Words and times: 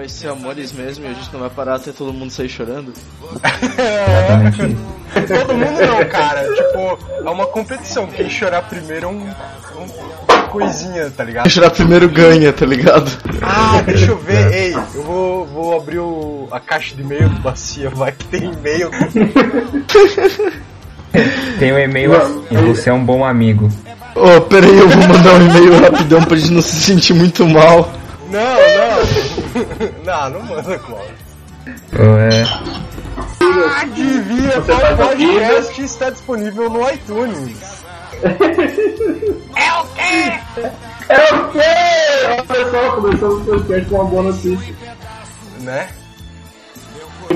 vai 0.00 0.08
ser 0.08 0.28
amores 0.28 0.72
mesmo 0.72 1.04
e 1.04 1.08
a 1.08 1.12
gente 1.12 1.30
não 1.30 1.40
vai 1.40 1.50
parar 1.50 1.74
até 1.74 1.92
todo 1.92 2.10
mundo 2.10 2.30
sair 2.32 2.48
chorando? 2.48 2.90
Isso. 2.90 3.04
Todo 5.26 5.54
mundo 5.54 5.80
não, 5.86 6.04
cara. 6.08 6.42
Tipo, 6.54 6.98
é 7.26 7.30
uma 7.30 7.46
competição. 7.46 8.06
Quem 8.06 8.30
chorar 8.30 8.62
primeiro 8.62 9.06
é 9.06 9.08
um, 9.08 9.26
um 9.26 10.42
coisinha, 10.48 11.10
tá 11.10 11.24
ligado? 11.24 11.42
Quem 11.42 11.52
chorar 11.52 11.70
primeiro 11.70 12.08
ganha, 12.08 12.52
tá 12.52 12.64
ligado? 12.64 13.10
Ah, 13.42 13.82
deixa 13.84 14.12
eu 14.12 14.18
ver. 14.18 14.52
Ei, 14.52 14.74
eu 14.94 15.02
vou, 15.02 15.46
vou 15.46 15.76
abrir 15.76 15.98
o, 15.98 16.48
a 16.50 16.60
caixa 16.60 16.94
de 16.94 17.02
e-mail 17.02 17.28
do 17.28 17.40
Bacia. 17.40 17.90
Vai 17.90 18.12
que 18.12 18.24
tem 18.26 18.52
e-mail. 18.52 18.88
Tem 21.58 21.72
um 21.72 21.78
e-mail 21.78 22.16
assim, 22.16 22.44
você 22.68 22.88
é 22.88 22.92
um 22.92 23.04
bom 23.04 23.24
amigo. 23.24 23.68
Ô, 24.14 24.36
oh, 24.36 24.40
peraí, 24.42 24.78
eu 24.78 24.88
vou 24.88 25.08
mandar 25.08 25.34
um 25.34 25.46
e-mail 25.46 25.80
rapidão 25.80 26.22
pra 26.22 26.36
gente 26.36 26.52
não 26.52 26.62
se 26.62 26.76
sentir 26.76 27.14
muito 27.14 27.46
mal. 27.46 27.92
Não, 28.30 28.40
não. 28.40 29.39
não, 30.04 30.30
não 30.30 30.42
manda, 30.42 30.78
Cláudio. 30.78 31.14
Oh, 31.92 32.16
é. 32.18 33.80
Adivinha 33.82 34.60
Você 34.60 34.72
qual 34.72 34.80
faz 34.80 34.96
podcast 34.96 35.82
está 35.82 36.10
disponível 36.10 36.70
no 36.70 36.90
iTunes? 36.90 37.82
É 39.56 39.72
o 39.72 39.84
quê? 39.94 41.60
Olha 42.48 42.70
só, 42.70 42.90
começamos 42.96 43.42
o 43.42 43.44
podcast 43.44 43.88
com 43.90 43.94
uma 43.96 44.04
boa 44.04 44.22
notícia. 44.24 44.74
Né? 45.60 45.88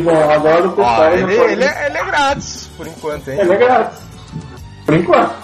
Bom, 0.02 0.30
agora 0.30 0.66
o 0.66 0.70
pessoal. 0.70 1.12
ele, 1.12 1.36
pode- 1.36 1.52
ele, 1.52 1.64
é, 1.64 1.86
ele 1.86 1.98
é 1.98 2.04
grátis, 2.04 2.70
por 2.76 2.86
enquanto, 2.86 3.28
hein? 3.28 3.38
Ele 3.40 3.52
é 3.52 3.56
grátis. 3.56 3.98
Por 4.86 4.94
enquanto. 4.94 5.34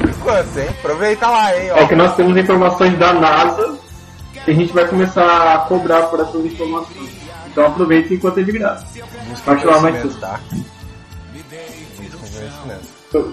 Por 0.00 0.08
enquanto, 0.08 0.56
hein? 0.58 0.68
Aproveita 0.70 1.26
lá, 1.28 1.56
hein? 1.56 1.68
É 1.68 1.82
Ó. 1.84 1.86
que 1.86 1.94
nós 1.94 2.14
temos 2.16 2.36
informações 2.36 2.98
da 2.98 3.12
NASA 3.12 3.78
e 4.48 4.50
a 4.50 4.54
gente 4.54 4.72
vai 4.72 4.88
começar 4.88 5.54
a 5.54 5.58
cobrar 5.58 6.04
por 6.04 6.20
essas 6.20 6.42
informações. 6.42 7.10
Então 7.46 7.66
aproveita 7.66 8.14
enquanto 8.14 8.40
é 8.40 8.42
de 8.42 8.52
graça. 8.52 8.86
Busca 9.28 9.54
Baixa 9.54 9.66
lá 9.70 9.80
no 9.80 9.88
iTunes. 9.90 10.16
tá? 10.16 10.40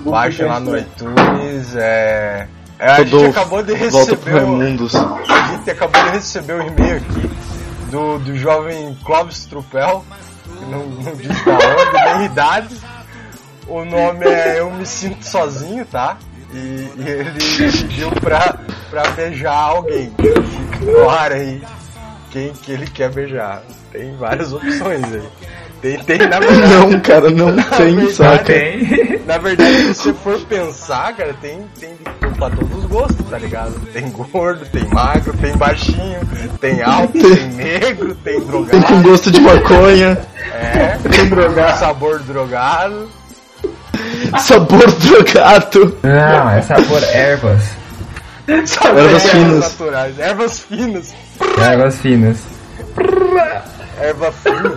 Baixa 0.06 0.46
lá 0.46 0.60
no 0.60 0.78
iTunes, 0.78 1.76
é... 1.76 2.48
é 2.78 2.92
a 2.92 3.04
gente 3.04 3.26
acabou 3.28 3.64
de 3.64 3.74
receber 3.74 4.44
o... 4.44 4.62
A 5.30 5.56
gente 5.56 5.72
acabou 5.72 6.04
de 6.04 6.10
receber 6.10 6.54
um 6.54 6.68
e-mail 6.68 6.98
aqui 6.98 7.32
do, 7.92 8.20
do 8.20 8.36
jovem 8.36 8.98
Clóvis 9.06 9.46
Trupel, 9.46 10.04
que 10.44 10.66
não, 10.66 10.86
não 10.86 11.16
diz 11.16 11.46
da 11.46 11.54
onde, 11.54 12.18
nem 12.18 12.26
idade. 12.26 12.76
O 13.68 13.86
nome 13.86 14.26
é 14.26 14.60
Eu 14.60 14.70
Me 14.72 14.86
Sinto 14.86 15.26
Sozinho, 15.26 15.86
tá? 15.86 16.18
E, 16.54 16.90
e 16.98 17.08
ele 17.08 17.32
pediu 17.32 18.12
pra, 18.12 18.60
pra 18.90 19.10
beijar 19.12 19.54
alguém. 19.54 20.12
Ar 21.10 21.32
aí 21.32 21.62
quem 22.36 22.52
que 22.52 22.72
ele 22.74 22.86
quer 22.88 23.10
beijar. 23.12 23.64
Tem 23.94 24.14
várias 24.18 24.52
opções 24.52 25.06
aí. 25.06 25.24
Tem, 25.82 25.98
tem 26.00 26.18
na 26.18 26.40
verdade. 26.40 26.74
Não, 26.74 27.00
cara, 27.00 27.30
não 27.30 27.56
tem, 27.56 27.96
verdade, 27.96 28.14
saca? 28.14 28.44
Tem. 28.44 29.22
Na 29.26 29.38
verdade, 29.38 29.72
se 29.72 29.94
você 29.94 30.14
for 30.14 30.40
pensar, 30.42 31.16
cara, 31.16 31.34
tem, 31.42 31.66
tem 31.80 31.96
pra 32.38 32.50
todos 32.50 32.78
os 32.78 32.86
gostos, 32.86 33.26
tá 33.30 33.38
ligado? 33.38 33.74
Tem 33.94 34.10
gordo, 34.10 34.66
tem 34.66 34.86
magro, 34.90 35.34
tem 35.38 35.56
baixinho, 35.56 36.20
tem 36.60 36.82
alto, 36.82 37.14
tem 37.14 37.48
negro, 37.54 38.16
tem 38.16 38.34
Tem 38.34 38.42
com 38.42 38.48
drogado, 38.66 39.04
gosto 39.04 39.32
de 39.32 39.40
maconha, 39.40 40.18
é, 40.54 40.98
Tem 41.10 41.30
drogado. 41.30 41.80
sabor 41.80 42.20
drogado. 42.20 43.10
sabor 44.40 44.92
drogado. 44.92 45.98
Não, 46.04 46.50
é 46.50 46.62
sabor 46.62 47.04
ervas. 47.04 47.62
Sabor 48.66 49.00
Ervas 49.00 49.24
finas. 49.30 49.60
naturais, 49.60 50.20
ervas 50.20 50.60
finas, 50.60 51.14
Ervas 51.60 51.96
finas. 51.98 52.38
erva 54.00 54.32
fina. 54.32 54.72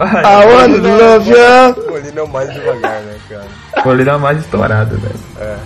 I 0.00 0.46
wanna 0.46 0.76
love 0.78 1.30
you. 1.30 1.90
Molina 1.90 2.20
é 2.20 2.22
o 2.22 2.28
mais 2.28 2.52
devagar, 2.52 3.00
né, 3.02 3.16
cara? 3.28 3.46
Vou 3.84 3.94
lhe 3.94 4.04
dar 4.04 4.18
mais 4.18 4.38
estourado, 4.40 4.98
velho. 4.98 5.20
É. 5.40 5.56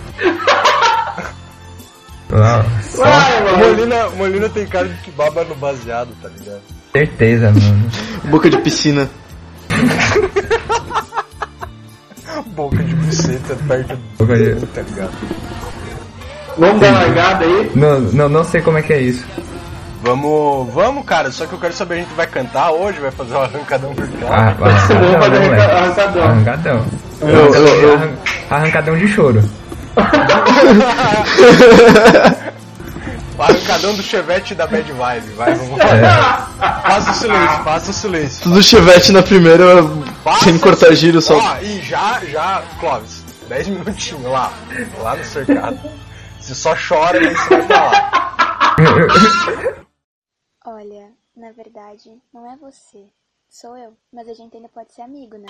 Uau, 2.33 2.63
só 2.81 3.03
mano. 3.03 3.57
Molina, 3.57 4.09
Molina 4.11 4.49
tem 4.49 4.65
cara 4.67 4.87
de 4.87 4.93
que 5.01 5.11
baba 5.11 5.43
no 5.43 5.55
baseado, 5.55 6.09
tá 6.21 6.29
ligado? 6.29 6.61
certeza, 6.93 7.51
mano. 7.51 7.89
Boca 8.25 8.49
de 8.49 8.57
piscina. 8.59 9.09
Boca 12.47 12.83
de 12.83 12.95
buceta 12.95 13.55
perto 13.67 13.97
Boca 14.17 14.35
de- 14.37 14.55
do 14.55 14.67
tá 14.67 14.81
ligado? 14.81 15.11
Vamos 16.57 16.81
dar 16.81 16.89
uma 16.89 16.99
largada 16.99 17.45
aí. 17.45 17.71
Não, 17.75 17.99
não, 17.99 18.29
não 18.29 18.43
sei 18.43 18.61
como 18.61 18.77
é 18.77 18.81
que 18.81 18.93
é 18.93 18.99
isso. 19.01 19.25
Vamos, 20.03 20.73
vamos, 20.73 21.05
cara. 21.05 21.31
Só 21.31 21.45
que 21.45 21.53
eu 21.53 21.59
quero 21.59 21.73
saber, 21.73 21.95
a 21.95 21.97
gente 21.99 22.13
vai 22.15 22.25
cantar 22.27 22.71
hoje, 22.71 22.99
vai 22.99 23.11
fazer 23.11 23.33
um 23.35 23.41
arrancadão 23.41 23.93
virtual. 23.93 24.33
Ah, 24.33 24.53
Vamos 24.57 24.73
arrancadão, 24.75 25.21
fazer 25.21 25.39
moleque. 25.39 25.61
arrancadão. 25.71 26.23
Arrancadão. 26.23 26.85
Eu, 27.21 27.53
eu, 27.53 27.67
eu, 27.81 27.93
Arran- 27.95 28.11
Arrancadão 28.49 28.97
de 28.97 29.07
choro. 29.07 29.43
Arrancadão 33.39 33.95
do 33.95 34.03
chevette 34.03 34.53
da 34.53 34.67
Bad 34.67 34.91
Vibe, 34.91 35.27
vai, 35.35 35.55
vamos 35.55 35.77
lá. 35.79 36.47
É, 36.59 36.89
Faça 36.89 37.11
o 37.11 37.13
silêncio, 37.15 37.63
faça 37.63 37.91
o 37.91 37.93
silêncio. 37.93 38.43
tudo 38.43 38.61
chevette 38.61 39.11
na 39.11 39.23
primeira, 39.23 39.65
Faça 40.23 40.45
sem 40.45 40.59
cortar 40.59 40.77
silêncio. 40.77 40.95
giro, 40.97 41.21
só. 41.21 41.37
Ó, 41.37 41.57
e 41.57 41.81
já, 41.81 42.23
já, 42.25 42.61
Clóvis, 42.79 43.23
10 43.47 43.67
minutinhos 43.69 44.23
lá, 44.23 44.53
lá 44.99 45.15
no 45.15 45.23
cercado. 45.25 45.79
Você 46.39 46.55
só 46.55 46.75
chora 46.75 47.23
e 47.23 47.27
aí 47.27 47.35
você 47.35 47.49
vai 47.49 47.67
pra 47.67 47.83
lá. 47.83 48.11
Olha, 50.65 51.11
na 51.35 51.51
verdade, 51.51 52.09
não 52.33 52.51
é 52.51 52.55
você. 52.57 53.05
Sou 53.49 53.75
eu. 53.77 53.93
Mas 54.13 54.29
a 54.29 54.33
gente 54.33 54.55
ainda 54.55 54.69
pode 54.69 54.93
ser 54.93 55.01
amigo, 55.01 55.37
né? 55.37 55.47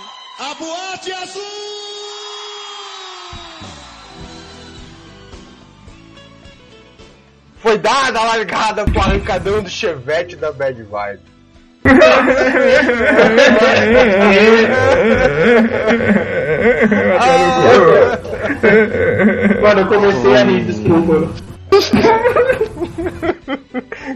Foi 7.58 7.78
dada 7.78 8.20
a 8.20 8.24
largada 8.24 8.86
pro 8.86 9.02
arrancadão 9.02 9.62
do 9.62 9.70
chevette 9.70 10.36
da 10.36 10.52
Bad 10.52 10.82
Vibe. 10.82 11.41
Mano, 19.62 19.82
eu 19.82 19.88
comecei 19.88 20.36
a 20.36 20.44
rir, 20.44 20.64
desculpa. 20.66 21.30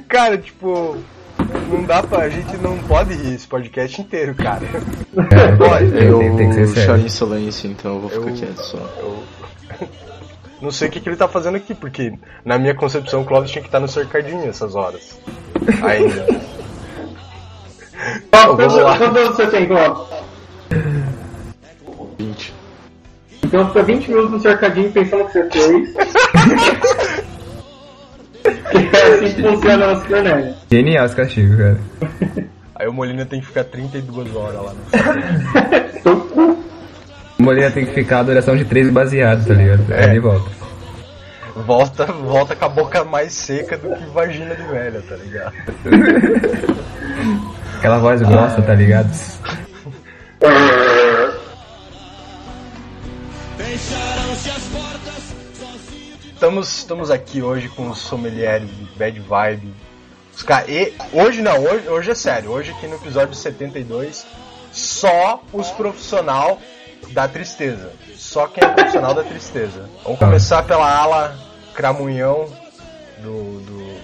Cara, 0.08 0.38
tipo, 0.38 0.98
não 1.70 1.84
dá 1.84 2.04
pra. 2.04 2.20
A 2.24 2.30
gente 2.30 2.58
não 2.58 2.78
pode 2.80 3.14
rir 3.14 3.36
esse 3.36 3.48
podcast 3.48 4.02
inteiro, 4.02 4.34
cara. 4.36 4.66
É, 5.32 5.56
Pode, 5.56 5.92
tem, 5.92 6.04
Eu 6.08 6.20
tem, 6.20 6.36
tem 6.38 6.50
que 6.50 6.54
ser 6.56 6.68
choro 6.68 6.76
sério. 6.86 7.06
em 7.06 7.10
silêncio, 7.10 7.72
então 7.72 7.96
eu 7.96 8.02
vou 8.02 8.10
ficar 8.10 8.28
Eu- 8.30 8.34
quieto 8.36 8.60
só. 8.64 8.78
Eu 9.00 9.24
não 10.62 10.72
sei 10.72 10.88
o 10.88 10.92
que, 10.92 11.00
que 11.00 11.08
ele 11.10 11.16
tá 11.18 11.28
fazendo 11.28 11.56
aqui, 11.58 11.74
porque 11.76 12.14
na 12.44 12.58
minha 12.58 12.74
concepção 12.74 13.22
o 13.22 13.26
Clóvis 13.26 13.52
tinha 13.52 13.62
que 13.62 13.68
estar 13.68 13.80
no 13.80 13.88
cercadinho 13.88 14.48
essas 14.50 14.76
horas. 14.76 15.20
Ainda. 15.84 16.26
Quantos 18.32 18.78
anos 18.78 19.36
você 19.36 19.48
tem, 19.48 19.68
Cláudio? 19.68 20.06
20. 22.18 22.54
Então 23.44 23.68
fica 23.68 23.84
20 23.84 24.08
minutos 24.10 24.32
no 24.32 24.40
cercadinho 24.40 24.92
pensando 24.92 25.26
que 25.26 25.34
você 25.34 25.50
fez. 25.50 25.94
que 28.72 28.78
é 28.98 29.14
assim 29.14 29.34
que 29.36 29.42
funciona 29.42 29.92
a 29.92 29.96
cibernética. 30.02 30.56
Genial 30.72 31.06
esse 31.06 31.16
castigo, 31.16 31.58
cara. 31.58 31.80
Aí 32.76 32.88
o 32.88 32.94
Molina 32.94 33.26
tem 33.26 33.40
que 33.40 33.46
ficar 33.48 33.64
32 33.66 34.36
horas 34.36 34.62
lá 34.62 34.74
no 34.74 34.90
cercadinho. 34.90 36.20
Cu. 36.34 36.58
O 37.40 37.44
Molina 37.44 37.70
tem 37.72 37.86
que 37.86 37.94
ficar 37.94 38.20
a 38.20 38.24
duração 38.24 38.56
de 38.56 38.66
13 38.66 38.92
baseados, 38.92 39.46
tá 39.46 39.54
ligado? 39.54 39.84
Aí 39.94 40.04
É. 40.06 40.10
ele 40.10 40.20
volta. 40.20 40.50
Volta, 41.56 42.06
volta 42.06 42.56
com 42.56 42.66
a 42.66 42.70
boca 42.70 43.04
mais 43.06 43.32
seca 43.34 43.78
do 43.78 43.96
que 43.96 44.06
vagina 44.08 44.54
de 44.56 44.64
velha, 44.64 45.02
tá 45.08 45.16
ligado? 45.16 45.54
Aquela 47.86 48.00
voz 48.00 48.20
grossa, 48.20 48.64
tá 48.64 48.74
ligado? 48.74 49.12
Estamos, 56.34 56.78
estamos 56.78 57.12
aqui 57.12 57.42
hoje 57.42 57.70
com 57.70 57.90
os 57.90 58.00
sommeliers 58.00 58.62
de 58.64 58.86
Bad 58.98 59.20
Vibe. 59.20 59.74
Os 60.36 60.44
ca- 60.44 60.66
e 60.68 60.94
hoje 61.14 61.42
não, 61.42 61.60
hoje, 61.64 61.88
hoje 61.88 62.12
é 62.12 62.16
sério. 62.16 62.52
Hoje 62.52 62.72
aqui 62.72 62.88
no 62.88 62.96
episódio 62.96 63.34
72, 63.34 64.26
só 64.72 65.42
os 65.54 65.70
profissional 65.72 66.60
da 67.12 67.28
tristeza. 67.28 67.92
Só 68.16 68.48
quem 68.48 68.64
é 68.68 68.72
profissional 68.72 69.14
da 69.14 69.24
tristeza. 69.24 69.90
Vamos 70.04 70.20
começar 70.20 70.64
pela 70.64 70.90
ala 70.92 71.38
cramunhão 71.74 72.48
do, 73.20 73.60
do 73.62 73.96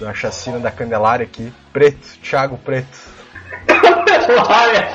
da 0.00 0.12
chacina 0.14 0.58
da 0.58 0.70
Candelária 0.70 1.24
aqui. 1.24 1.52
Preto, 1.72 2.06
Thiago 2.22 2.56
Preto. 2.58 2.98
Olha. 4.48 4.88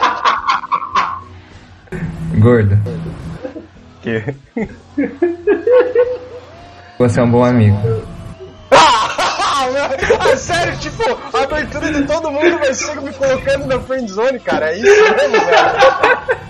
Gordo, 2.40 2.78
Que... 4.02 4.24
você 6.98 7.20
é 7.20 7.24
um 7.24 7.32
bom 7.32 7.44
amigo. 7.44 7.78
Ah, 8.72 9.68
Ah, 10.20 10.36
sério, 10.38 10.78
tipo, 10.78 11.04
a 11.38 11.44
abertura 11.44 11.92
de 11.92 12.04
todo 12.06 12.32
mundo 12.32 12.58
vai 12.58 12.74
ser 12.74 13.00
me 13.02 13.12
colocando 13.14 13.68
na 13.68 13.80
friendzone, 13.80 14.40
cara. 14.40 14.72
É 14.72 14.78
isso 14.78 14.86
mesmo, 15.02 15.46
velho. 15.46 16.32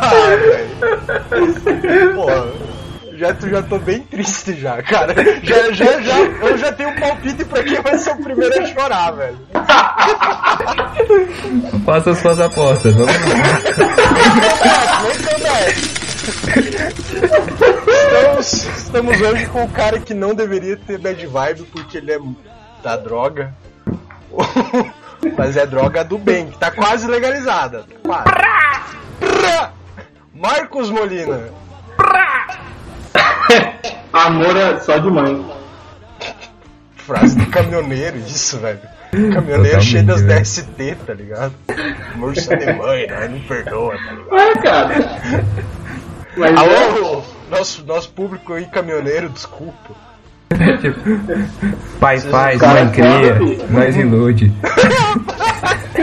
Ah, 0.00 0.10
velho. 0.36 2.14
Porra. 2.14 2.73
Já, 3.16 3.32
já 3.32 3.62
tô 3.62 3.78
bem 3.78 4.00
triste 4.00 4.54
já, 4.60 4.82
cara. 4.82 5.14
Já, 5.42 5.70
já, 5.72 6.00
já, 6.00 6.18
eu 6.18 6.58
já 6.58 6.72
tenho 6.72 6.88
um 6.90 7.00
palpite 7.00 7.44
pra 7.44 7.62
quem 7.62 7.80
vai 7.80 7.96
ser 7.98 8.10
o 8.10 8.16
primeiro 8.16 8.62
a 8.62 8.66
chorar, 8.66 9.10
velho. 9.12 9.38
Faça 11.84 12.10
as 12.10 12.18
suas 12.18 12.40
apostas. 12.40 12.94
Vamos 12.94 13.14
lá. 13.14 13.60
Estamos, 18.04 18.64
estamos 18.78 19.20
hoje 19.20 19.46
com 19.46 19.64
o 19.64 19.68
cara 19.68 20.00
que 20.00 20.14
não 20.14 20.34
deveria 20.34 20.76
ter 20.76 20.98
bad 20.98 21.26
vibe 21.26 21.62
porque 21.72 21.98
ele 21.98 22.12
é 22.12 22.18
da 22.82 22.96
droga. 22.96 23.54
Mas 25.36 25.56
é 25.56 25.66
droga 25.66 26.04
do 26.04 26.18
bem, 26.18 26.50
que 26.50 26.58
tá 26.58 26.70
quase 26.70 27.06
legalizada. 27.06 27.84
Quase. 28.02 28.24
Marcos 30.34 30.90
Molina. 30.90 31.48
Amor 34.12 34.56
é 34.56 34.78
só 34.80 34.98
de 34.98 35.10
mãe. 35.10 35.44
Frase 36.96 37.36
de 37.36 37.46
caminhoneiro, 37.46 38.18
isso, 38.18 38.58
velho. 38.58 38.80
Caminhoneiro 39.10 39.80
cheio 39.82 40.04
das 40.04 40.22
velho. 40.22 40.40
DST, 40.40 40.96
tá 41.06 41.14
ligado? 41.14 41.54
Amor 42.14 42.36
só 42.36 42.54
de 42.54 42.72
mãe, 42.72 43.06
né? 43.06 43.28
Não 43.28 43.40
perdoa, 43.40 43.96
tá 43.96 44.12
ligado? 44.12 44.36
É, 44.36 44.54
cara. 44.62 44.94
Mas 46.36 46.50
é, 46.50 46.56
Alô, 46.56 47.22
nosso, 47.50 47.84
nosso 47.84 48.10
público 48.10 48.54
aí, 48.54 48.66
caminhoneiro, 48.66 49.28
desculpa. 49.28 49.94
tipo, 50.80 51.00
pai 52.00 52.18
faz, 52.18 52.60
mãe 52.60 52.82
é 52.82 52.90
cria, 52.90 53.38
nós 53.70 53.96
ilude. 53.96 54.52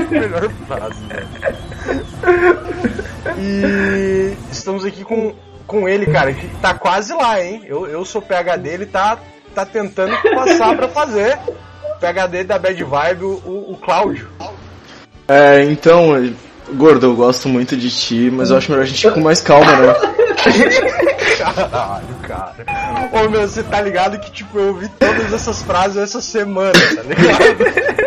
Melhor 0.09 0.49
frase. 0.67 1.03
E 3.37 4.35
estamos 4.51 4.85
aqui 4.85 5.03
com, 5.03 5.33
com 5.71 5.87
ele, 5.87 6.05
cara, 6.05 6.33
que 6.33 6.45
tá 6.61 6.73
quase 6.73 7.13
lá, 7.13 7.41
hein? 7.41 7.63
Eu, 7.65 7.87
eu 7.87 8.03
sou 8.03 8.21
PHD, 8.21 8.69
ele 8.69 8.85
tá, 8.85 9.17
tá 9.55 9.65
tentando 9.65 10.13
passar 10.35 10.75
pra 10.75 10.89
fazer. 10.89 11.39
PHD 12.01 12.43
da 12.43 12.59
Bad 12.59 12.83
Vibe, 12.83 13.23
o, 13.23 13.71
o 13.71 13.79
Cláudio. 13.81 14.27
É, 15.29 15.63
então, 15.63 16.29
gordo, 16.73 17.05
eu 17.05 17.15
gosto 17.15 17.47
muito 17.47 17.77
de 17.77 17.89
ti, 17.89 18.29
mas 18.29 18.51
eu 18.51 18.57
acho 18.57 18.69
melhor 18.69 18.83
a 18.83 18.85
gente 18.85 19.07
ir 19.07 19.13
com 19.13 19.21
mais 19.21 19.39
calma, 19.39 19.71
né? 19.77 19.95
Caralho, 21.37 22.15
cara. 22.23 22.55
Ô 23.13 23.29
meu, 23.29 23.47
você 23.47 23.63
tá 23.63 23.79
ligado 23.79 24.19
que 24.19 24.31
tipo, 24.31 24.59
eu 24.59 24.67
ouvi 24.69 24.89
todas 24.99 25.31
essas 25.31 25.61
frases 25.61 25.97
essa 25.97 26.19
semana, 26.19 26.73
tá 26.73 27.03
ligado? 27.03 28.01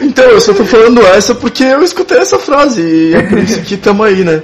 Então, 0.00 0.24
eu 0.24 0.40
só 0.40 0.52
tô 0.52 0.64
falando 0.64 1.00
essa 1.06 1.34
porque 1.34 1.62
eu 1.62 1.82
escutei 1.82 2.18
essa 2.18 2.38
frase 2.38 2.82
e 2.82 3.14
é 3.14 3.22
por 3.22 3.38
isso 3.38 3.62
que 3.62 3.76
tamo 3.76 4.02
aí, 4.02 4.24
né? 4.24 4.42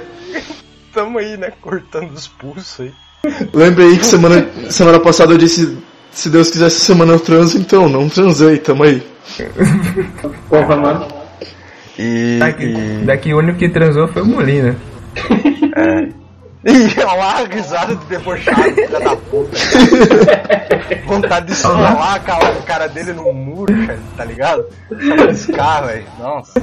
Tamo 0.93 1.17
aí, 1.17 1.37
né, 1.37 1.51
cortando 1.61 2.11
os 2.11 2.27
pulsos 2.27 2.79
aí. 2.79 2.93
Lembra 3.53 3.83
aí 3.83 3.97
que 3.97 4.05
semana, 4.05 4.47
semana 4.69 4.99
passada 4.99 5.33
eu 5.33 5.37
disse, 5.37 5.77
se 6.11 6.29
Deus 6.29 6.51
quiser 6.51 6.67
essa 6.67 6.79
semana 6.79 7.13
eu 7.13 7.19
transo, 7.19 7.57
então, 7.57 7.89
não 7.89 8.07
transei, 8.09 8.57
tamo 8.57 8.83
aí. 8.83 9.01
porra, 10.49 10.75
mano. 10.75 11.07
E. 11.97 12.37
Daqui, 12.39 12.73
daqui 13.05 13.33
o 13.33 13.37
único 13.37 13.59
que 13.59 13.69
transou 13.69 14.07
foi 14.07 14.21
o 14.21 14.25
Molina. 14.25 14.75
E 16.65 16.97
olha 17.01 17.13
lá 17.13 17.39
a 17.39 17.43
risada 17.43 17.93
de 17.93 18.05
debochado, 18.05 18.73
filha 18.73 18.99
da 18.99 19.15
puta. 19.17 19.57
Vontade 21.05 21.47
de 21.47 21.51
esfolar 21.51 22.15
a 22.15 22.19
cara, 22.19 22.47
a 22.47 22.61
cara 22.61 22.87
dele 22.87 23.11
no 23.11 23.33
muro, 23.33 23.73
cara, 23.85 23.99
tá 24.15 24.23
ligado? 24.23 24.65
Só 24.89 25.27
piscar, 25.27 25.87
velho. 25.87 26.05
Nossa. 26.17 26.53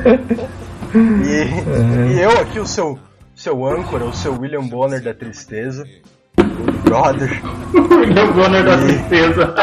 E, 0.95 2.15
e 2.15 2.21
eu 2.21 2.31
aqui, 2.31 2.59
o 2.59 2.67
seu, 2.67 2.99
seu 3.41 3.65
âncora, 3.67 4.05
o 4.05 4.13
seu 4.13 4.39
William 4.39 4.67
Bonner 4.69 5.03
da 5.03 5.15
tristeza. 5.15 5.87
O 6.39 6.73
brother. 6.85 7.41
William 7.75 8.33
Bonner 8.33 8.65
da 8.65 8.77
tristeza. 8.77 9.55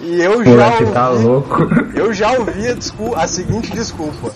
E 0.00 0.20
eu 0.20 0.42
Pô, 0.44 0.56
já 0.56 0.92
tá 0.92 1.10
ouvi, 1.10 1.24
louco. 1.24 1.56
eu 1.94 2.12
já 2.12 2.32
ouvi 2.32 2.68
a, 2.68 2.74
descul- 2.74 3.16
a 3.16 3.26
seguinte 3.26 3.70
desculpa. 3.72 4.32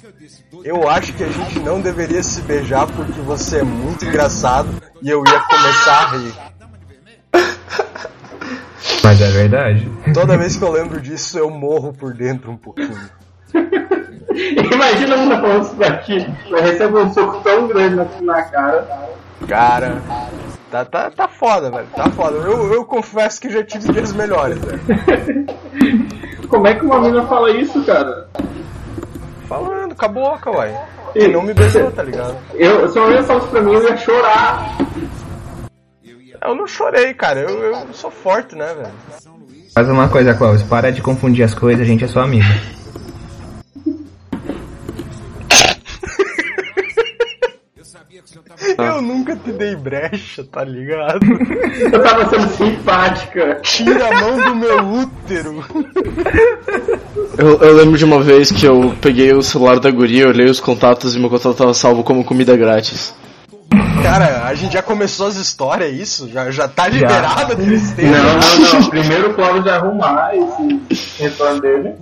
Eu 0.65 0.89
acho 0.89 1.13
que 1.13 1.23
a 1.25 1.29
gente 1.29 1.59
não 1.61 1.81
deveria 1.83 2.23
se 2.23 2.41
beijar 2.41 2.87
porque 2.87 3.21
você 3.21 3.59
é 3.59 3.63
muito 3.63 4.05
engraçado 4.07 4.69
e 5.03 5.11
eu 5.11 5.23
ia 5.27 5.41
começar 5.41 6.05
a 6.05 6.17
rir. 6.17 6.35
Mas 9.05 9.21
é 9.21 9.31
verdade. 9.31 9.91
Toda 10.15 10.39
vez 10.39 10.57
que 10.57 10.63
eu 10.65 10.73
lembro 10.73 11.01
disso, 11.03 11.39
eu 11.39 11.51
morro 11.51 11.93
por 11.93 12.15
dentro 12.15 12.51
um 12.51 12.57
pouquinho. 12.57 12.99
Imagina 14.73 15.15
a 15.15 15.19
menina 15.19 15.41
falando 15.41 15.63
isso 15.63 15.75
pra 15.77 15.97
ti. 15.99 16.35
Eu 16.51 16.63
recebo 16.63 16.99
um 17.01 17.13
soco 17.13 17.41
tão 17.43 17.67
grande 17.67 17.97
na, 17.97 18.07
na 18.23 18.43
cara. 18.43 19.09
Cara, 19.47 20.03
tá, 20.71 20.85
tá, 20.85 21.11
tá 21.11 21.29
foda, 21.29 21.71
velho. 21.71 21.87
Tá 21.95 22.11
foda. 22.11 22.37
Eu, 22.39 22.73
eu 22.73 22.85
confesso 22.85 23.41
que 23.41 23.49
já 23.51 23.65
tive 23.65 23.93
dias 23.93 24.13
melhores, 24.13 24.59
velho. 24.59 25.47
Como 26.49 26.67
é 26.67 26.75
que 26.75 26.85
uma 26.85 27.01
menina 27.01 27.27
fala 27.27 27.51
isso, 27.51 27.83
cara? 27.85 28.29
Falando 29.47 29.95
com 29.95 30.05
a 30.05 30.09
boca, 30.09 30.51
uai. 30.51 30.79
E 31.15 31.27
não 31.29 31.43
me 31.43 31.55
beijou, 31.55 31.91
tá 31.91 32.03
ligado? 32.03 32.37
Eu, 32.55 32.89
se 32.89 32.99
uma 32.99 33.09
menina 33.09 33.27
falasse 33.27 33.49
pra 33.49 33.61
mim, 33.63 33.73
eu 33.73 33.83
ia 33.83 33.97
chorar. 33.97 34.77
Eu 36.43 36.55
não 36.55 36.67
chorei, 36.67 37.15
cara. 37.15 37.41
Eu, 37.41 37.63
eu 37.65 37.87
sou 37.93 38.11
forte, 38.11 38.55
né, 38.55 38.75
velho? 38.75 38.93
Faz 39.75 39.89
uma 39.89 40.09
coisa, 40.09 40.35
Klaus, 40.35 40.63
para 40.63 40.91
de 40.91 41.01
confundir 41.01 41.45
as 41.45 41.55
coisas, 41.55 41.83
a 41.83 41.85
gente 41.85 42.05
é 42.05 42.09
sua 42.09 42.25
amiga. 42.25 42.78
Eu 48.79 49.03
nunca 49.03 49.35
te 49.35 49.51
dei 49.53 49.75
brecha, 49.75 50.45
tá 50.45 50.63
ligado? 50.65 51.21
Eu 51.93 52.03
tava 52.03 52.29
sendo 52.29 52.49
simpática. 52.49 53.59
Tira 53.63 54.09
a 54.09 54.21
mão 54.21 54.37
do 54.37 54.55
meu 54.55 54.85
útero. 54.85 55.65
Eu, 57.37 57.59
eu 57.61 57.75
lembro 57.77 57.99
de 57.99 58.05
uma 58.05 58.21
vez 58.23 58.51
que 58.51 58.67
eu 58.67 58.95
peguei 59.01 59.33
o 59.33 59.43
celular 59.43 59.79
da 59.81 59.91
guria, 59.91 60.29
olhei 60.29 60.47
os 60.47 60.61
contatos 60.61 61.15
e 61.15 61.19
meu 61.19 61.29
contato 61.31 61.55
tava 61.55 61.75
salvo 61.75 62.03
como 62.05 62.25
comida 62.25 62.57
grátis. 62.57 63.15
Cara, 64.03 64.45
a 64.47 64.55
gente 64.55 64.73
já 64.73 64.83
começou 64.83 65.27
as 65.27 65.37
histórias, 65.37 65.89
é 65.89 65.93
isso? 65.93 66.29
Já, 66.29 66.51
já 66.51 66.67
tá 66.69 66.89
liberado 66.89 67.53
a 67.53 67.57
tristeza? 67.57 68.11
Não, 68.11 68.35
não, 68.35 68.81
não. 68.81 68.91
Primeiro 68.91 69.31
o 69.31 69.35
Cláudio 69.35 69.63
vai 69.65 69.75
arrumar 69.75 70.31
esse 70.91 71.23
retorno 71.23 71.61
dele. 71.61 71.95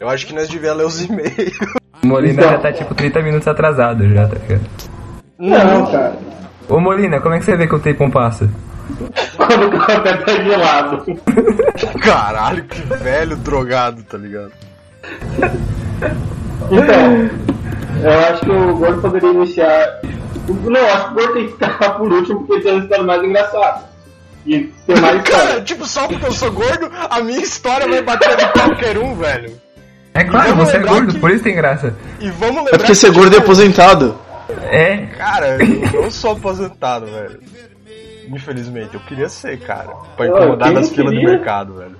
Eu 0.00 0.08
acho 0.08 0.26
que 0.26 0.34
nós 0.34 0.48
devíamos 0.48 0.78
ler 0.78 0.86
os 0.86 1.02
e-mails. 1.02 1.58
O 2.02 2.06
Molina 2.06 2.32
Então. 2.32 2.50
já 2.50 2.58
tá 2.58 2.72
tipo 2.72 2.94
30 2.94 3.22
minutos 3.22 3.46
atrasado 3.46 4.08
já, 4.12 4.26
tá 4.26 4.34
ligado? 4.34 4.66
Não, 5.38 5.86
cara. 5.90 6.14
Ô 6.68 6.78
Molina, 6.80 7.20
como 7.20 7.34
é 7.34 7.38
que 7.38 7.44
você 7.44 7.56
vê 7.56 7.66
que 7.66 7.74
o 7.74 7.78
tempo 7.80 8.08
passa? 8.10 8.48
Quando 9.36 9.66
o 9.68 9.78
café 9.86 10.16
tá 10.18 10.32
gelado. 10.42 11.04
Caralho, 12.02 12.64
que 12.64 12.80
velho 12.82 13.36
drogado, 13.36 14.02
tá 14.04 14.16
ligado? 14.18 14.52
Então, 16.70 17.30
eu 18.02 18.18
acho 18.30 18.40
que 18.40 18.50
o 18.50 18.76
Gordo 18.76 19.00
poderia 19.02 19.30
iniciar. 19.30 20.00
Não, 20.48 20.80
eu 20.80 20.94
acho 20.94 21.04
que 21.06 21.10
o 21.10 21.14
Gordo 21.14 21.32
tem 21.34 21.46
que 21.46 21.52
ficar 21.52 21.90
por 21.90 22.12
último 22.12 22.46
porque 22.46 22.62
tem 22.62 22.72
uma 22.74 22.82
história 22.82 23.04
mais 23.04 23.22
engraçada. 23.24 23.82
E 24.46 24.58
tem 24.86 25.00
mais 25.00 25.22
Cara, 25.28 25.42
história. 25.44 25.62
tipo, 25.62 25.86
só 25.86 26.06
porque 26.08 26.26
eu 26.26 26.32
sou 26.32 26.50
gordo, 26.50 26.90
a 27.10 27.20
minha 27.20 27.38
história 27.40 27.86
vai 27.88 28.02
bater 28.02 28.36
de 28.36 28.46
qualquer 28.52 28.98
um, 28.98 29.14
velho. 29.14 29.52
É 30.14 30.24
claro, 30.24 30.54
você 30.56 30.76
é 30.76 30.80
gordo, 30.80 31.14
que- 31.14 31.20
por 31.20 31.30
isso 31.30 31.44
tem 31.44 31.54
graça. 31.54 31.94
E 32.20 32.28
vamos 32.30 32.56
lembrar 32.56 32.74
É 32.74 32.78
porque 32.78 32.94
ser 32.94 33.12
gordo 33.12 33.28
é 33.28 33.38
tipo, 33.38 33.44
aposentado. 33.44 34.18
É, 34.70 35.06
Cara, 35.16 35.56
eu 35.94 36.02
não 36.02 36.10
sou 36.10 36.32
aposentado, 36.32 37.06
velho. 37.06 37.40
Infelizmente, 38.28 38.94
eu 38.94 39.00
queria 39.00 39.28
ser, 39.28 39.58
cara. 39.60 39.94
Pra 40.16 40.26
incomodar 40.26 40.72
nas 40.72 40.90
filas 40.90 41.14
do 41.14 41.20
mercado, 41.22 41.74
velho. 41.74 41.96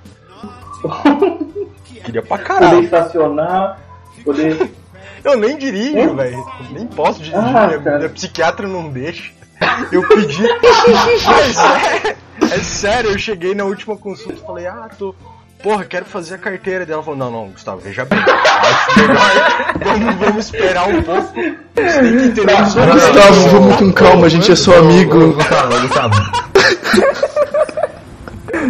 Queria 2.03 2.21
pra 2.21 2.37
Poder 2.37 2.43
caralho. 2.47 2.83
estacionar, 2.83 3.79
poder. 4.25 4.71
Eu 5.23 5.37
nem 5.37 5.57
dirijo, 5.57 6.15
velho. 6.15 6.45
Nem 6.71 6.85
posso 6.87 7.19
dirigir, 7.19 7.37
Ah, 7.37 7.67
minha, 7.67 8.09
psiquiatra 8.09 8.67
não 8.67 8.89
deixa. 8.89 9.31
Eu 9.91 10.05
pedi. 10.09 10.43
Mas 11.25 11.57
é, 11.57 12.15
é 12.55 12.59
sério, 12.59 13.11
eu 13.11 13.17
cheguei 13.17 13.55
na 13.55 13.63
última 13.63 13.95
consulta 13.95 14.33
e 14.33 14.45
falei, 14.45 14.67
ah, 14.67 14.89
tô. 14.97 15.15
Porra, 15.63 15.85
quero 15.85 16.03
fazer 16.03 16.35
a 16.35 16.37
carteira 16.37 16.85
dela. 16.85 16.97
Ela 16.97 17.03
falou, 17.03 17.17
não, 17.17 17.31
não, 17.31 17.47
Gustavo, 17.47 17.79
veja 17.79 18.03
bem. 18.03 18.19
Vamos, 19.81 20.15
vamos 20.15 20.45
esperar 20.45 20.89
um 20.89 21.01
pouco. 21.01 21.33
Você 21.33 21.99
tem 22.01 22.17
que 22.17 22.25
entender 22.25 22.61
isso. 22.61 22.77
não, 22.77 22.91
Gustavo, 22.91 23.35
não, 23.35 23.49
vamos 23.49 23.75
com 23.77 23.93
calma, 23.93 24.25
a 24.25 24.29
gente 24.29 24.51
é 24.51 24.55
seu 24.57 24.77
amigo. 24.77 25.33
Gustavo, 25.33 25.79
Gustavo. 25.79 26.15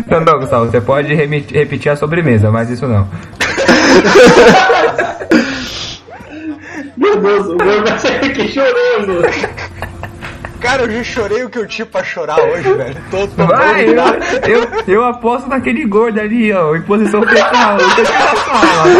Não, 0.07 0.21
não, 0.21 0.39
Gustavo, 0.39 0.65
você 0.67 0.81
pode 0.81 1.13
repetir 1.13 1.91
a 1.91 1.95
sobremesa, 1.95 2.51
mas 2.51 2.69
isso 2.69 2.87
não. 2.87 3.07
Meu 6.95 7.17
Deus, 7.17 7.47
o 7.47 7.57
Gordo 7.57 7.89
vai 7.89 7.99
sair 7.99 8.25
aqui 8.25 8.47
chorando. 8.49 9.21
Cara, 10.63 10.83
eu 10.83 10.91
já 10.91 11.03
chorei 11.03 11.43
o 11.43 11.49
que 11.49 11.59
eu 11.59 11.67
tinha 11.67 11.85
pra 11.85 12.01
chorar 12.05 12.39
hoje, 12.39 12.73
velho. 12.73 12.95
Tô, 13.11 13.27
tô 13.27 13.45
Vai, 13.45 13.89
eu, 13.89 13.95
tá? 13.97 14.13
eu, 14.47 14.93
eu 14.95 15.03
aposto 15.03 15.49
naquele 15.49 15.85
gordo 15.85 16.21
ali, 16.21 16.53
ó, 16.53 16.73
em 16.73 16.81
posição 16.83 17.21
fetal. 17.21 17.77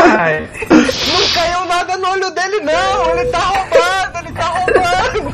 Vai. 0.09 0.41
Não 0.69 1.29
caiu 1.33 1.65
nada 1.65 1.97
no 1.97 2.09
olho 2.09 2.29
dele, 2.31 2.59
não. 2.59 3.17
Ele 3.17 3.29
tá 3.29 3.39
roubando, 3.39 4.19
ele 4.19 4.33
tá 4.33 4.45
roubando. 4.45 5.33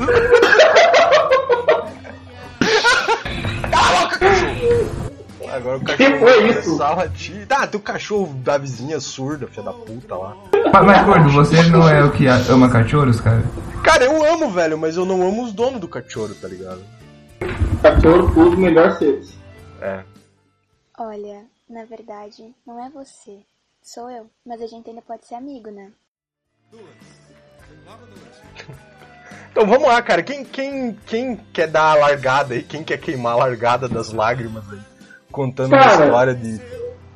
A 3.74 4.02
boca, 4.02 4.20
cachorro. 4.20 4.99
Agora 5.52 5.78
o 5.78 5.84
cachorro 5.84 5.98
Que 6.12 6.20
foi 6.20 6.50
isso? 6.50 6.64
começar 6.64 6.88
a 6.88 6.96
latir. 6.96 7.48
Ah, 7.50 7.68
tem 7.68 7.80
o 7.80 7.84
cachorro 7.84 8.34
da 8.36 8.58
vizinha 8.58 9.00
surda, 9.00 9.48
filha 9.48 9.64
da 9.64 9.74
puta 9.74 10.16
lá. 10.16 10.36
Mas, 10.72 10.86
mas, 10.86 11.06
gordo, 11.06 11.30
você 11.32 11.64
não 11.64 11.88
é 11.88 12.04
o 12.04 12.12
que 12.12 12.28
ama 12.28 12.70
cachorros, 12.70 13.20
cara? 13.20 13.44
Cara, 13.84 14.06
eu 14.06 14.34
amo, 14.34 14.50
velho, 14.52 14.78
mas 14.78 14.98
eu 14.98 15.06
não 15.06 15.28
amo 15.28 15.44
os 15.44 15.54
donos 15.54 15.80
do 15.80 15.88
cachorro, 15.88 16.36
tá 16.36 16.48
ligado? 16.48 16.84
Cachorro 17.82 18.32
tudo 18.34 18.58
melhor 18.58 18.98
seres. 18.98 19.34
É. 19.82 20.04
Olha, 20.98 21.44
na 21.70 21.86
verdade, 21.86 22.54
não 22.66 22.84
é 22.84 22.90
você. 22.90 23.40
Sou 23.82 24.10
eu. 24.10 24.30
Mas 24.46 24.62
a 24.62 24.68
gente 24.68 24.90
ainda 24.90 25.02
pode 25.02 25.26
ser 25.26 25.36
amigo, 25.36 25.72
né? 25.72 25.90
Então 29.52 29.66
vamos 29.66 29.88
lá, 29.88 30.00
cara. 30.02 30.22
Quem, 30.22 30.46
quem, 30.46 30.94
quem 31.08 31.36
quer 31.52 31.68
dar 31.68 31.92
a 31.92 31.96
largada 31.96 32.54
aí? 32.54 32.62
Quem 32.62 32.84
quer 32.84 32.98
queimar 32.98 33.34
a 33.34 33.38
largada 33.38 33.90
das 33.90 34.12
lágrimas 34.12 34.64
aí? 34.72 34.80
Contando 35.32 35.74
uma 35.74 35.80
Cara, 35.84 36.06
história 36.06 36.36
de. 36.36 36.62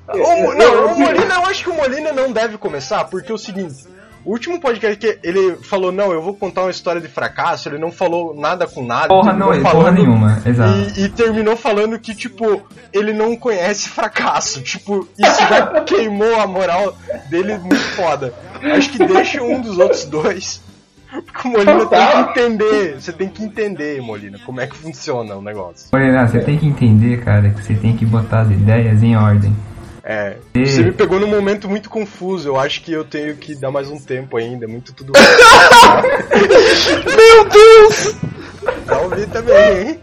O 0.08 0.18
Mo- 0.18 0.24
eu- 0.52 0.56
não, 0.58 0.74
eu- 0.74 0.88
o 0.88 1.00
Molina, 1.00 1.36
eu 1.36 1.46
acho 1.46 1.64
que 1.64 1.70
o 1.70 1.74
Molina 1.74 2.12
não 2.12 2.32
deve 2.32 2.58
começar, 2.58 3.06
porque 3.06 3.32
é 3.32 3.36
o 3.36 3.38
seguinte. 3.38 3.86
O 4.26 4.32
último 4.32 4.58
podcast 4.62 4.96
que 4.98 5.20
ele 5.22 5.58
falou, 5.64 5.92
não, 5.92 6.14
eu 6.14 6.22
vou 6.22 6.34
contar 6.34 6.62
uma 6.62 6.72
história 6.72 7.02
de 7.02 7.10
fracasso, 7.10 7.68
ele 7.68 7.78
não 7.78 7.92
falou 7.92 8.34
nada 8.34 8.66
com 8.66 8.82
nada. 8.86 9.10
Porra, 9.10 9.32
terminou 9.32 9.54
não, 9.54 9.62
porra 9.64 9.72
falando- 9.74 9.96
nenhuma, 9.96 10.42
exato. 10.46 10.78
E, 10.98 11.04
e 11.04 11.10
terminou 11.10 11.58
falando 11.58 12.00
que, 12.00 12.16
tipo, 12.16 12.62
ele 12.94 13.12
não 13.12 13.36
conhece 13.36 13.90
fracasso. 13.90 14.62
Tipo, 14.62 15.06
isso 15.18 15.40
já 15.50 15.66
queimou 15.84 16.40
a 16.40 16.48
moral 16.48 16.96
dele 17.30 17.58
muito 17.58 17.84
foda. 17.96 18.34
Acho 18.62 18.92
que 18.92 19.00
deixa 19.06 19.44
um 19.44 19.60
dos 19.60 19.78
outros 19.78 20.06
dois. 20.06 20.62
Porque 21.26 21.48
o 21.48 21.52
Molina 21.52 21.86
tem 21.86 22.08
que 22.08 22.18
entender. 22.40 22.96
Você 23.00 23.12
tem 23.14 23.30
que 23.30 23.44
entender, 23.44 24.02
Molina, 24.02 24.40
como 24.46 24.60
é 24.62 24.68
que 24.68 24.76
funciona 24.76 25.36
o 25.36 25.42
negócio. 25.42 25.88
Olha, 25.92 26.26
você 26.28 26.40
tem 26.40 26.58
que 26.58 26.66
entender, 26.66 27.24
cara, 27.24 27.50
que 27.52 27.64
você 27.64 27.76
tem 27.76 27.96
que 27.96 28.06
botar 28.06 28.42
as 28.42 28.52
ideias 28.52 29.02
em 29.04 29.16
ordem. 29.16 29.56
É. 30.06 30.36
E- 30.54 30.68
Você 30.68 30.84
me 30.84 30.92
pegou 30.92 31.18
num 31.20 31.28
momento 31.28 31.70
muito 31.70 31.90
confuso. 31.90 32.50
Eu 32.50 32.60
acho 32.60 32.82
que 32.84 32.92
eu 32.92 33.06
tenho 33.06 33.36
que 33.38 33.56
dar 33.56 33.72
mais 33.72 33.90
um 33.90 33.98
tempo 33.98 34.36
ainda. 34.36 34.68
Muito 34.68 34.92
tudo. 34.94 35.14
Meu 37.16 37.46
Deus! 37.50 38.16
Já 38.86 39.00
ouvi 39.00 39.26
também, 39.28 39.56
hein? 39.80 40.00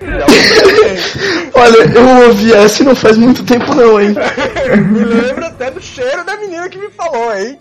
Já 0.00 0.24
ouvi 0.24 0.60
também. 0.62 1.50
Olha, 1.54 1.98
eu 1.98 2.28
ouvi 2.28 2.52
essa 2.54 2.82
e 2.82 2.86
não 2.86 2.94
faz 2.94 3.16
muito 3.18 3.44
tempo 3.44 3.74
não, 3.74 4.00
hein? 4.00 4.14
Me 4.90 5.04
lembra 5.04 5.48
até 5.48 5.70
do 5.70 5.80
cheiro 5.82 6.24
da 6.24 6.36
menina 6.36 6.68
que 6.68 6.78
me 6.78 6.88
falou, 6.90 7.34
hein? 7.36 7.58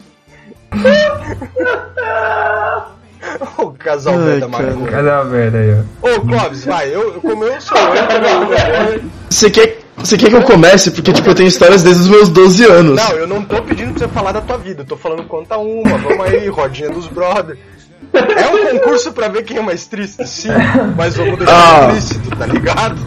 O 3.57 3.71
casal 3.71 4.15
Ai, 4.19 4.39
da 4.39 4.47
cara. 4.49 4.67
maconha. 4.75 4.91
Cadê 4.91 5.09
a 5.09 5.23
merda 5.23 5.57
aí, 5.59 5.83
ó? 6.01 6.07
Ô, 6.15 6.21
Clóvis, 6.21 6.65
vai, 6.65 6.87
eu, 6.93 7.13
eu- 7.13 7.21
como 7.21 7.43
eu 7.43 7.61
sou 7.61 7.77
eu, 7.77 9.01
Você 9.29 9.49
quer, 9.49 9.79
você 9.97 10.17
quer 10.17 10.29
que 10.29 10.35
eu 10.35 10.43
comece? 10.43 10.91
Porque, 10.91 11.13
tipo, 11.13 11.29
eu 11.29 11.35
tenho 11.35 11.47
histórias 11.47 11.83
desde 11.83 12.03
os 12.03 12.07
meus 12.09 12.29
12 12.29 12.63
anos. 12.65 12.95
Não, 12.95 13.11
eu 13.11 13.27
não 13.27 13.43
tô 13.43 13.61
pedindo 13.61 13.91
pra 13.93 14.07
você 14.07 14.13
falar 14.13 14.31
da 14.31 14.41
tua 14.41 14.57
vida, 14.57 14.81
eu 14.81 14.85
tô 14.85 14.97
falando 14.97 15.23
conta 15.25 15.57
uma, 15.57 15.97
vamos 15.97 16.25
aí, 16.25 16.47
rodinha 16.47 16.89
dos 16.89 17.07
brother. 17.07 17.57
É 18.13 18.47
um 18.49 18.79
concurso 18.79 19.13
pra 19.13 19.27
ver 19.29 19.43
quem 19.43 19.57
é 19.57 19.61
mais 19.61 19.85
triste, 19.85 20.25
sim, 20.27 20.49
mas 20.97 21.15
vamos 21.15 21.37
deixar 21.37 21.83
Ah. 21.83 21.87
implícito, 21.87 22.35
tá 22.35 22.45
ligado? 22.45 22.97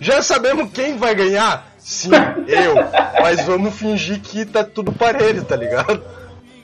Já 0.00 0.22
sabemos 0.22 0.70
quem 0.72 0.96
vai 0.96 1.14
ganhar? 1.14 1.66
Sim, 1.76 2.10
eu. 2.46 2.74
Mas 3.20 3.44
vamos 3.44 3.74
fingir 3.74 4.20
que 4.20 4.46
tá 4.46 4.64
tudo 4.64 4.90
parelho, 4.92 5.42
tá 5.44 5.56
ligado? 5.56 6.00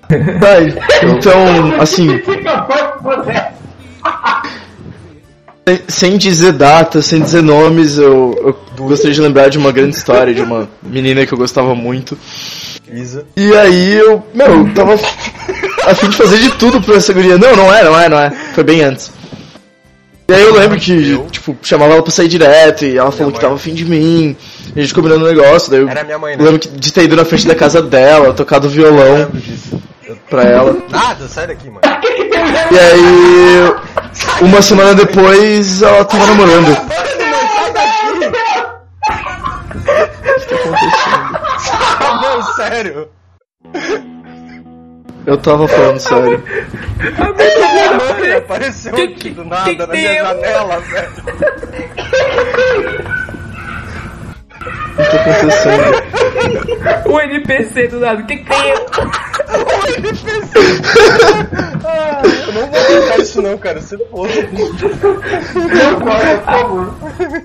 Vai. 0.40 0.75
Então, 1.02 1.80
assim, 1.80 2.20
sem- 5.88 6.16
dizer 6.16 6.52
data, 6.52 7.02
sem 7.02 7.20
dizer 7.20 7.42
nomes, 7.42 7.98
eu, 7.98 8.56
eu 8.78 8.84
gostaria 8.84 9.12
de 9.14 9.20
lembrar 9.20 9.48
de 9.48 9.58
uma 9.58 9.72
grande 9.72 9.96
história 9.96 10.32
de 10.32 10.42
uma 10.42 10.68
menina 10.82 11.26
que 11.26 11.32
eu 11.32 11.38
gostava 11.38 11.75
muito. 11.75 12.16
Isa. 12.92 13.26
E 13.36 13.52
aí 13.56 13.94
eu, 13.94 14.25
meu, 14.32 14.46
eu 14.46 14.75
tava 14.75 14.94
a 14.94 15.94
fim 15.94 16.08
de 16.08 16.16
fazer 16.16 16.38
de 16.38 16.50
tudo 16.52 16.80
pra 16.80 16.94
essa 16.96 17.12
guria. 17.12 17.36
Não, 17.36 17.56
não 17.56 17.75
é, 17.75 17.82
não 17.84 17.98
é, 17.98 18.08
não 18.08 18.18
é. 18.18 18.30
Foi 18.54 18.62
bem 18.62 18.82
antes. 18.82 19.10
E 20.28 20.32
aí 20.34 20.42
eu 20.42 20.54
lembro 20.54 20.78
que, 20.78 21.18
tipo, 21.30 21.56
chamava 21.62 21.92
ela 21.94 22.02
pra 22.02 22.10
sair 22.10 22.26
direto 22.28 22.84
e 22.84 22.96
ela 22.98 23.12
falou 23.12 23.32
que 23.32 23.40
tava 23.40 23.54
afim 23.54 23.75
de 23.75 23.84
mim. 23.84 24.36
E 24.75 24.78
a 24.80 24.82
gente 24.82 24.92
combinou 24.94 25.18
um 25.18 25.22
negócio, 25.22 25.70
daí 25.70 25.80
eu 25.80 25.88
Era 25.88 26.02
minha 26.02 26.18
mãe, 26.18 26.32
eu 26.34 26.38
né? 26.38 26.44
lembro 26.44 26.58
de 26.68 26.92
ter 26.92 27.04
ido 27.04 27.14
na 27.14 27.25
frente 27.25 27.46
da 27.46 27.54
casa 27.54 27.80
dela, 27.80 28.32
tocado 28.34 28.68
violão 28.68 29.18
lembro 29.18 29.40
disso. 29.40 29.80
Pra 30.28 30.42
ela. 30.45 30.76
Nada, 30.88 31.28
sai 31.28 31.47
daqui, 31.47 31.71
mano. 31.71 31.83
E 32.71 32.78
aí, 32.78 33.75
uma 34.42 34.61
semana 34.62 34.95
depois, 34.95 35.83
ela 35.83 36.04
tava 36.04 36.26
namorando. 36.26 36.73
O 36.73 36.76
que 40.38 40.47
tá 40.47 40.54
acontecendo? 40.56 41.38
Não, 42.23 42.42
sério. 42.54 43.09
Eu 45.26 45.37
tava 45.38 45.66
falando 45.66 45.99
sério. 45.99 46.42
Mãe, 48.18 48.33
apareceu 48.33 48.95
aqui 48.95 49.30
do 49.30 49.45
nada 49.45 49.87
na 49.87 49.92
minha 49.92 50.14
janela, 50.14 50.78
velho. 50.80 51.12
O 54.92 55.02
que 55.02 55.18
tá 55.18 55.30
acontecendo? 55.30 56.25
O 57.06 57.20
NPC 57.20 57.88
do 57.88 58.00
lado, 58.00 58.22
o 58.22 58.26
que 58.26 58.36
que 58.36 58.44
tem? 58.48 58.72
Ah, 61.84 62.22
eu 62.24 62.52
não 62.52 62.66
vou 62.66 62.80
contar 63.00 63.18
isso 63.20 63.42
não, 63.42 63.56
cara. 63.58 63.80
Você 63.80 63.96
foda. 64.10 64.32
Não, 65.54 66.00
por 66.00 66.44
favor. 66.44 66.94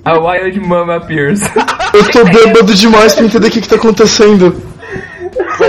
A 0.03 0.17
Wild 0.19 0.59
Mama 0.61 0.95
appears. 0.97 1.41
Eu 1.93 2.09
tô 2.09 2.23
bêbado 2.25 2.73
demais 2.73 3.13
pra 3.13 3.25
entender 3.25 3.47
o 3.47 3.51
que, 3.51 3.61
que 3.61 3.67
tá 3.67 3.75
acontecendo. 3.75 4.55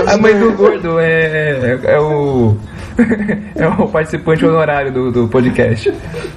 A 0.07 0.17
mãe 0.17 0.37
do 0.37 0.51
gordo 0.53 0.99
é, 0.99 1.79
é 1.83 1.99
o. 1.99 2.57
É 3.55 3.67
o 3.67 3.87
participante 3.87 4.45
honorário 4.45 4.91
do, 4.91 5.11
do 5.11 5.27
podcast. 5.27 5.91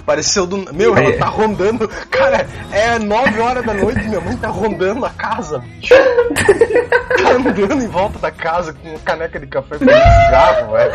Pareceu 0.05 0.47
do. 0.47 0.73
Meu, 0.75 0.97
ela 0.97 1.13
tá 1.17 1.27
rondando. 1.27 1.89
Cara, 2.11 2.47
é 2.73 2.99
9 2.99 3.41
horas 3.41 3.65
da 3.65 3.73
noite, 3.75 4.07
minha 4.07 4.21
mãe 4.21 4.37
tá 4.37 4.49
rondando 4.49 5.05
a 5.05 5.11
casa, 5.11 5.59
bicho. 5.59 5.95
Tá 5.95 7.31
andando 7.33 7.83
em 7.83 7.89
volta 7.89 8.19
da 8.19 8.31
casa 8.31 8.73
com 8.75 8.89
uma 8.91 8.99
caneca 9.01 9.41
de 9.41 9.47
café 9.47 9.79
com 9.79 9.85
cigarro, 9.87 10.73
velho. 10.73 10.93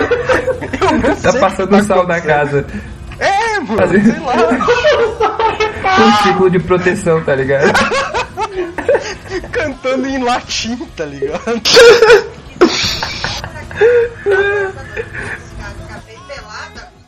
Eu 0.82 0.91
não 1.00 1.15
Tá 1.15 1.32
sei 1.32 1.39
passando 1.41 1.75
o 1.75 1.84
sal 1.84 2.08
na 2.08 2.22
casa. 2.22 2.65
É, 3.20 3.60
mano, 3.60 3.77
Fazer- 3.77 4.03
sei 4.03 4.20
lá. 4.20 4.36
Um 6.00 6.12
ciclo 6.24 6.50
de 6.50 6.60
proteção, 6.60 7.22
tá 7.24 7.36
ligado? 7.36 7.72
Cantando 9.51 10.08
em 10.08 10.24
latim, 10.24 10.77
tá 10.96 11.06
ligado? 11.06 11.41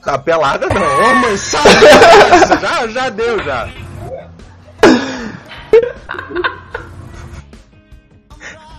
Tá 0.03 0.17
pelada 0.17 0.67
não, 0.67 1.11
ô 1.11 1.15
mãe, 1.15 1.37
sai 1.37 1.79
dessa, 1.79 2.59
já, 2.59 2.87
já 2.87 3.09
deu 3.09 3.41
já. 3.41 3.69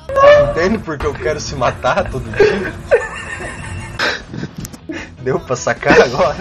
Tá 0.07 0.51
entende 0.51 0.79
porque 0.79 1.07
eu 1.07 1.15
quero 1.15 1.41
se 1.41 1.55
matar 1.57 2.11
todo 2.11 2.25
dia? 2.31 2.75
Deu 5.23 5.41
pra 5.41 5.57
sacar 5.57 5.99
agora? 6.03 6.37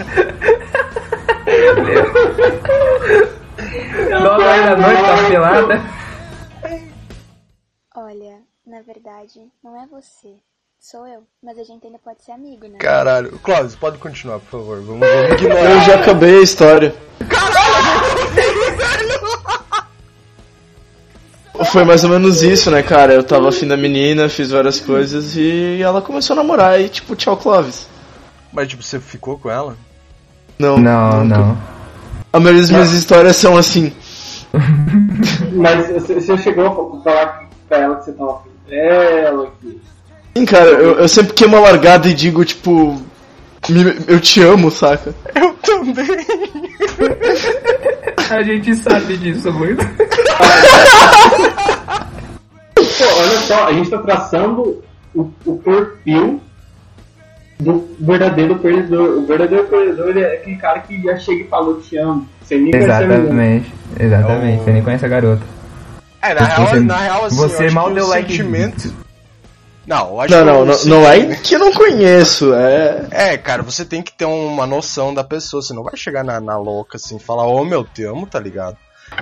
Nove 4.10 4.44
horas 4.44 4.64
da 4.64 4.76
noite, 4.76 5.02
tá 5.02 5.28
pelada. 5.28 5.82
Olha, 7.96 8.42
na 8.66 8.82
verdade, 8.82 9.50
não 9.62 9.82
é 9.82 9.86
você. 9.86 10.36
Sou 10.90 11.06
eu. 11.06 11.22
Mas 11.42 11.58
a 11.58 11.64
gente 11.64 11.86
ainda 11.86 11.98
pode 11.98 12.22
ser 12.22 12.32
amigo, 12.32 12.68
né? 12.68 12.76
Caralho, 12.76 13.38
Cláudio, 13.42 13.74
pode 13.78 13.96
continuar, 13.96 14.38
por 14.40 14.50
favor. 14.50 14.82
Vamos, 14.82 15.08
vamos 15.08 15.32
ignorar. 15.32 15.70
Eu 15.70 15.80
já 15.80 15.94
acabei 15.94 16.40
a 16.40 16.42
história. 16.42 16.94
Foi 21.72 21.84
mais 21.84 22.04
ou 22.04 22.10
menos 22.10 22.42
isso, 22.42 22.70
né, 22.70 22.82
cara? 22.82 23.14
Eu 23.14 23.24
tava 23.24 23.48
afim 23.48 23.66
da 23.66 23.78
menina, 23.78 24.28
fiz 24.28 24.50
várias 24.50 24.78
coisas 24.78 25.34
e 25.36 25.80
ela 25.80 26.02
começou 26.02 26.34
a 26.34 26.36
namorar 26.36 26.78
e 26.78 26.90
tipo, 26.90 27.16
tchau, 27.16 27.38
Clóvis. 27.38 27.88
Mas 28.52 28.68
tipo, 28.68 28.82
você 28.82 29.00
ficou 29.00 29.38
com 29.38 29.50
ela? 29.50 29.78
Não, 30.58 30.76
Não, 30.76 31.24
não. 31.24 31.56
A 32.30 32.38
maioria 32.38 32.60
das 32.60 32.70
minhas 32.70 32.92
histórias 32.92 33.36
são 33.36 33.56
assim. 33.56 33.90
Mas 35.50 35.88
você, 35.88 36.20
você 36.20 36.36
chegou 36.36 36.66
a 36.66 37.02
falar 37.02 37.48
pra 37.70 37.78
ela 37.78 37.96
que 37.96 38.04
você 38.04 38.12
tava 38.12 38.34
afim 38.34 38.50
dela, 38.68 39.50
que... 39.62 39.93
Sim, 40.36 40.44
cara, 40.44 40.66
eu, 40.70 40.98
eu 40.98 41.08
sempre 41.08 41.32
queimo 41.32 41.56
a 41.56 41.60
largada 41.60 42.08
e 42.08 42.14
digo, 42.14 42.44
tipo, 42.44 43.00
"Me- 43.68 43.96
eu 44.08 44.18
te 44.20 44.42
amo, 44.42 44.70
saca? 44.70 45.14
Eu 45.34 45.52
também. 45.54 46.26
A 48.30 48.42
gente 48.42 48.74
sabe 48.74 49.16
disso 49.16 49.52
muito. 49.52 49.84
Pô, 52.74 53.04
olha 53.18 53.38
só, 53.46 53.66
a 53.68 53.72
gente 53.72 53.90
tá 53.90 53.98
traçando 53.98 54.82
o, 55.14 55.30
o 55.44 55.56
perfil 55.58 56.40
do 57.60 57.88
verdadeiro 58.00 58.56
perdedor. 58.56 59.18
O 59.18 59.26
verdadeiro 59.26 59.64
perdedor 59.66 60.16
é 60.16 60.34
aquele 60.36 60.56
cara 60.56 60.80
que 60.80 61.00
já 61.02 61.16
chega 61.18 61.42
e 61.44 61.48
falou 61.48 61.80
te 61.80 61.96
amo. 61.96 62.26
Sem 62.44 62.58
nem 62.60 62.72
menina. 62.72 62.84
Exatamente, 62.94 63.72
exatamente. 64.00 64.64
Você 64.64 64.72
nem 64.72 64.82
conhece 64.82 65.04
a 65.04 65.08
garota. 65.08 65.42
É, 66.22 66.34
na 66.34 66.40
Você- 66.46 66.62
real, 66.72 66.80
na 66.84 66.96
real 66.98 67.24
assim, 67.26 67.36
você 67.36 67.70
mal 67.70 67.90
deu 67.92 68.04
o 68.04 68.08
like. 68.08 68.30
sentimento... 68.32 69.03
Não, 69.86 70.10
eu 70.12 70.20
acho 70.22 70.32
Não, 70.34 70.38
que 70.40 70.44
não, 70.44 70.64
não, 70.64 70.84
não 71.02 71.06
é 71.10 71.34
que 71.36 71.54
eu 71.54 71.58
não 71.58 71.72
conheço, 71.72 72.54
é. 72.54 73.06
É, 73.10 73.36
cara, 73.36 73.62
você 73.62 73.84
tem 73.84 74.00
que 74.02 74.12
ter 74.12 74.24
uma 74.24 74.66
noção 74.66 75.12
da 75.12 75.22
pessoa. 75.22 75.60
Você 75.62 75.74
não 75.74 75.82
vai 75.82 75.94
chegar 75.96 76.24
na, 76.24 76.40
na 76.40 76.56
louca 76.56 76.96
assim 76.96 77.16
e 77.16 77.20
falar, 77.20 77.46
ô 77.46 77.64
meu, 77.64 77.84
te 77.84 78.02
amo, 78.04 78.26
tá 78.26 78.40
ligado? 78.40 78.76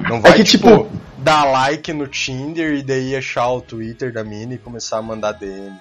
Não 0.08 0.20
vai, 0.20 0.34
que, 0.34 0.44
tipo, 0.44 0.68
tipo- 0.68 0.88
dar 1.18 1.44
like 1.44 1.92
no 1.92 2.06
Tinder 2.06 2.74
e 2.74 2.82
daí 2.82 3.16
achar 3.16 3.48
o 3.50 3.60
Twitter 3.60 4.12
da 4.12 4.22
mina 4.22 4.54
e 4.54 4.58
começar 4.58 4.98
a 4.98 5.02
mandar 5.02 5.32
DM. 5.32 5.72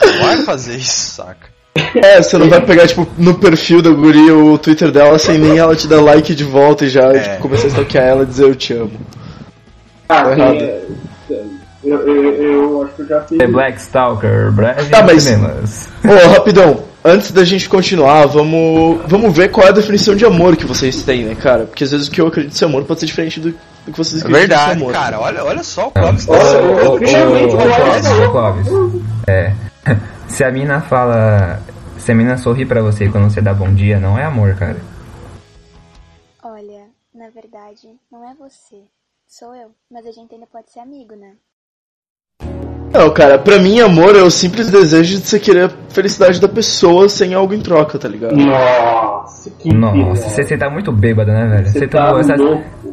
Não 0.00 0.18
vai 0.26 0.38
fazer 0.38 0.76
isso, 0.76 1.10
saca? 1.16 1.52
É, 1.94 2.22
você 2.22 2.38
não 2.38 2.48
vai 2.48 2.60
pegar, 2.64 2.86
tipo, 2.88 3.06
no 3.18 3.34
perfil 3.38 3.82
da 3.82 3.90
guria 3.90 4.34
o 4.34 4.56
Twitter 4.58 4.90
dela 4.90 5.18
sem 5.18 5.38
nem 5.38 5.58
ela 5.58 5.76
te 5.76 5.86
dar 5.86 6.00
like 6.00 6.34
de 6.34 6.44
volta 6.44 6.84
e 6.84 6.88
já, 6.88 7.12
É. 7.12 7.18
tipo, 7.18 7.42
começar 7.42 7.66
a 7.66 7.70
stalkear 7.70 8.04
ela 8.06 8.22
e 8.22 8.26
dizer 8.26 8.44
eu 8.44 8.54
te 8.54 8.72
amo. 8.72 8.98
Ah, 10.08 10.22
Tá 10.24 10.34
tem, 10.34 10.38
errado. 10.40 10.96
É, 11.84 11.94
eu, 11.94 12.08
eu, 12.08 12.42
eu 12.72 12.82
acho 12.82 12.94
que 12.94 13.02
eu 13.02 13.06
já 13.06 13.20
fiz. 13.22 13.38
The 13.38 13.46
Black 13.46 13.80
Stalker, 13.80 14.52
breve 14.52 14.88
Tá, 14.90 15.02
mas- 15.02 15.22
cinemas. 15.22 15.88
Ô, 16.04 16.28
rapidão, 16.34 16.84
antes 17.04 17.30
da 17.32 17.44
gente 17.44 17.68
continuar, 17.68 18.26
vamos, 18.26 19.00
vamos 19.06 19.34
ver 19.36 19.50
qual 19.50 19.66
é 19.66 19.70
a 19.70 19.72
definição 19.72 20.14
de 20.16 20.24
amor 20.24 20.56
que 20.56 20.66
vocês 20.66 21.02
têm, 21.02 21.24
né, 21.24 21.34
cara? 21.34 21.64
Porque 21.66 21.84
às 21.84 21.90
vezes 21.90 22.08
o 22.08 22.10
que 22.10 22.20
eu 22.20 22.26
acredito 22.26 22.54
ser 22.56 22.64
amor 22.66 22.84
pode 22.84 23.00
ser 23.00 23.06
diferente 23.06 23.40
do, 23.40 23.50
do 23.50 23.92
que 23.92 23.98
vocês 23.98 24.22
É 24.22 24.26
acreditam 24.26 24.56
ser 24.58 24.64
verdade, 24.66 24.80
amor. 24.82 24.92
cara. 24.92 25.20
Olha, 25.20 25.44
olha 25.44 25.62
só 25.62 25.88
o 25.88 25.90
Clóvis 25.90 26.26
olha 26.28 26.88
ô, 26.90 28.30
Clóvis. 28.30 28.66
É. 29.26 29.52
Se 30.28 30.42
a 30.44 30.50
mina 30.50 30.80
fala. 30.80 31.60
Se 31.98 32.12
a 32.12 32.14
mina 32.14 32.36
sorri 32.36 32.66
pra 32.66 32.82
você 32.82 33.08
quando 33.08 33.30
você 33.30 33.40
dá 33.40 33.54
bom 33.54 33.72
dia, 33.72 33.98
não 34.00 34.18
é 34.18 34.24
amor, 34.24 34.54
cara. 34.56 34.76
Olha, 36.42 36.84
na 37.14 37.30
verdade, 37.30 37.88
não 38.10 38.28
é 38.28 38.34
você. 38.34 38.82
Sou 39.26 39.54
eu. 39.54 39.70
Mas 39.90 40.06
a 40.06 40.12
gente 40.12 40.34
ainda 40.34 40.46
pode 40.46 40.70
ser 40.70 40.80
amigo, 40.80 41.14
né? 41.16 41.32
Não, 42.92 43.10
cara, 43.12 43.38
pra 43.38 43.58
mim 43.58 43.80
amor 43.80 44.14
é 44.14 44.22
o 44.22 44.30
simples 44.30 44.70
desejo 44.70 45.18
de 45.20 45.26
você 45.26 45.40
querer 45.40 45.64
a 45.64 45.70
felicidade 45.88 46.40
da 46.40 46.48
pessoa 46.48 47.08
sem 47.08 47.34
algo 47.34 47.52
em 47.52 47.60
troca, 47.60 47.98
tá 47.98 48.06
ligado? 48.06 48.36
Nossa, 48.36 49.50
que 49.50 49.74
Nossa, 49.74 50.28
você, 50.28 50.44
você 50.44 50.56
tá 50.56 50.70
muito 50.70 50.92
bêbado, 50.92 51.32
né, 51.32 51.44
velho? 51.48 51.66
Você 51.66 51.78
Você 51.80 51.88
tá 51.88 52.06
tomou, 52.06 52.20
essa- 52.20 52.36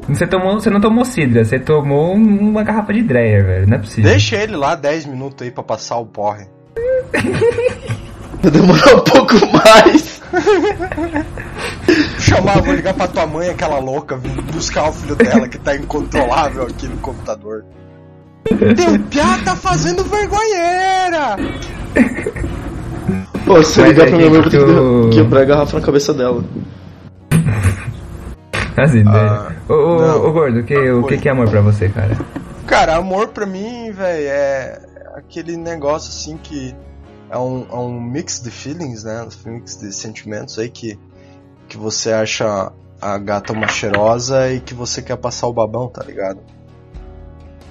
você 0.07 0.25
tomou. 0.27 0.53
Você 0.59 0.69
não 0.71 0.81
tomou 0.81 1.05
cidra, 1.05 1.45
você 1.45 1.59
tomou 1.59 2.13
uma 2.15 2.63
garrafa 2.63 2.91
de 2.93 3.03
Dreyer, 3.03 3.45
velho. 3.45 3.67
Não 3.67 3.75
é 3.75 3.79
possível. 3.79 4.09
Deixa 4.09 4.37
ele 4.37 4.55
lá 4.55 4.73
10 4.73 5.05
minutos 5.05 5.45
aí 5.45 5.51
pra 5.51 5.63
passar 5.63 5.97
o 5.97 6.05
porre. 6.07 6.47
Vai 8.41 8.51
demorar 8.51 8.95
um 8.95 9.01
pouco 9.01 9.35
mais. 9.53 10.19
Chamar, 12.19 12.59
vou 12.61 12.73
ligar 12.73 12.95
pra 12.95 13.07
tua 13.07 13.27
mãe, 13.27 13.49
aquela 13.49 13.77
louca, 13.77 14.17
vir 14.17 14.31
buscar 14.51 14.89
o 14.89 14.93
filho 14.93 15.15
dela 15.15 15.47
que 15.47 15.59
tá 15.59 15.75
incontrolável 15.75 16.63
aqui 16.63 16.87
no 16.87 16.97
computador. 16.97 17.63
Teu 18.75 18.99
piá 19.09 19.37
tá 19.43 19.55
fazendo 19.55 20.03
vergonheira! 20.03 21.37
Pô, 23.45 23.61
se 23.63 23.79
eu 23.81 23.85
ligar 23.87 24.07
é 24.07 24.09
pra 24.09 24.17
minha 24.17 24.29
mãe, 24.29 24.37
eu 24.37 24.43
vou 24.43 24.51
ter 24.51 24.59
que 24.59 24.65
tu- 24.65 25.09
quebrar 25.11 25.41
a 25.41 25.45
garrafa 25.45 25.79
na 25.79 25.85
cabeça 25.85 26.13
dela. 26.13 26.43
As 28.77 28.91
ideias. 28.93 29.07
Ah, 29.31 29.51
ô, 29.67 29.73
ô, 29.73 29.97
não. 30.01 30.25
ô, 30.25 30.31
gordo, 30.31 30.59
o 30.59 30.63
que, 30.63 30.75
o 30.91 31.03
que, 31.03 31.17
que 31.17 31.27
é 31.27 31.31
amor 31.31 31.49
pra 31.49 31.61
você, 31.61 31.89
cara? 31.89 32.17
Cara, 32.65 32.95
amor 32.95 33.29
pra 33.29 33.45
mim, 33.45 33.91
velho, 33.91 34.27
é 34.27 34.81
aquele 35.15 35.57
negócio 35.57 36.09
assim 36.09 36.37
que 36.41 36.73
é 37.29 37.37
um, 37.37 37.65
é 37.69 37.75
um 37.75 37.99
mix 37.99 38.39
de 38.41 38.49
feelings, 38.49 39.03
né? 39.03 39.27
Um 39.45 39.51
mix 39.55 39.75
de 39.77 39.91
sentimentos 39.93 40.57
aí 40.57 40.69
que, 40.69 40.97
que 41.67 41.77
você 41.77 42.13
acha 42.13 42.71
a 43.01 43.17
gata 43.17 43.51
uma 43.51 43.67
cheirosa 43.67 44.51
e 44.53 44.59
que 44.61 44.73
você 44.73 45.01
quer 45.01 45.17
passar 45.17 45.47
o 45.47 45.53
babão, 45.53 45.89
tá 45.89 46.03
ligado? 46.03 46.39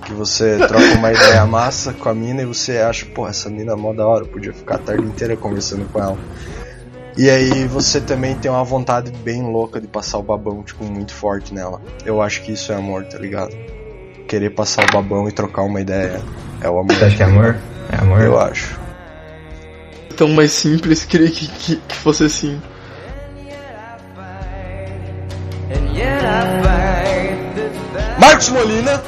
Que 0.04 0.12
você 0.12 0.56
troca 0.58 0.94
uma 0.96 1.12
ideia 1.12 1.44
massa 1.46 1.92
com 1.92 2.08
a 2.08 2.14
mina 2.14 2.42
e 2.42 2.46
você 2.46 2.78
acha, 2.78 3.06
pô, 3.06 3.28
essa 3.28 3.48
mina 3.48 3.72
é 3.72 3.76
mó 3.76 3.92
da 3.92 4.06
hora, 4.06 4.24
eu 4.24 4.28
podia 4.28 4.52
ficar 4.52 4.76
a 4.76 4.78
tarde 4.78 5.04
inteira 5.04 5.36
conversando 5.36 5.86
com 5.92 6.00
ela. 6.00 6.18
E 7.16 7.28
aí 7.28 7.66
você 7.66 8.00
também 8.00 8.34
tem 8.34 8.50
uma 8.50 8.64
vontade 8.64 9.10
bem 9.10 9.42
louca 9.42 9.80
de 9.80 9.86
passar 9.86 10.18
o 10.18 10.22
babão, 10.22 10.62
tipo, 10.62 10.84
muito 10.84 11.12
forte 11.12 11.52
nela. 11.52 11.80
Eu 12.04 12.22
acho 12.22 12.42
que 12.42 12.52
isso 12.52 12.72
é 12.72 12.76
amor, 12.76 13.04
tá 13.04 13.18
ligado? 13.18 13.54
Querer 14.26 14.50
passar 14.50 14.84
o 14.88 14.92
babão 14.92 15.28
e 15.28 15.32
trocar 15.32 15.62
uma 15.62 15.80
ideia 15.80 16.20
é 16.60 16.68
o 16.68 16.78
amor. 16.78 16.94
Você 16.94 17.04
acha 17.04 17.16
que 17.16 17.22
é 17.22 17.26
amor? 17.26 17.58
É 17.92 17.96
amor? 17.96 18.20
Eu 18.22 18.38
acho. 18.38 18.78
Tão 20.16 20.28
mais 20.28 20.52
simples, 20.52 21.04
queria 21.04 21.30
que, 21.30 21.48
que, 21.48 21.76
que 21.76 21.96
fosse 21.96 22.24
assim. 22.24 22.60
Marcos 28.18 28.48
Molina, 28.50 29.02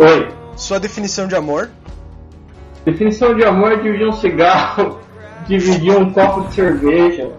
Oi. 0.00 0.28
sua 0.56 0.78
definição 0.80 1.26
de 1.26 1.34
amor? 1.36 1.70
Definição 2.84 3.34
de 3.34 3.44
amor 3.44 3.72
é 3.72 3.76
dividir 3.76 4.08
um 4.08 4.12
cigarro, 4.12 4.98
dividir 5.46 5.92
um 5.96 6.10
copo 6.12 6.48
de 6.48 6.54
cerveja. 6.54 7.30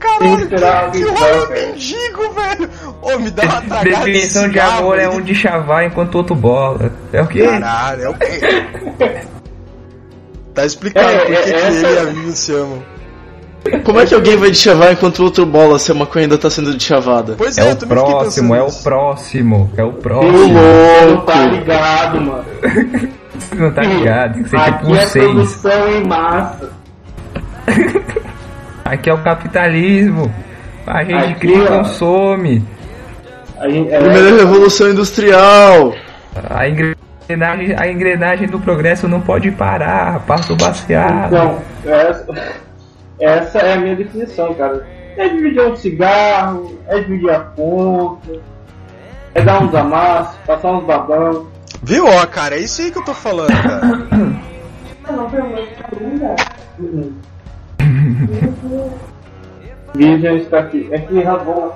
Caralho, 0.00 0.38
que 0.38 0.56
trocar. 0.56 0.90
rolê 0.90 1.46
mendigo, 1.66 2.32
velho! 2.32 2.70
Ô, 3.00 3.18
me 3.18 3.30
dá 3.30 3.42
uma 3.44 3.60
tragada 3.62 3.84
Definição 3.84 4.42
de 4.42 4.48
cigarro 4.48 4.78
amor 4.78 4.98
é 4.98 5.08
um 5.08 5.20
de 5.20 5.34
chavar 5.36 5.84
enquanto 5.86 6.14
o 6.16 6.18
outro 6.18 6.34
bola. 6.34 6.90
É 7.12 7.22
o 7.22 7.26
quê? 7.28 7.46
Caralho, 7.46 8.02
é 8.02 8.08
o 8.08 8.14
quê? 8.14 8.40
Tá 10.54 10.64
explicado 10.66 11.06
É, 11.08 11.18
por 11.18 11.26
que 11.26 11.32
é, 11.34 11.42
que 11.44 11.50
essa- 11.52 11.86
ele 11.86 11.94
e 11.94 11.98
a 11.98 12.04
Vivi 12.06 12.32
se 12.32 12.52
amam. 12.52 12.82
Como 13.84 14.00
é 14.00 14.06
que 14.06 14.14
alguém 14.14 14.36
vai 14.36 14.50
te 14.50 14.56
chavar 14.58 14.92
enquanto 14.92 15.18
o 15.18 15.24
outro 15.24 15.44
bola 15.44 15.78
se 15.78 15.90
a 15.92 15.94
maconha 15.94 16.24
ainda 16.24 16.38
tá 16.38 16.48
sendo 16.48 16.80
chavada? 16.80 17.34
Pois 17.36 17.58
É 17.58 17.62
eu 17.62 17.66
o 17.66 17.70
fiquei 17.72 17.88
próximo, 17.88 18.54
é 18.54 18.62
o 18.62 18.72
próximo, 18.72 19.70
é 19.76 19.82
o 19.84 19.88
Ô, 19.88 19.92
próximo. 19.92 20.32
Você 20.58 21.06
não 21.06 21.20
tá 21.20 21.34
louco! 21.34 21.54
ligado, 21.56 22.20
mano. 22.20 22.44
Você 23.38 23.54
não 23.54 23.72
tá 23.72 23.82
ligado, 23.82 24.34
tem 24.34 24.42
que 24.44 24.48
ser 24.50 24.56
tipo 24.58 24.76
Aqui 24.76 24.86
um 24.86 24.96
é 24.96 25.06
6. 25.06 25.24
produção 25.24 25.88
em 25.92 26.06
massa. 26.06 26.70
Aqui 28.84 29.10
é 29.10 29.14
o 29.14 29.18
capitalismo. 29.18 30.32
A 30.86 31.04
gente 31.04 31.14
Aqui, 31.14 31.34
cria 31.34 31.64
e 31.64 31.66
consome. 31.66 32.64
A 33.58 33.68
gente, 33.68 33.90
é, 33.92 33.98
Primeira 33.98 34.36
revolução 34.36 34.90
industrial! 34.90 35.92
A 36.48 36.66
engrenagem, 36.68 37.74
a 37.76 37.90
engrenagem 37.90 38.48
do 38.48 38.58
progresso 38.58 39.06
não 39.08 39.20
pode 39.20 39.50
parar. 39.50 40.20
Passo 40.20 40.56
baseado. 40.56 41.26
Então, 41.34 41.58
essa, 41.84 42.26
essa 43.20 43.58
é 43.58 43.74
a 43.74 43.78
minha 43.78 43.96
definição, 43.96 44.54
cara. 44.54 44.86
É 45.16 45.28
dividir 45.28 45.62
um 45.62 45.76
cigarro, 45.76 46.78
é 46.86 47.00
dividir 47.00 47.30
a 47.30 47.40
conta, 47.40 48.40
é 49.34 49.42
dar 49.42 49.62
uns 49.62 49.74
amassos, 49.74 50.36
passar 50.46 50.72
uns 50.72 50.84
babão. 50.84 51.46
Viu, 51.82 52.06
ó, 52.06 52.26
cara? 52.26 52.56
É 52.56 52.60
isso 52.60 52.82
aí 52.82 52.90
que 52.90 52.98
eu 52.98 53.04
tô 53.04 53.14
falando, 53.14 53.48
cara. 53.48 54.08
Vivian 59.94 60.34
está 60.36 60.58
aqui. 60.60 60.88
É 60.92 60.98
que 60.98 61.20
rabou. 61.22 61.74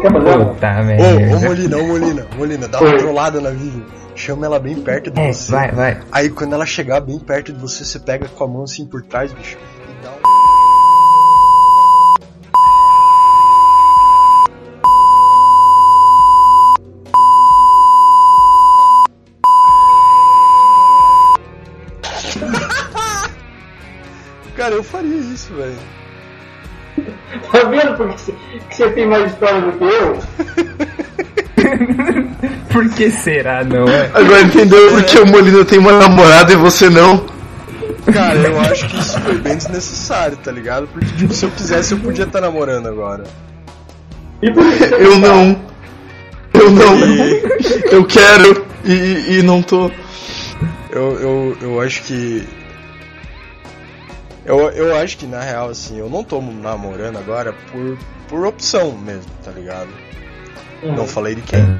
Quer 0.00 0.12
fazer 0.12 0.36
uma? 0.36 0.46
Puta 0.54 0.66
Ô, 0.66 0.80
ô 0.80 0.84
merda. 0.84 1.48
Molina, 1.48 1.76
ô 1.78 1.86
Molina, 1.86 2.26
Molina, 2.36 2.68
dá 2.68 2.80
uma 2.80 2.90
Oi. 2.90 2.98
trollada 2.98 3.40
na 3.40 3.50
Vivi. 3.50 3.84
Chama 4.14 4.46
ela 4.46 4.58
bem 4.58 4.80
perto 4.82 5.10
de 5.10 5.20
É, 5.20 5.32
você. 5.32 5.52
vai, 5.52 5.70
vai. 5.72 6.00
Aí 6.10 6.30
quando 6.30 6.54
ela 6.54 6.66
chegar 6.66 7.00
bem 7.00 7.18
perto 7.18 7.52
de 7.52 7.60
você, 7.60 7.84
você 7.84 7.98
pega 7.98 8.28
com 8.28 8.44
a 8.44 8.48
mão 8.48 8.62
assim 8.64 8.86
por 8.86 9.02
trás, 9.02 9.32
bicho, 9.32 9.56
e 9.88 10.02
dá 10.04 10.10
um. 10.10 10.20
Cara, 24.56 24.74
eu 24.74 24.82
faria 24.82 25.16
isso, 25.16 25.54
velho. 25.54 25.78
Tá 27.52 27.64
vendo 27.68 27.96
porque 27.96 28.12
você, 28.18 28.34
que 28.68 28.76
você 28.76 28.90
tem 28.90 29.06
mais 29.06 29.30
história 29.32 29.60
do 29.60 29.72
que 29.72 29.84
eu? 29.84 30.18
Por 32.72 32.88
que 32.90 33.10
será, 33.10 33.64
não 33.64 33.88
é? 33.88 34.10
Agora 34.14 34.42
entendeu 34.42 34.90
por 34.90 35.02
que 35.04 35.18
o 35.18 35.26
Molina 35.26 35.64
tem 35.64 35.78
uma 35.78 35.92
namorada 35.92 36.52
e 36.52 36.56
você 36.56 36.88
não? 36.88 37.26
Cara, 38.12 38.38
eu 38.38 38.60
acho 38.60 38.88
que 38.88 38.96
isso 38.98 39.20
foi 39.20 39.34
bem 39.38 39.56
desnecessário, 39.56 40.36
tá 40.36 40.50
ligado? 40.52 40.86
Porque, 40.88 41.06
tipo, 41.16 41.32
se 41.34 41.44
eu 41.44 41.50
quisesse, 41.50 41.92
eu 41.92 41.98
podia 41.98 42.24
estar 42.24 42.40
namorando 42.40 42.86
agora. 42.86 43.24
E 44.40 44.50
por 44.52 44.64
que 44.64 44.78
você 44.86 44.94
Eu 44.94 45.12
tá? 45.12 45.18
não. 45.18 45.60
Eu 46.54 46.70
não. 46.70 46.98
E 46.98 47.42
Eu 47.90 48.04
quero 48.04 48.64
e, 48.84 49.38
e 49.38 49.42
não 49.42 49.62
tô. 49.62 49.90
eu, 50.90 51.20
eu, 51.20 51.56
eu 51.60 51.80
acho 51.80 52.02
que. 52.02 52.46
Eu, 54.50 54.58
eu 54.70 54.96
acho 54.96 55.16
que 55.16 55.26
na 55.26 55.40
real, 55.40 55.68
assim, 55.68 55.96
eu 55.98 56.10
não 56.10 56.24
tô 56.24 56.40
namorando 56.40 57.16
agora 57.18 57.54
por, 57.70 57.96
por 58.28 58.44
opção 58.46 58.90
mesmo, 58.98 59.30
tá 59.44 59.52
ligado? 59.52 59.88
Uhum. 60.82 60.96
Não 60.96 61.06
falei 61.06 61.36
de 61.36 61.42
quem. 61.42 61.78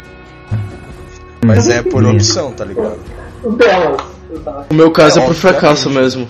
Mas 1.44 1.68
é 1.68 1.82
por 1.82 2.04
opção, 2.04 2.52
tá 2.52 2.64
ligado? 2.64 3.00
O 3.42 3.50
delas. 3.52 4.00
eu 4.30 4.40
tava- 4.44 4.66
O 4.70 4.74
meu 4.74 4.90
caso 4.92 5.18
é, 5.18 5.22
É, 5.22 5.26
por 5.26 5.34
fracasso 5.34 5.90
mesmo. 5.90 6.28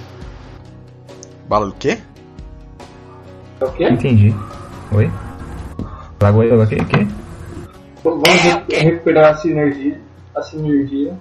Bala 1.47 1.67
do 1.67 1.75
quê? 1.75 1.99
É 3.61 3.65
o 3.67 3.73
quê? 3.73 3.89
Entendi. 3.91 4.35
Oi? 4.93 5.11
Lagoa 6.23 6.45
eu 6.47 6.63
aqui? 6.63 6.77
quê? 6.87 7.07
Vamos 8.03 8.29
re- 8.29 8.65
recuperar 8.79 9.35
a 9.35 9.37
sinergia. 9.37 10.01
A 10.35 10.41
sinergia. 10.43 11.13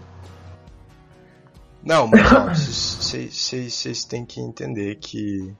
Não, 1.89 2.05
mas 2.07 2.31
ó, 2.31 2.45
vocês 2.53 4.05
têm 4.05 4.23
que 4.23 4.39
entender 4.39 4.93
que, 4.97 5.51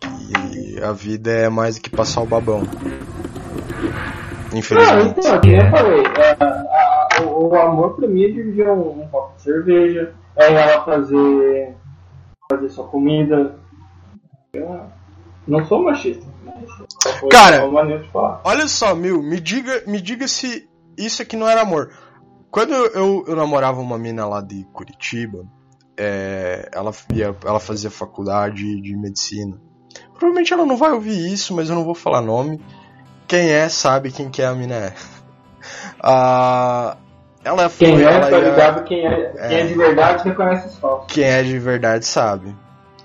que 0.00 0.82
a 0.82 0.90
vida 0.90 1.30
é 1.30 1.48
mais 1.48 1.76
do 1.76 1.82
que 1.82 1.90
passar 1.90 2.22
o 2.22 2.26
babão. 2.26 2.62
Não, 2.62 4.58
Infelizmente. 4.58 5.20
então, 5.20 5.40
como 5.40 5.52
eu 5.54 5.70
falei, 5.70 6.02
é, 6.02 6.36
a- 6.40 6.44
a- 7.20 7.22
o, 7.22 7.50
o 7.50 7.54
amor 7.56 7.94
pra 7.94 8.08
mim 8.08 8.24
é 8.24 8.28
dividir 8.32 8.68
um, 8.68 9.02
um 9.02 9.06
copo 9.08 9.36
de 9.36 9.42
cerveja, 9.42 10.12
é 10.34 10.52
ela 10.52 10.84
fazer, 10.84 11.76
fazer 12.50 12.68
sua 12.70 12.88
comida. 12.88 13.54
Eu 14.52 14.80
não 15.46 15.64
sou 15.66 15.84
machista. 15.84 16.26
mas 16.44 17.16
foi 17.20 17.28
Cara, 17.28 17.60
falar. 18.12 18.40
Olha 18.42 18.66
só, 18.66 18.92
Mil, 18.92 19.22
me 19.22 19.38
diga, 19.38 19.84
me 19.86 20.00
diga 20.00 20.26
se 20.26 20.68
isso 20.98 21.22
aqui 21.22 21.36
não 21.36 21.48
era 21.48 21.60
amor. 21.60 21.92
Quando 22.50 22.74
eu, 22.74 23.24
eu, 23.26 23.36
namorava 23.36 23.80
uma 23.80 23.96
mina 23.96 24.26
lá 24.26 24.40
de 24.40 24.64
Curitiba, 24.72 25.44
é, 25.96 26.68
ela, 26.72 26.92
ia, 27.14 27.34
ela 27.44 27.60
fazia 27.60 27.90
faculdade 27.90 28.80
de 28.80 28.96
medicina. 28.96 29.56
Provavelmente 30.12 30.52
ela 30.52 30.66
não 30.66 30.76
vai 30.76 30.90
ouvir 30.90 31.32
isso, 31.32 31.54
mas 31.54 31.68
eu 31.68 31.76
não 31.76 31.84
vou 31.84 31.94
falar 31.94 32.20
nome. 32.20 32.60
Quem 33.28 33.50
é, 33.50 33.68
sabe 33.68 34.10
quem 34.10 34.28
que 34.28 34.42
é 34.42 34.46
a 34.46 34.54
mina 34.54 34.74
é. 34.74 34.94
Ah, 36.02 36.96
ela 37.44 37.68
foi. 37.68 37.88
Quem 37.88 38.02
é, 38.02 38.20
tá 38.20 38.38
ligado? 38.38 38.84
Quem 38.84 39.06
é, 39.06 39.32
quem 39.48 39.56
é 39.58 39.66
de 39.66 39.74
verdade 39.74 40.24
reconhece 40.24 40.68
os 40.68 40.76
falsos. 40.76 41.12
quem 41.12 41.24
é 41.24 41.42
de 41.42 41.58
verdade 41.58 42.06
sabe. 42.06 42.56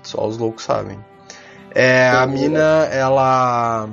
Só 0.02 0.26
os 0.26 0.38
loucos 0.38 0.64
sabem. 0.64 0.98
É, 1.74 2.08
a 2.08 2.26
mina, 2.26 2.86
ela. 2.90 3.88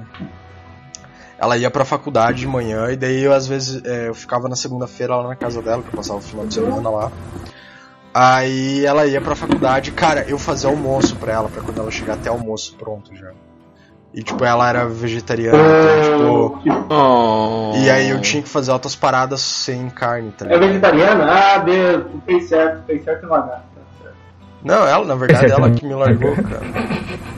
Ela 1.43 1.57
ia 1.57 1.69
pra 1.69 1.83
faculdade 1.83 2.39
de 2.39 2.47
manhã 2.47 2.89
e 2.89 2.95
daí 2.95 3.21
eu 3.21 3.33
às 3.33 3.45
vezes 3.45 3.83
é, 3.83 4.07
eu 4.07 4.13
ficava 4.15 4.47
na 4.47 4.55
segunda-feira 4.55 5.13
lá 5.17 5.27
na 5.27 5.35
casa 5.35 5.61
dela, 5.61 5.81
que 5.83 5.89
eu 5.89 5.93
passava 5.97 6.19
o 6.19 6.21
final 6.21 6.45
de 6.47 6.53
semana 6.53 6.89
lá. 6.89 7.11
Aí 8.13 8.85
ela 8.85 9.05
ia 9.05 9.19
pra 9.19 9.35
faculdade, 9.35 9.91
cara, 9.91 10.23
eu 10.27 10.37
fazia 10.39 10.69
almoço 10.69 11.15
pra 11.17 11.33
ela, 11.33 11.49
pra 11.49 11.61
quando 11.61 11.79
ela 11.81 11.91
chegar 11.91 12.13
até 12.13 12.29
almoço 12.29 12.75
pronto 12.77 13.13
já. 13.15 13.31
E 14.13 14.21
tipo, 14.23 14.45
ela 14.45 14.69
era 14.69 14.85
vegetariana, 14.85 15.57
então, 16.05 16.59
tipo. 16.59 16.93
Oh. 16.93 17.73
E 17.75 17.89
aí 17.89 18.09
eu 18.11 18.21
tinha 18.21 18.41
que 18.43 18.47
fazer 18.49 18.71
outras 18.71 18.95
paradas 18.95 19.41
sem 19.41 19.89
carne, 19.89 20.31
tá 20.31 20.45
É 20.45 20.49
ligado? 20.49 20.67
vegetariana? 20.67 21.25
Ah, 21.29 21.57
Deus, 21.57 22.03
tu 22.11 22.21
fez 22.25 22.47
certo, 22.47 22.83
fez 22.85 23.03
certo 23.03 23.27
certo. 23.27 23.63
Não, 24.63 24.87
ela, 24.87 25.03
na 25.03 25.15
verdade, 25.15 25.51
ela 25.51 25.69
que 25.71 25.83
me 25.85 25.95
largou, 25.95 26.35
cara. 26.41 26.61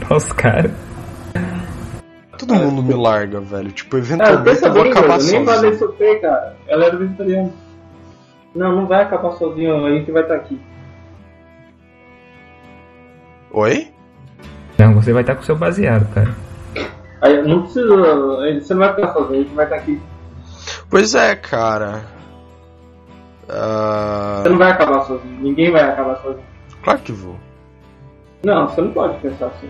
Olha 0.10 0.18
os 0.18 0.32
Todo 2.38 2.54
mundo 2.56 2.82
me 2.84 2.94
larga, 2.94 3.40
velho. 3.40 3.72
Tipo, 3.72 3.98
eventualmente 3.98 4.44
pensa 4.44 4.68
eu 4.68 4.74
vou 4.74 4.84
bem, 4.84 4.92
acabar 4.92 5.08
mano, 5.08 5.20
nem 5.24 5.28
sozinho. 5.30 5.46
falei 5.46 5.74
sofrer, 5.76 6.22
cara. 6.22 6.56
Ela 6.68 6.86
era 6.86 6.98
vegetariana. 6.98 7.52
Não, 8.56 8.76
não 8.76 8.88
vai 8.88 9.02
acabar 9.04 9.32
sozinho, 9.34 9.86
a 9.86 9.90
gente 9.92 10.12
vai 10.12 10.22
estar 10.24 10.36
aqui. 10.36 10.60
Oi? 13.52 13.92
Não, 14.78 14.94
você 14.96 15.14
vai 15.14 15.22
estar 15.24 15.36
com 15.36 15.42
o 15.42 15.46
seu 15.46 15.56
baseado, 15.56 16.14
cara. 16.14 16.36
Aí, 17.22 17.42
não 17.48 17.62
precisa, 17.64 17.88
você 17.88 18.74
não 18.74 18.80
vai 18.82 18.96
ficar 18.96 19.14
sozinho, 19.14 19.40
a 19.40 19.44
gente 19.44 19.56
vai 19.56 19.66
estar 19.66 19.76
aqui. 19.78 20.02
Pois 20.90 21.16
é, 21.16 21.36
cara. 21.36 22.02
Ah, 23.50 24.42
Você 24.44 24.50
não 24.50 24.58
vai 24.58 24.72
acabar 24.72 25.02
sozinho, 25.06 25.40
ninguém 25.42 25.72
vai 25.72 25.84
acabar 25.84 26.16
sozinho. 26.18 26.46
Claro 26.84 27.00
que 27.00 27.12
vou. 27.12 27.36
Não, 28.44 28.68
você 28.68 28.82
não 28.82 28.92
pode 28.92 29.18
pensar 29.20 29.48
assim. 29.48 29.70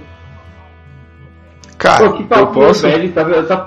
Cara, 1.85 2.09
Pô, 2.09 2.23
papo 2.23 2.53
posso? 2.53 2.81
velho, 2.81 3.13
tá, 3.13 3.23
tá, 3.23 3.43
tá 3.43 3.57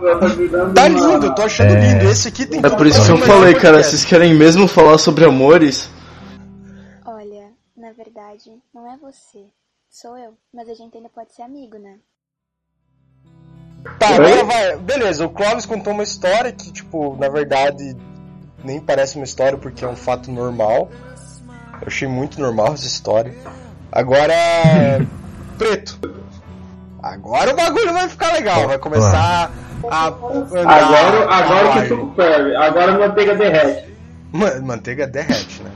tá 0.75 0.89
lindo, 0.89 1.27
eu 1.27 1.35
tô 1.37 1.43
achando 1.43 1.73
É. 1.77 1.81
lindo. 1.81 2.05
Esse 2.11 2.27
aqui 2.29 2.47
tem 2.47 2.59
É 2.65 2.69
por 2.69 2.85
isso 2.87 3.05
que 3.05 3.13
eu 3.13 3.19
falei, 3.19 3.55
cara, 3.55 3.75
podcast. 3.77 3.91
vocês 3.91 4.05
querem 4.05 4.35
mesmo 4.35 4.67
falar 4.67 4.99
sobre 4.99 5.25
amores? 5.25 5.89
Olha, 7.07 7.51
na 7.77 7.93
verdade, 7.93 8.51
não 8.75 8.93
é 8.93 8.97
você. 8.97 9.45
Sou 9.89 10.19
eu, 10.19 10.33
mas 10.53 10.69
a 10.69 10.75
gente 10.75 10.97
ainda 10.97 11.09
pode 11.09 11.33
ser 11.33 11.43
amigo, 11.43 11.79
né? 11.79 11.95
Tá, 14.01 14.09
agora 14.17 14.45
vai. 14.45 14.77
Beleza, 14.79 15.25
o 15.25 15.31
Clóvis 15.31 15.65
contou 15.65 15.93
uma 15.93 16.03
história 16.03 16.51
que, 16.53 16.73
tipo, 16.73 17.17
na 17.17 17.29
verdade, 17.29 17.97
nem 18.65 18.81
parece 18.81 19.15
uma 19.17 19.25
história 19.25 19.57
porque 19.57 19.85
é 19.85 19.89
um 19.89 19.95
fato 19.97 20.31
normal. 20.33 20.91
Eu 21.81 21.87
achei 21.87 22.09
muito 22.09 22.41
normal 22.41 22.75
essa 22.75 22.87
história. 22.87 23.33
Agora. 23.93 24.35
Preto. 25.57 25.99
Agora 27.15 27.53
o 27.53 27.57
bagulho 27.57 27.93
vai 27.93 28.09
ficar 28.09 28.33
legal. 28.33 28.67
Vai 28.69 28.79
começar 28.79 29.51
a. 29.91 30.07
andar 30.09 30.83
Agora, 30.85 31.35
agora 31.35 31.83
que 31.83 31.89
suco 31.89 32.13
ferve, 32.17 32.57
agora 32.57 32.93
a 32.95 32.99
manteiga 32.99 33.35
derrete. 33.37 33.89
Ma- 34.33 34.61
Manteiga 34.63 35.07
derrete, 35.07 35.63
né? 35.63 35.71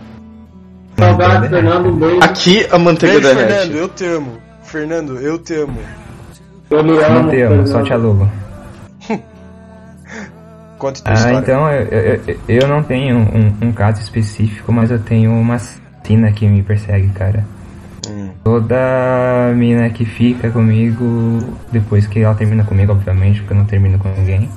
Saudade, 0.98 1.48
Fernando, 1.48 1.86
um 1.88 1.96
beijo. 1.96 2.18
Aqui 2.22 2.66
a 2.70 2.78
manteiga 2.78 3.20
Beijo, 3.20 3.34
derrete. 3.36 3.52
Fernando, 3.54 3.76
eu 3.78 3.88
te 3.88 4.04
amo. 4.04 4.38
Fernando, 4.62 5.20
eu 5.20 5.38
te 5.38 5.54
amo. 5.54 5.78
Eu 6.70 6.84
me 6.84 6.90
amo, 6.98 7.14
Não 7.22 7.30
te 7.30 7.40
amo, 7.40 7.48
Fernando. 7.50 7.66
só 7.68 7.82
te 7.82 7.92
alugo. 7.92 8.30
Conte 10.78 11.02
tua 11.02 11.12
Ah, 11.12 11.14
história. 11.16 11.38
então 11.38 11.70
eu, 11.70 11.86
eu, 11.86 12.36
eu- 12.48 12.68
não 12.68 12.82
tenho 12.82 13.16
um, 13.18 13.56
um 13.68 13.72
caso 13.72 14.00
específico, 14.00 14.72
mas 14.72 14.90
eu 14.90 14.98
tenho 14.98 15.30
uma 15.32 15.58
sina 16.04 16.32
que 16.32 16.46
me 16.46 16.62
persegue, 16.62 17.08
cara. 17.10 17.44
Toda 18.44 19.52
mina 19.54 19.88
que 19.90 20.04
fica 20.04 20.50
comigo, 20.50 21.38
depois 21.70 22.06
que 22.08 22.20
ela 22.20 22.34
termina 22.34 22.64
comigo, 22.64 22.90
obviamente, 22.92 23.40
porque 23.40 23.52
eu 23.52 23.58
não 23.58 23.64
termino 23.64 23.98
com 24.00 24.08
ninguém, 24.08 24.50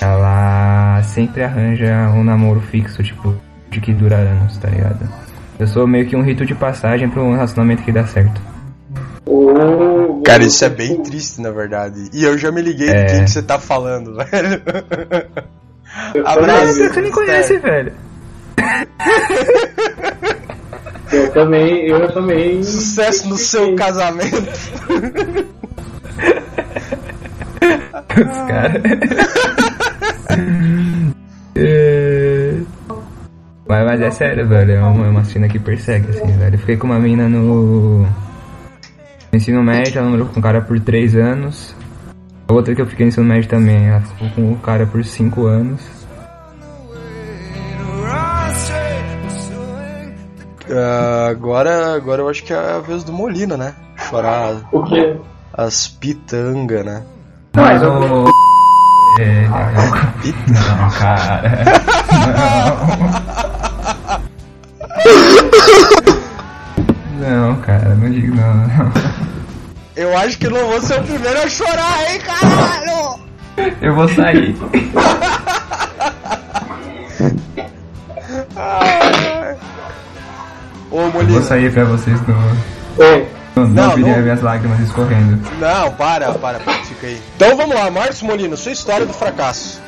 ela 0.00 1.00
sempre 1.04 1.42
arranja 1.42 2.10
um 2.14 2.22
namoro 2.22 2.60
fixo, 2.60 3.02
tipo, 3.02 3.34
de 3.70 3.80
que 3.80 3.94
dura 3.94 4.16
anos, 4.16 4.58
tá 4.58 4.68
ligado? 4.68 5.08
Eu 5.58 5.66
sou 5.66 5.86
meio 5.86 6.06
que 6.06 6.14
um 6.16 6.22
rito 6.22 6.44
de 6.44 6.54
passagem 6.54 7.08
pra 7.08 7.22
um 7.22 7.32
relacionamento 7.32 7.82
que 7.82 7.90
dá 7.92 8.06
certo. 8.06 8.40
Cara, 10.24 10.42
isso 10.44 10.62
é 10.64 10.68
bem 10.68 11.02
triste, 11.02 11.40
na 11.40 11.50
verdade. 11.50 12.10
E 12.12 12.22
eu 12.24 12.36
já 12.36 12.52
me 12.52 12.60
liguei 12.60 12.90
É. 12.90 13.04
de 13.06 13.12
quem 13.14 13.24
que 13.24 13.30
você 13.30 13.42
tá 13.42 13.58
falando, 13.58 14.14
velho. 14.30 14.62
Abraço. 16.26 16.74
também- 16.74 16.88
Você 16.92 17.00
nem 17.00 17.10
conhece, 17.10 17.56
velho. 17.58 17.92
Eu 21.12 21.32
também, 21.32 21.88
eu 21.88 22.12
também. 22.12 22.62
Sucesso 22.62 23.28
no 23.28 23.36
seu 23.36 23.74
casamento. 23.74 24.36
Os 28.16 28.48
caras. 28.48 28.82
É. 31.60 32.54
mas, 33.66 33.84
mas 33.84 34.00
é 34.00 34.10
sério, 34.12 34.46
velho. 34.46 34.72
É 34.72 34.80
uma, 34.80 35.06
é 35.06 35.08
uma 35.08 35.24
cena 35.24 35.48
que 35.48 35.58
persegue, 35.58 36.08
assim, 36.10 36.30
velho. 36.38 36.54
Eu 36.54 36.58
fiquei 36.58 36.76
com 36.76 36.86
uma 36.86 37.00
mina 37.00 37.28
no. 37.28 38.02
no 38.02 38.06
ensino 39.32 39.60
médio, 39.62 39.98
ela 39.98 40.04
namorou 40.04 40.28
com 40.28 40.38
um 40.38 40.42
cara 40.42 40.60
por 40.60 40.78
3 40.78 41.16
anos. 41.16 41.74
A 42.46 42.52
outra 42.52 42.76
que 42.76 42.80
eu 42.80 42.86
fiquei 42.86 43.06
no 43.06 43.08
ensino 43.08 43.26
médio 43.26 43.48
também, 43.48 43.88
ela 43.88 44.00
ficou 44.00 44.30
com 44.30 44.52
o 44.52 44.58
cara 44.58 44.86
por 44.86 45.04
5 45.04 45.46
anos. 45.46 45.97
Ah, 50.70 51.28
agora, 51.30 51.94
agora 51.94 52.22
eu 52.22 52.28
acho 52.28 52.42
que 52.44 52.52
é 52.52 52.56
a 52.56 52.78
vez 52.78 53.02
do 53.04 53.12
Molina, 53.12 53.56
né? 53.56 53.74
Chorar 54.08 54.56
O 54.72 54.82
quê? 54.84 55.16
as 55.52 55.88
pitangas, 55.88 56.84
né? 56.84 57.02
Mas 57.56 57.82
o. 57.82 58.26
É, 59.20 59.48
não, 59.48 60.90
cara. 60.90 61.64
Não. 67.18 67.48
Não, 67.48 67.56
cara, 67.62 67.94
não 67.96 68.10
digo 68.10 68.34
não. 68.36 68.54
não. 68.54 68.92
Eu 69.96 70.16
acho 70.18 70.38
que 70.38 70.46
eu 70.46 70.50
não 70.52 70.66
vou 70.68 70.80
ser 70.80 71.00
o 71.00 71.04
primeiro 71.04 71.40
a 71.42 71.48
chorar, 71.48 72.12
hein, 72.12 72.20
caralho! 72.20 73.18
Eu 73.82 73.94
vou 73.96 74.08
sair. 74.08 74.54
Ô, 80.90 80.96
Eu 81.00 81.10
vou 81.10 81.22
Molina. 81.22 81.42
sair 81.42 81.72
pra 81.72 81.84
vocês 81.84 82.18
não, 82.26 82.36
Oi. 83.06 83.26
não, 83.56 83.66
Não, 83.68 83.96
não 83.96 84.18
minhas 84.22 84.40
lágrimas 84.42 84.80
escorrendo. 84.80 85.38
Não, 85.60 85.90
para, 85.92 86.32
para, 86.32 86.58
para, 86.60 86.74
fica 86.84 87.06
aí. 87.08 87.20
Então 87.36 87.56
vamos 87.56 87.74
lá, 87.74 87.90
Marcos 87.90 88.22
Molina, 88.22 88.56
sua 88.56 88.72
história 88.72 89.04
do 89.06 89.12
fracasso. 89.12 89.80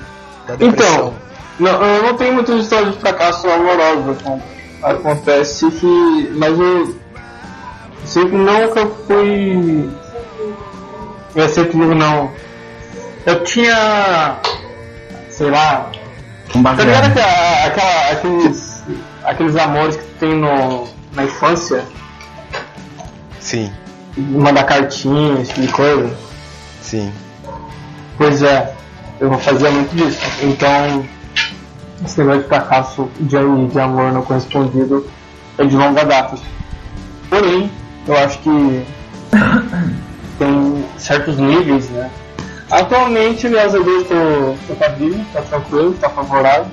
Da 0.46 0.56
depressão. 0.56 0.94
Então, 0.94 1.14
não, 1.58 1.84
eu 1.84 2.02
não 2.02 2.14
tenho 2.16 2.34
muitas 2.34 2.60
histórias 2.62 2.94
de 2.94 3.00
fracasso 3.00 3.48
amoroso. 3.48 4.10
acon- 4.10 4.40
Acontece 4.82 5.70
que. 5.72 6.32
Mas 6.36 6.58
eu. 6.58 6.96
Sempre 8.04 8.36
nunca 8.38 8.86
fui. 9.06 9.90
Eu 11.34 11.48
sempre 11.48 11.76
não. 11.76 12.30
Eu 13.26 13.44
tinha. 13.44 14.36
Sei 15.28 15.50
lá. 15.50 15.90
Um 16.54 16.62
Tá 16.62 16.72
ligado 16.72 17.08
baseado. 17.10 17.10
aquela, 17.18 17.66
aquela- 17.66 18.10
aqueles, 18.12 18.69
aqueles 19.30 19.56
amores 19.56 19.96
que 19.96 20.02
tu 20.02 20.14
tem 20.18 20.34
no, 20.34 20.86
na 21.14 21.24
infância? 21.24 21.84
Sim, 23.38 23.72
Mandar 24.16 24.64
cartinha, 24.64 25.40
esse 25.40 25.54
tipo 25.54 25.66
de 25.66 25.72
coisa? 25.72 26.16
sim. 26.82 27.12
Pois 28.18 28.42
é, 28.42 28.74
eu 29.18 29.32
fazia 29.38 29.70
muito 29.70 29.96
disso. 29.96 30.20
Então, 30.42 31.06
esse 32.04 32.18
negócio 32.18 32.42
de 32.42 32.48
fracasso 32.48 33.08
de, 33.18 33.66
de 33.68 33.80
amor 33.80 34.12
não 34.12 34.20
correspondido 34.22 35.06
é 35.56 35.64
de 35.64 35.74
longa 35.74 36.04
data. 36.04 36.36
Porém, 37.30 37.70
eu 38.06 38.16
acho 38.18 38.38
que 38.40 38.50
tem 40.38 40.84
certos 40.98 41.38
níveis, 41.38 41.88
né? 41.90 42.10
Atualmente, 42.70 43.48
graças 43.48 43.80
a 43.80 43.84
Deus, 43.84 44.06
tô, 44.06 44.54
tô 44.68 44.74
tá 44.74 44.88
vivo, 44.88 45.24
tá 45.32 45.40
tranquilo, 45.40 45.94
tá 45.98 46.10
favorável. 46.10 46.66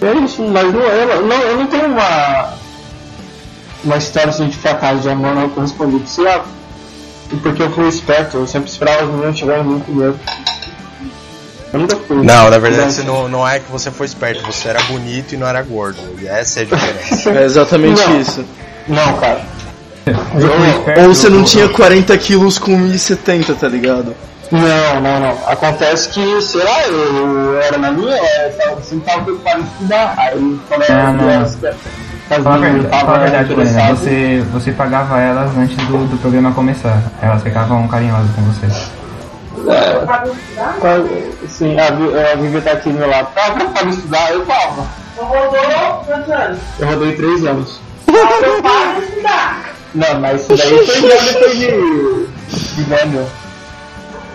É 0.00 0.12
isso, 0.24 0.42
mas 0.42 0.72
não, 0.72 0.80
eu, 0.80 1.26
não, 1.26 1.36
eu 1.36 1.56
não 1.56 1.66
tenho 1.66 1.86
uma, 1.86 2.54
uma 3.84 3.96
história 3.96 4.30
assim, 4.30 4.48
de 4.48 4.56
fracasso 4.56 5.00
de 5.00 5.08
amor 5.08 5.34
não 5.34 5.48
correspondido. 5.48 6.06
Sei 6.06 6.24
lá, 6.24 6.44
porque 7.42 7.62
eu 7.62 7.70
fui 7.70 7.88
esperto, 7.88 8.36
eu 8.36 8.46
sempre 8.46 8.70
esperava 8.70 9.02
as 9.02 9.08
meninas 9.08 9.38
chegarem 9.38 9.64
em 9.64 9.66
mim 9.66 9.80
primeiro. 9.80 10.18
Eu 11.72 11.80
nunca 11.80 11.96
fui. 11.96 12.16
Não, 12.24 12.50
na 12.50 12.58
verdade 12.58 12.92
você 12.92 13.02
não, 13.02 13.28
não 13.28 13.46
é 13.46 13.58
que 13.58 13.70
você 13.70 13.90
foi 13.90 14.06
esperto, 14.06 14.42
você 14.46 14.68
era 14.68 14.82
bonito 14.84 15.34
e 15.34 15.36
não 15.36 15.46
era 15.46 15.62
gordo. 15.62 15.98
E 16.20 16.26
essa 16.26 16.60
é 16.60 16.62
a 16.62 16.66
diferença. 16.66 17.30
É 17.38 17.44
exatamente 17.44 18.00
Não. 18.00 18.20
isso. 18.20 18.44
Não, 18.86 19.18
cara. 19.18 19.44
Esperto, 20.06 21.00
Ou 21.02 21.14
você 21.14 21.28
não 21.28 21.44
tinha 21.44 21.68
40 21.68 22.16
quilos 22.16 22.58
com 22.58 22.72
1,70, 22.72 23.54
tá 23.56 23.68
ligado? 23.68 24.14
Não, 24.50 25.00
não, 25.00 25.20
não. 25.20 25.38
Acontece 25.46 26.08
que, 26.10 26.40
sei 26.42 26.64
lá, 26.64 26.82
eu, 26.86 27.16
eu 27.52 27.60
era 27.60 27.76
na 27.78 27.90
minha, 27.92 28.16
eu 28.16 28.52
tava, 28.56 28.82
sempre 28.82 29.04
tava 29.10 29.22
preocupado 29.24 29.60
em 29.60 29.64
estudar. 29.64 30.14
Aí 30.16 30.60
quando 30.68 30.82
eu 30.82 30.88
Não, 30.88 30.96
era 30.98 31.12
não. 31.12 31.18
criança, 31.24 31.76
as 32.30 32.42
Fala 32.42 32.58
verdade, 32.58 32.88
fala 33.00 33.14
a 33.14 33.18
verdade 33.20 33.52
interessadas. 33.52 33.98
Você, 34.00 34.44
você 34.52 34.72
pagava 34.72 35.20
elas 35.20 35.50
antes 35.56 35.76
do, 35.86 36.06
do 36.08 36.16
programa 36.20 36.52
começar. 36.52 37.02
Elas 37.22 37.42
ficavam 37.42 37.86
carinhosas 37.88 38.30
com 38.34 38.42
você. 38.42 38.66
Tá, 39.66 40.24
Sim, 41.48 41.78
a, 41.80 41.90
Vi- 41.90 42.18
a 42.18 42.34
Vivi 42.36 42.60
tá 42.60 42.72
aqui 42.72 42.90
do 42.90 42.98
meu 42.98 43.08
lado. 43.08 43.28
Tava 43.34 43.54
preocupado 43.54 43.86
em 43.86 43.90
estudar, 43.90 44.30
eu 44.32 44.46
tava. 44.46 44.86
Eu 46.78 46.86
rodei 46.88 47.16
três 47.16 47.44
anos. 47.44 47.80
Não, 49.94 50.20
mas 50.20 50.40
isso 50.42 50.56
daí 50.56 50.86
foi 50.86 51.00
depois 51.00 51.58
de. 51.58 52.74
de 52.76 52.82
velho. 52.84 53.26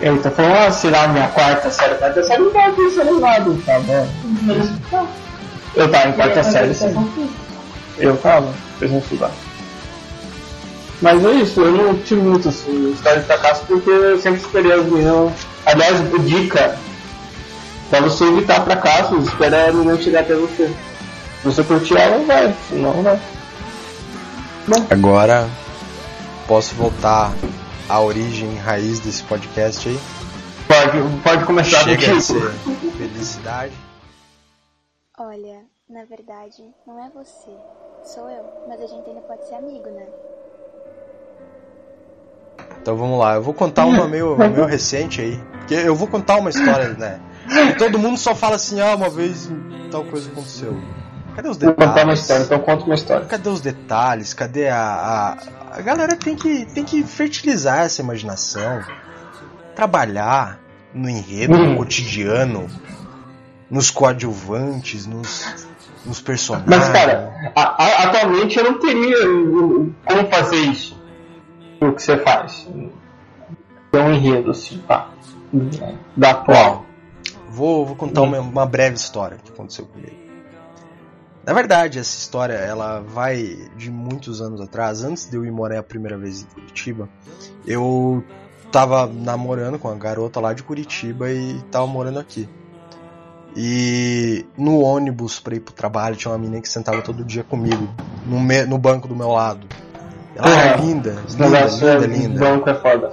Eu 0.04 0.20
tô 0.20 0.30
falando, 0.30 0.54
ah, 0.54 0.70
sei 0.70 0.90
lá, 0.90 1.08
minha 1.08 1.28
quarta 1.28 1.70
série, 1.70 1.94
quarta 1.94 2.22
série 2.22 2.42
não 2.42 2.50
tava 2.50 2.74
pensando 2.74 3.16
em 3.16 3.20
nada, 3.20 3.56
tá 3.64 3.80
bom? 3.80 4.08
Eu 5.74 5.90
tava 5.90 6.08
em 6.08 6.12
quarta 6.12 6.42
série, 6.42 6.74
sim. 6.74 7.30
Eu 7.96 8.14
tava, 8.18 8.52
pensando 8.78 8.96
em 8.96 8.98
estudar. 8.98 9.30
Mas 11.00 11.24
é 11.24 11.30
isso, 11.32 11.58
eu 11.58 11.72
não 11.72 11.94
tive 12.00 12.20
muito 12.20 12.50
assim, 12.50 12.92
história 12.92 13.20
de 13.20 13.26
fracasso 13.26 13.64
porque 13.64 13.88
eu 13.88 14.18
sempre 14.20 14.42
esperei 14.42 14.72
as 14.74 14.84
meninas. 14.84 15.32
Aliás, 15.64 16.02
dica, 16.26 16.76
pra 17.88 18.00
você 18.02 18.24
evitar 18.24 18.62
fracassos, 18.62 19.26
espera 19.26 19.70
a 19.70 19.72
menina 19.72 19.96
chegar 19.96 20.20
até 20.20 20.34
você. 20.34 20.66
Se 20.66 21.46
você 21.46 21.62
curtir 21.62 21.96
ela, 21.96 22.22
vai, 22.26 22.54
senão 22.68 23.02
vai. 23.02 23.18
Agora 24.90 25.48
posso 26.46 26.74
voltar 26.74 27.32
à 27.88 28.00
origem 28.00 28.56
raiz 28.56 29.00
desse 29.00 29.22
podcast 29.24 29.88
aí. 29.88 29.98
Pode, 30.66 31.20
pode 31.22 31.44
começar 31.44 31.84
Chega 31.84 31.96
contigo. 31.96 32.16
a 32.16 32.20
ser 32.20 32.50
felicidade. 32.96 33.72
Olha, 35.18 35.60
na 35.88 36.04
verdade, 36.04 36.62
não 36.86 36.98
é 36.98 37.10
você. 37.10 37.50
Sou 38.04 38.28
eu, 38.30 38.44
mas 38.68 38.80
a 38.80 38.86
gente 38.86 39.08
ainda 39.08 39.20
pode 39.22 39.46
ser 39.46 39.54
amigo, 39.54 39.88
né? 39.90 40.06
Então 42.80 42.96
vamos 42.96 43.18
lá, 43.18 43.34
eu 43.34 43.42
vou 43.42 43.54
contar 43.54 43.86
uma 43.86 44.06
meio, 44.06 44.36
meio 44.36 44.66
recente 44.66 45.20
aí. 45.20 45.40
Porque 45.58 45.74
eu 45.74 45.94
vou 45.94 46.06
contar 46.08 46.36
uma 46.36 46.50
história, 46.50 46.90
né? 46.90 47.20
E 47.70 47.74
todo 47.76 47.98
mundo 47.98 48.18
só 48.18 48.34
fala 48.34 48.56
assim, 48.56 48.80
ah, 48.80 48.94
uma 48.94 49.08
vez 49.08 49.50
tal 49.90 50.04
coisa 50.04 50.30
aconteceu. 50.30 50.76
Cadê 51.34 51.48
os 51.48 51.56
Vou 51.58 51.70
contar 51.72 51.84
uma 51.84 51.94
detalhes? 51.94 52.20
história, 52.20 52.42
então 52.44 52.58
conta 52.60 52.84
uma 52.84 52.94
história. 52.94 53.26
Cadê 53.26 53.48
os 53.48 53.60
detalhes? 53.60 54.34
Cadê 54.34 54.68
a. 54.68 54.78
A, 54.78 55.63
a 55.74 55.80
galera 55.82 56.16
tem 56.16 56.36
que, 56.36 56.64
tem 56.66 56.84
que 56.84 57.02
fertilizar 57.02 57.80
essa 57.80 58.00
imaginação. 58.00 58.82
Trabalhar 59.74 60.60
no 60.92 61.08
enredo, 61.08 61.56
no 61.58 61.70
Hum. 61.72 61.76
cotidiano, 61.76 62.68
nos 63.68 63.90
coadjuvantes, 63.90 65.04
nos, 65.06 65.66
nos 66.06 66.20
personagens. 66.20 66.68
Mas, 66.70 66.88
cara, 66.90 67.52
a- 67.56 67.82
a- 67.84 68.02
atualmente 68.04 68.56
eu 68.58 68.64
não 68.64 68.78
teria 68.78 69.16
como 70.04 70.30
fazer 70.30 70.56
isso. 70.56 71.02
O 71.80 71.92
que 71.92 72.00
você 72.02 72.16
faz. 72.18 72.68
É 73.92 73.98
um 73.98 74.12
enredo, 74.14 74.52
assim, 74.52 74.78
tá? 74.86 75.08
Da 76.16 76.30
atual. 76.30 76.86
Vou, 77.48 77.84
vou 77.86 77.96
contar 77.96 78.22
uma, 78.22 78.38
uma 78.40 78.66
breve 78.66 78.96
história 78.96 79.38
que 79.44 79.50
aconteceu 79.52 79.86
comigo. 79.86 80.23
Na 81.46 81.52
verdade, 81.52 81.98
essa 81.98 82.16
história 82.16 82.54
ela 82.54 83.00
vai 83.00 83.58
de 83.76 83.90
muitos 83.90 84.40
anos 84.40 84.60
atrás. 84.60 85.04
Antes 85.04 85.28
de 85.28 85.36
eu 85.36 85.44
ir 85.44 85.50
morar 85.50 85.78
a 85.78 85.82
primeira 85.82 86.16
vez 86.16 86.42
em 86.42 86.46
Curitiba, 86.46 87.08
eu 87.66 88.24
tava 88.72 89.06
namorando 89.06 89.78
com 89.78 89.88
uma 89.88 89.96
garota 89.96 90.40
lá 90.40 90.52
de 90.54 90.62
Curitiba 90.62 91.30
e 91.30 91.60
tava 91.70 91.86
morando 91.86 92.18
aqui. 92.18 92.48
E 93.56 94.44
no 94.56 94.80
ônibus 94.80 95.38
pra 95.38 95.54
ir 95.54 95.60
pro 95.60 95.72
trabalho 95.74 96.16
tinha 96.16 96.32
uma 96.32 96.38
menina 96.38 96.60
que 96.60 96.68
sentava 96.68 97.02
todo 97.02 97.24
dia 97.24 97.44
comigo, 97.44 97.88
no, 98.26 98.40
me- 98.40 98.64
no 98.64 98.78
banco 98.78 99.06
do 99.06 99.14
meu 99.14 99.28
lado. 99.28 99.66
Ela 100.34 100.48
era 100.50 100.74
Ah, 100.74 100.76
linda, 100.76 101.10
linda, 101.30 101.60
linda, 101.68 102.04
é 102.04 102.06
linda. 102.06 102.40
banco 102.40 102.68
é 102.70 102.74
foda. 102.74 103.12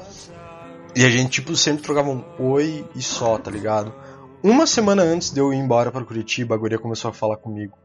E 0.95 1.05
a 1.05 1.09
gente, 1.09 1.29
tipo, 1.29 1.55
sempre 1.55 1.83
trocava 1.83 2.09
um 2.09 2.23
oi 2.39 2.85
e 2.95 3.01
só, 3.03 3.37
tá 3.37 3.51
ligado? 3.51 3.93
Uma 4.41 4.65
semana 4.65 5.03
antes 5.03 5.31
de 5.31 5.39
eu 5.39 5.53
ir 5.53 5.57
embora 5.57 5.91
pra 5.91 6.03
Curitiba, 6.03 6.55
a 6.55 6.57
guria 6.57 6.79
começou 6.79 7.09
a 7.11 7.13
falar 7.13 7.37
comigo. 7.37 7.77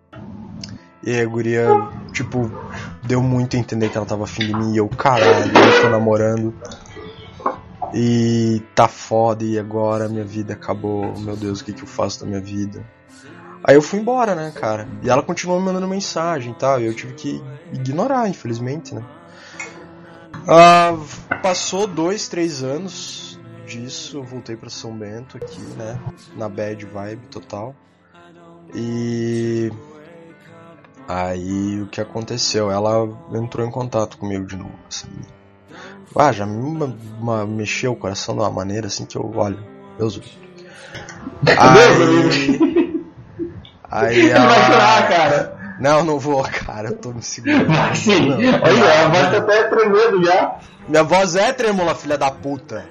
E 1.03 1.21
a 1.21 1.25
guria, 1.25 1.69
tipo, 2.13 2.51
deu 3.05 3.23
muito 3.23 3.57
a 3.57 3.61
entender 3.61 3.89
que 3.89 3.97
ela 3.97 4.07
tava 4.07 4.25
afim 4.25 4.47
de 4.47 4.55
mim. 4.55 4.75
E 4.75 4.77
eu, 4.77 4.89
caralho, 4.89 5.53
eu 5.57 5.83
tô 5.83 5.89
namorando. 5.89 6.55
E 7.95 8.61
tá 8.75 8.89
foda, 8.89 9.45
e 9.45 9.59
agora 9.59 10.09
minha 10.09 10.25
vida 10.25 10.55
acabou. 10.55 11.19
Meu 11.21 11.37
Deus, 11.37 11.61
o 11.61 11.65
que 11.65 11.73
que 11.73 11.83
eu 11.83 11.87
faço 11.87 12.21
da 12.21 12.27
minha 12.27 12.41
vida? 12.41 12.85
Aí 13.63 13.75
eu 13.75 13.83
fui 13.83 13.99
embora, 14.01 14.35
né, 14.35 14.53
cara? 14.55 14.89
E 15.03 15.09
ela 15.09 15.23
continuou 15.23 15.59
me 15.61 15.67
mandando 15.67 15.89
mensagem 15.89 16.53
e 16.53 16.55
tal. 16.55 16.81
E 16.81 16.87
eu 16.87 16.95
tive 16.95 17.15
que 17.15 17.43
ignorar, 17.73 18.29
infelizmente, 18.29 18.95
né? 18.95 19.03
Ah, 20.49 20.97
passou 21.43 21.87
dois, 21.87 22.29
três 22.29 22.63
anos 22.63 23.39
disso, 23.67 24.19
eu 24.19 24.23
voltei 24.23 24.57
pra 24.57 24.71
São 24.71 24.97
Bento 24.97 25.37
aqui, 25.37 25.61
né? 25.77 25.99
Na 26.37 26.49
bad 26.49 26.85
vibe 26.87 27.27
total. 27.27 27.75
E 28.75 29.73
aí 31.09 31.81
o 31.83 31.87
que 31.87 32.01
aconteceu? 32.01 32.71
Ela 32.71 33.09
entrou 33.35 33.67
em 33.67 33.71
contato 33.71 34.19
comigo 34.19 34.47
de 34.47 34.57
novo. 34.57 34.75
Assim. 34.89 35.09
Ah, 36.19 36.33
já 36.33 36.47
me 36.47 36.95
ma- 37.21 37.45
mexeu 37.47 37.93
o 37.93 37.97
coração 37.97 38.35
de 38.35 38.41
uma 38.41 38.51
maneira 38.51 38.87
assim 38.87 39.05
que 39.05 39.17
eu 39.17 39.31
olho. 39.37 39.59
Deus. 39.99 40.21
Aí, 43.89 44.09
aí 44.09 44.21
Ele 44.21 44.31
vai 44.31 44.65
chorar, 44.67 44.99
ela. 44.99 45.07
cara. 45.09 45.57
Não, 45.79 46.03
não 46.03 46.19
vou, 46.19 46.43
cara, 46.43 46.89
eu 46.89 46.97
tô 46.97 47.13
me 47.13 47.23
segurando. 47.23 47.69
Mas 47.69 47.99
sim, 47.99 48.29
Não. 48.31 48.37
olha, 48.39 49.05
a 49.05 49.09
voz 49.09 49.31
tá 49.31 49.37
até 49.39 49.63
tremendo 49.65 50.25
já. 50.25 50.57
Minha 50.89 51.03
voz 51.03 51.37
é 51.37 51.53
trêmula, 51.53 51.95
filha 51.95 52.17
da 52.17 52.31
puta. 52.31 52.87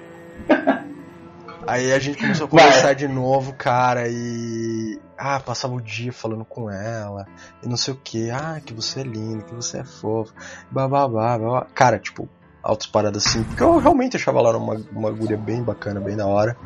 Aí 1.66 1.92
a 1.92 1.98
gente 1.98 2.18
começou 2.18 2.46
a 2.46 2.48
conversar 2.48 2.94
de 2.94 3.08
novo, 3.08 3.52
cara, 3.54 4.08
e. 4.08 5.00
Ah, 5.18 5.40
passava 5.40 5.74
o 5.74 5.80
dia 5.80 6.12
falando 6.12 6.44
com 6.44 6.70
ela, 6.70 7.26
e 7.62 7.68
não 7.68 7.76
sei 7.76 7.94
o 7.94 7.96
que. 7.96 8.30
Ah, 8.30 8.60
que 8.64 8.72
você 8.72 9.00
é 9.00 9.02
lindo, 9.02 9.44
que 9.44 9.54
você 9.54 9.78
é 9.78 9.84
fofo, 9.84 10.32
bababá, 10.70 11.38
babá. 11.38 11.66
Cara, 11.74 11.98
tipo, 11.98 12.28
altas 12.62 12.86
paradas 12.86 13.26
assim, 13.26 13.42
porque 13.44 13.62
eu 13.62 13.78
realmente 13.78 14.16
achava 14.16 14.38
ela 14.38 14.56
uma, 14.56 14.80
uma 14.92 15.10
guria 15.10 15.36
bem 15.36 15.62
bacana, 15.62 16.00
bem 16.00 16.16
da 16.16 16.26
hora. 16.26 16.56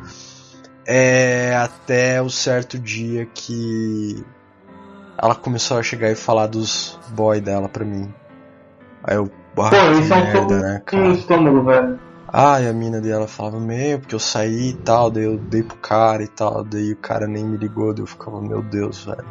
É. 0.85 1.55
Até 1.55 2.21
o 2.21 2.29
certo 2.29 2.77
dia 2.77 3.25
que. 3.25 4.23
Ela 5.17 5.35
começou 5.35 5.77
a 5.77 5.83
chegar 5.83 6.11
e 6.11 6.15
falar 6.15 6.47
dos 6.47 6.99
boy 7.09 7.39
dela 7.39 7.69
pra 7.69 7.85
mim. 7.85 8.11
Aí 9.03 9.15
eu. 9.15 9.31
Ah, 9.57 9.69
Pô, 9.69 9.99
isso 9.99 10.13
é 10.13 10.41
um 10.41 10.47
né, 10.47 10.81
cara? 10.85 11.07
estômago, 11.11 11.63
velho. 11.63 12.10
Ah, 12.33 12.61
e 12.61 12.67
a 12.67 12.71
mina 12.71 13.01
dela 13.01 13.27
falava, 13.27 13.59
meu, 13.59 13.99
porque 13.99 14.15
eu 14.15 14.19
saí 14.19 14.69
e 14.69 14.73
tal, 14.73 15.11
daí 15.11 15.25
eu 15.25 15.37
dei 15.37 15.63
pro 15.63 15.75
cara 15.77 16.23
e 16.23 16.29
tal, 16.29 16.63
daí 16.63 16.93
o 16.93 16.97
cara 16.97 17.27
nem 17.27 17.43
me 17.43 17.57
ligou, 17.57 17.93
daí 17.93 18.03
eu 18.03 18.07
ficava, 18.07 18.41
meu 18.41 18.61
Deus, 18.61 19.03
velho. 19.03 19.25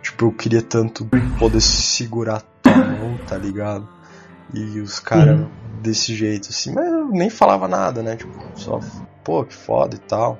Tipo, 0.00 0.26
eu 0.26 0.32
queria 0.32 0.62
tanto 0.62 1.08
poder 1.38 1.60
segurar 1.60 2.42
tua 2.62 2.76
mão, 2.76 3.18
tá 3.26 3.36
ligado? 3.36 3.88
E 4.52 4.78
os 4.78 5.00
caras 5.00 5.48
desse 5.82 6.14
jeito, 6.14 6.50
assim, 6.50 6.72
mas 6.72 6.86
eu 6.86 7.08
nem 7.08 7.28
falava 7.28 7.66
nada, 7.66 8.00
né? 8.00 8.14
Tipo, 8.14 8.32
só, 8.54 8.78
pô, 9.24 9.44
que 9.44 9.54
foda 9.54 9.96
e 9.96 9.98
tal. 9.98 10.38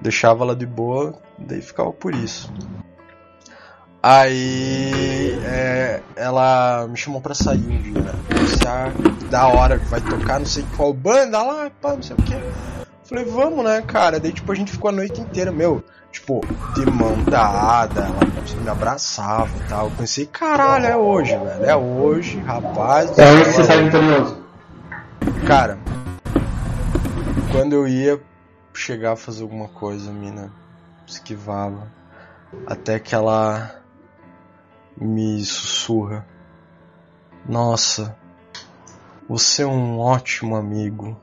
Deixava 0.00 0.44
ela 0.44 0.56
de 0.56 0.64
boa, 0.64 1.18
daí 1.38 1.60
ficava 1.60 1.92
por 1.92 2.14
isso. 2.14 2.50
Aí 4.08 5.36
é, 5.42 6.00
ela 6.14 6.86
me 6.88 6.96
chamou 6.96 7.20
pra 7.20 7.34
sair 7.34 7.58
um 7.58 7.82
dia, 7.82 8.00
né? 8.00 8.12
Da 9.28 9.48
hora, 9.48 9.78
vai 9.78 10.00
tocar 10.00 10.38
não 10.38 10.46
sei 10.46 10.64
qual 10.76 10.92
banda 10.92 11.42
lá, 11.42 11.68
pá, 11.82 11.94
não 11.94 12.02
sei 12.04 12.14
o 12.14 12.22
que. 12.22 12.36
Falei, 13.02 13.24
vamos, 13.24 13.64
né, 13.64 13.82
cara? 13.82 14.20
Daí, 14.20 14.32
tipo, 14.32 14.52
a 14.52 14.54
gente 14.54 14.70
ficou 14.70 14.90
a 14.90 14.92
noite 14.92 15.20
inteira, 15.20 15.50
meu, 15.50 15.82
tipo, 16.12 16.40
de 16.76 16.88
mão 16.88 17.16
dada, 17.24 18.02
ela 18.02 18.62
me 18.62 18.68
abraçava 18.68 19.50
e 19.56 19.68
tal. 19.68 19.86
Eu 19.86 19.92
pensei, 19.98 20.24
caralho, 20.24 20.86
é 20.86 20.96
hoje, 20.96 21.36
velho, 21.36 21.64
é 21.64 21.74
hoje, 21.74 22.38
rapaz. 22.38 23.18
É 23.18 23.28
hoje 23.28 23.44
que 23.44 23.52
você 23.54 23.64
sai 23.64 23.84
vitorioso. 23.86 24.38
Cara, 25.48 25.78
quando 27.50 27.72
eu 27.72 27.88
ia 27.88 28.20
chegar 28.72 29.14
a 29.14 29.16
fazer 29.16 29.42
alguma 29.42 29.66
coisa, 29.66 30.10
a 30.10 30.12
mina 30.12 30.52
esquivava. 31.08 31.90
Até 32.68 33.00
que 33.00 33.12
ela 33.12 33.84
me 34.96 35.44
sussurra. 35.44 36.26
Nossa, 37.48 38.16
você 39.28 39.62
é 39.62 39.66
um 39.66 39.98
ótimo 39.98 40.56
amigo. 40.56 41.20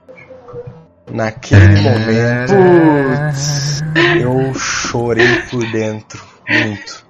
Naquele 1.11 1.81
momento, 1.81 2.53
eu 4.21 4.53
chorei 4.55 5.41
por 5.49 5.69
dentro, 5.71 6.23
muito. 6.49 7.05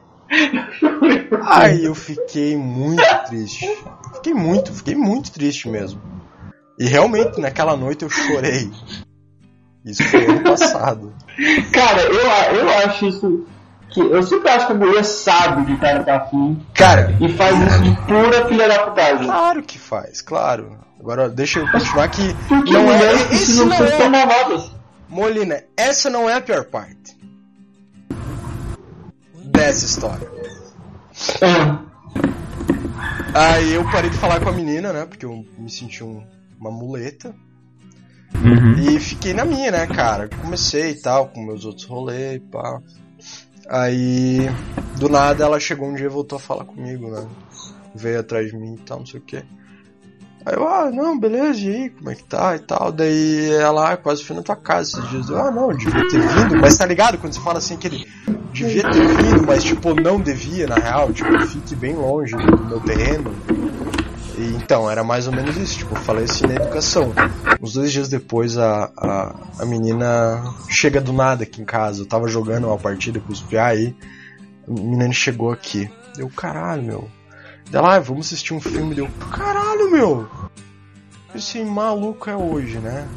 Aí 1.46 1.86
eu 1.86 1.94
fiquei 1.94 2.58
muito 2.58 3.04
triste. 3.28 3.68
Fiquei 4.16 4.34
muito, 4.34 4.74
fiquei 4.74 4.96
muito 4.96 5.32
triste 5.32 5.70
mesmo. 5.70 6.02
E 6.80 6.88
realmente, 6.88 7.40
naquela 7.40 7.78
noite 7.78 8.04
eu 8.04 8.10
chorei. 8.10 8.72
Isso 9.86 10.04
foi 10.04 10.26
ano 10.26 10.44
passado. 10.44 11.14
Cara, 11.72 12.02
eu, 12.02 12.58
eu 12.58 12.70
acho 12.70 13.06
isso. 13.06 13.46
Que, 13.94 14.00
eu 14.02 14.24
sempre 14.24 14.50
acho 14.50 14.66
que 14.68 14.72
a 14.74 14.76
mulher 14.76 15.04
sabe 15.06 15.66
que 15.66 15.74
o 15.74 15.80
cara 15.80 16.04
tá 16.04 16.16
afim. 16.18 16.60
Cara, 16.74 17.16
E 17.22 17.30
faz 17.34 17.56
isso 17.62 17.82
de 17.84 17.96
pura 18.08 18.48
filha 18.48 18.68
da 18.68 18.80
putagem. 18.88 19.26
claro 19.26 19.62
que 19.64 19.78
faz, 19.78 20.22
claro. 20.22 20.78
Agora 21.00 21.30
deixa 21.30 21.60
eu 21.60 21.70
continuar 21.72 22.08
que 22.08 22.34
Porque 22.48 22.72
não 22.74 22.92
é. 22.92 22.98
mulher 22.98 23.32
Esse 23.34 23.64
não 23.64 23.78
ser 23.78 23.84
é. 23.88 23.98
tomadas. 23.98 24.72
Molina, 25.10 25.64
essa 25.78 26.10
não 26.10 26.28
é 26.30 26.34
a 26.36 26.42
pior 26.42 26.66
parte 26.66 27.16
dessa 29.46 29.86
história. 29.86 30.28
Aí 33.34 33.74
eu 33.74 33.84
parei 33.92 34.10
de 34.10 34.18
falar 34.18 34.40
com 34.40 34.50
a 34.50 34.54
menina, 34.54 34.94
né? 34.94 35.06
Porque 35.06 35.26
eu 35.26 35.46
me 35.58 35.70
senti 35.70 36.04
um- 36.04 36.24
uma 36.60 36.72
muleta. 36.72 37.34
Uhum. 38.36 38.74
E 38.80 39.00
fiquei 39.00 39.34
na 39.34 39.46
minha, 39.46 39.72
né, 39.72 39.86
cara? 39.88 40.28
Comecei 40.42 40.92
e 40.92 41.02
tal, 41.02 41.28
com 41.28 41.44
meus 41.46 41.66
outros 41.66 41.86
rolês 41.86 42.38
e 42.38 42.40
pá. 42.40 42.80
Aí, 43.70 44.50
do 44.98 45.10
nada, 45.10 45.44
ela 45.44 45.60
chegou 45.60 45.88
um 45.88 45.96
dia 45.96 46.06
e 46.06 46.10
voltou 46.10 46.38
a 46.38 46.40
falar 46.40 46.66
comigo, 46.66 47.10
né? 47.10 47.28
Veio 47.96 48.20
atrás 48.20 48.48
de 48.48 48.58
mim 48.58 48.76
e 48.76 48.82
tal, 48.82 49.00
não 49.00 49.06
sei 49.06 49.20
o 49.20 49.24
que. 49.24 49.44
Aí 50.46 50.56
eu, 50.56 50.68
ah, 50.68 50.92
não, 50.92 51.18
beleza, 51.18 51.60
e 51.62 51.70
aí, 51.70 51.90
como 51.90 52.10
é 52.10 52.16
que 52.16 52.24
tá 52.24 52.56
e 52.56 52.60
tal. 52.60 52.92
Daí 52.92 53.50
ela, 53.52 53.94
ah, 53.94 53.98
quase 53.98 54.24
fui 54.24 54.36
na 54.36 54.42
tua 54.42 54.58
casa 54.58 55.00
esses 55.00 55.10
dias. 55.10 55.30
Eu, 55.30 55.38
ah, 55.38 55.50
não, 55.50 55.70
devia 55.70 56.08
ter 56.10 56.20
vindo. 56.20 56.58
Mas 56.60 56.76
tá 56.76 56.86
ligado? 56.86 57.18
Quando 57.18 57.34
você 57.34 57.40
fala 57.40 57.60
assim 57.60 57.78
que 57.78 57.88
ele 57.88 58.06
devia 58.52 58.84
ter 58.84 59.08
vindo, 59.08 59.46
mas 59.48 59.64
tipo, 59.64 59.94
não 59.94 60.20
devia, 60.20 60.68
na 60.68 60.76
real. 60.76 61.14
Tipo, 61.14 61.48
fique 61.48 61.76
bem 61.76 61.96
longe 61.96 62.36
do 62.36 62.66
meu 62.66 62.82
terreno. 62.82 63.34
E, 64.38 64.56
então, 64.56 64.90
era 64.90 65.04
mais 65.04 65.28
ou 65.28 65.34
menos 65.34 65.56
isso. 65.58 65.80
Tipo, 65.80 65.96
eu 65.96 66.02
falei 66.02 66.26
assim 66.26 66.46
na 66.48 66.56
educação. 66.56 67.14
Uns 67.62 67.74
dois 67.74 67.92
dias 67.92 68.10
depois, 68.10 68.58
a, 68.58 68.92
a, 68.98 69.36
a 69.60 69.66
menina 69.66 70.44
chega 70.70 71.00
do 71.00 71.14
nada 71.14 71.44
aqui 71.44 71.62
em 71.62 71.66
casa. 71.66 72.02
Eu 72.02 72.06
tava 72.06 72.28
jogando 72.28 72.68
uma 72.68 72.78
partida 72.78 73.20
com 73.20 73.32
os 73.32 73.42
PA 73.42 73.68
aí. 73.68 73.96
A 74.68 74.72
menina 74.72 75.12
chegou 75.12 75.52
aqui. 75.52 75.90
Deu, 76.16 76.30
caralho, 76.30 76.84
meu. 76.84 77.10
Ela, 77.72 77.96
ah, 77.96 78.00
vamos 78.00 78.28
assistir 78.28 78.54
um 78.54 78.62
filme. 78.62 78.96
Deu, 78.96 79.10
caralho, 79.32 79.90
meu. 79.92 80.28
Esse 81.36 81.64
maluco 81.64 82.30
é 82.30 82.36
hoje, 82.36 82.78
né? 82.80 83.08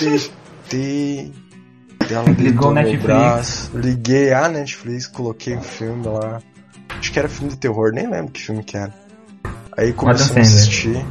Deitei. 0.00 1.32
Ela 2.10 2.30
Ligou 2.32 2.70
o 2.70 2.74
Netflix. 2.74 3.04
braço. 3.04 3.70
Liguei 3.78 4.32
a 4.32 4.48
Netflix, 4.48 5.06
coloquei 5.06 5.56
o 5.56 5.62
filme 5.62 6.06
lá. 6.06 6.42
Acho 6.98 7.12
que 7.12 7.18
era 7.18 7.28
filme 7.28 7.50
de 7.50 7.58
terror, 7.58 7.92
nem 7.92 8.08
lembro 8.10 8.32
que 8.32 8.42
filme 8.42 8.62
que 8.62 8.76
era. 8.76 8.92
Aí 9.76 9.92
começamos 9.92 10.36
a 10.36 10.40
assistir. 10.40 11.06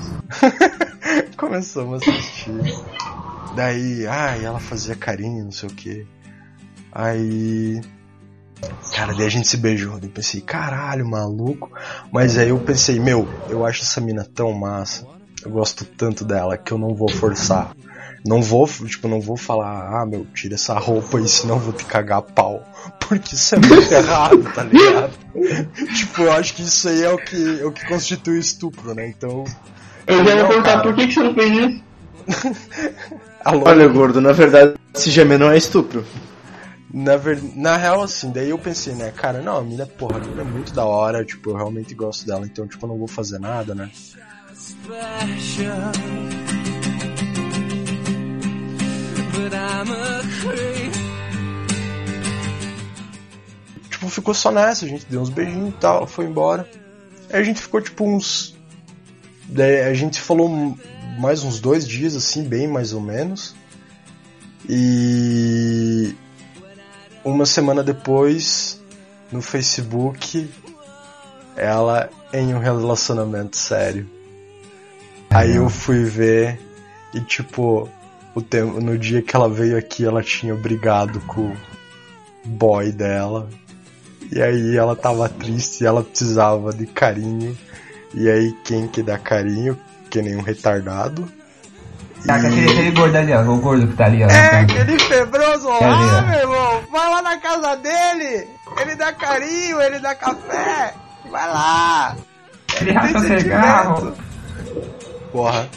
começamos 1.36 2.08
a 2.08 2.12
assistir. 2.12 2.62
Daí, 3.56 4.06
ai, 4.08 4.46
ela 4.46 4.60
fazia 4.60 4.96
carinho, 4.96 5.46
não 5.46 5.52
sei 5.52 5.70
o 5.70 5.74
que. 5.74 6.08
Aí. 6.92 7.82
Cara, 8.94 9.14
daí 9.14 9.26
a 9.26 9.30
gente 9.30 9.48
se 9.48 9.58
beijou. 9.58 10.00
Eu 10.02 10.10
pensei, 10.10 10.42
caralho, 10.42 11.10
maluco. 11.10 11.72
Mas 12.12 12.38
aí 12.38 12.50
eu 12.50 12.60
pensei, 12.60 13.00
meu, 13.00 13.28
eu 13.50 13.66
acho 13.66 13.82
essa 13.82 14.00
mina 14.00 14.24
tão 14.24 14.54
massa. 14.54 15.08
Eu 15.44 15.50
gosto 15.50 15.84
tanto 15.84 16.24
dela 16.24 16.58
que 16.58 16.72
eu 16.72 16.78
não 16.78 16.94
vou 16.94 17.10
forçar. 17.10 17.76
Não 18.26 18.42
vou, 18.42 18.68
tipo, 18.68 19.08
não 19.08 19.20
vou 19.20 19.36
falar, 19.36 20.02
ah, 20.02 20.06
meu, 20.06 20.28
tira 20.34 20.54
essa 20.54 20.78
roupa 20.78 21.18
aí, 21.18 21.28
senão 21.28 21.56
eu 21.56 21.62
vou 21.62 21.74
te 21.74 21.86
cagar 21.86 22.20
a 22.20 22.22
pau. 22.22 22.64
Porque 23.08 23.36
isso 23.36 23.56
é 23.56 23.60
muito 23.60 23.92
errado, 23.92 24.44
tá 24.54 24.64
ligado? 24.64 25.14
tipo, 25.96 26.22
eu 26.22 26.32
acho 26.34 26.54
que 26.54 26.62
isso 26.62 26.88
aí 26.88 27.04
é 27.04 27.10
o 27.10 27.18
que, 27.18 27.60
é 27.62 27.66
o 27.66 27.72
que 27.72 27.86
constitui 27.88 28.36
o 28.36 28.40
estupro, 28.40 28.94
né? 28.94 29.08
Então. 29.08 29.44
Eu 30.06 30.24
já 30.24 30.36
ia 30.36 30.44
Não, 30.44 30.48
perguntar 30.48 30.72
cara. 30.72 30.84
por 30.84 30.96
que, 30.96 31.08
que 31.08 31.14
você 31.14 31.24
não 31.24 31.34
fez 31.34 31.52
isso? 31.52 31.84
Alô, 33.44 33.64
Olha, 33.66 33.88
gordo, 33.88 34.22
na 34.22 34.32
verdade, 34.32 34.76
se 34.94 35.10
gemer 35.10 35.40
não 35.40 35.52
é 35.52 35.58
estupro. 35.58 36.06
Na, 36.94 37.18
ver... 37.18 37.42
Na 37.56 37.78
real, 37.78 38.04
assim, 38.04 38.32
daí 38.32 38.50
eu 38.50 38.58
pensei, 38.58 38.94
né, 38.94 39.12
cara, 39.12 39.42
não, 39.42 39.58
a 39.58 39.64
mina, 39.64 39.86
porra, 39.86 40.18
a 40.18 40.20
mina 40.20 40.42
é 40.42 40.46
muito 40.46 40.74
da 40.74 40.86
hora, 40.86 41.26
tipo, 41.26 41.50
eu 41.52 41.56
realmente 41.56 41.96
gosto 41.96 42.26
dela, 42.26 42.46
então, 42.46 42.68
tipo, 42.68 42.86
eu 42.86 42.90
não 42.90 42.98
vou 42.98 43.08
fazer 43.08 43.40
nada, 43.40 43.74
né? 43.74 43.90
Tipo, 53.90 54.10
ficou 54.10 54.34
só 54.34 54.52
nessa, 54.52 54.86
a 54.86 54.88
gente 54.88 55.06
deu 55.06 55.22
uns 55.22 55.30
beijinhos 55.30 55.70
e 55.70 55.78
tal, 55.78 56.08
foi 56.08 56.26
embora. 56.26 56.68
Aí 57.32 57.40
a 57.40 57.44
gente 57.44 57.62
ficou, 57.62 57.82
tipo, 57.82 58.04
uns. 58.06 58.58
Daí 59.46 59.82
a 59.82 59.94
gente 59.94 60.20
falou 60.20 60.78
mais 61.20 61.44
uns 61.44 61.60
dois 61.60 61.88
dias, 61.88 62.16
assim, 62.16 62.44
bem 62.44 62.68
mais 62.68 62.94
ou 62.94 63.02
menos. 63.02 63.56
E. 64.68 66.16
Uma 67.24 67.46
semana 67.46 67.84
depois, 67.84 68.82
no 69.32 69.42
Facebook, 69.42 70.50
ela 71.56 72.10
em 72.34 72.54
um 72.54 72.60
relacionamento 72.60 73.56
sério. 73.56 74.10
Aí 75.30 75.56
eu 75.56 75.70
fui 75.70 76.04
ver 76.04 76.60
e 77.14 77.22
tipo, 77.22 77.88
o 78.34 78.42
tempo, 78.42 78.80
no 78.80 78.98
dia 78.98 79.22
que 79.22 79.36
ela 79.36 79.50
veio 79.50 79.78
aqui, 79.78 80.06
ela 80.06 80.24
tinha 80.24 80.56
brigado 80.56 81.20
com 81.22 81.42
o 81.42 81.58
boy 82.46 82.92
dela. 82.92 83.50
E 84.32 84.42
aí 84.42 84.78
ela 84.78 84.96
tava 84.96 85.28
triste 85.28 85.84
e 85.84 85.88
ela 85.88 86.04
precisava 86.04 86.74
de 86.74 86.86
carinho. 86.86 87.58
E 88.14 88.30
aí 88.30 88.54
quem 88.64 88.88
que 88.88 89.04
dá 89.04 89.18
carinho? 89.18 89.78
Que 90.10 90.22
nem 90.22 90.36
um 90.36 90.42
retardado. 90.42 91.30
Tá, 92.26 92.40
que 92.40 92.46
aquele, 92.46 92.70
aquele 92.70 92.92
gordo 92.92 93.16
ali, 93.18 93.34
ó. 93.34 93.42
O 93.42 93.58
gordo 93.58 93.88
que 93.88 93.96
tá 93.96 94.06
ali, 94.06 94.24
ó. 94.24 94.28
É, 94.28 94.60
aquele 94.60 95.00
febroso 95.00 95.68
Cadê? 95.68 95.86
lá, 95.86 96.22
meu 96.22 96.40
irmão. 96.40 96.82
Vai 96.92 97.10
lá 97.10 97.22
na 97.22 97.38
casa 97.38 97.76
dele. 97.78 98.48
Ele 98.80 98.96
dá 98.96 99.12
carinho, 99.12 99.82
ele 99.82 100.00
dá 100.00 100.16
café. 100.16 100.94
Vai 101.30 101.48
lá. 101.48 102.16
Ele 102.80 103.40
cigarro. 103.40 104.14
Porra. 105.32 105.68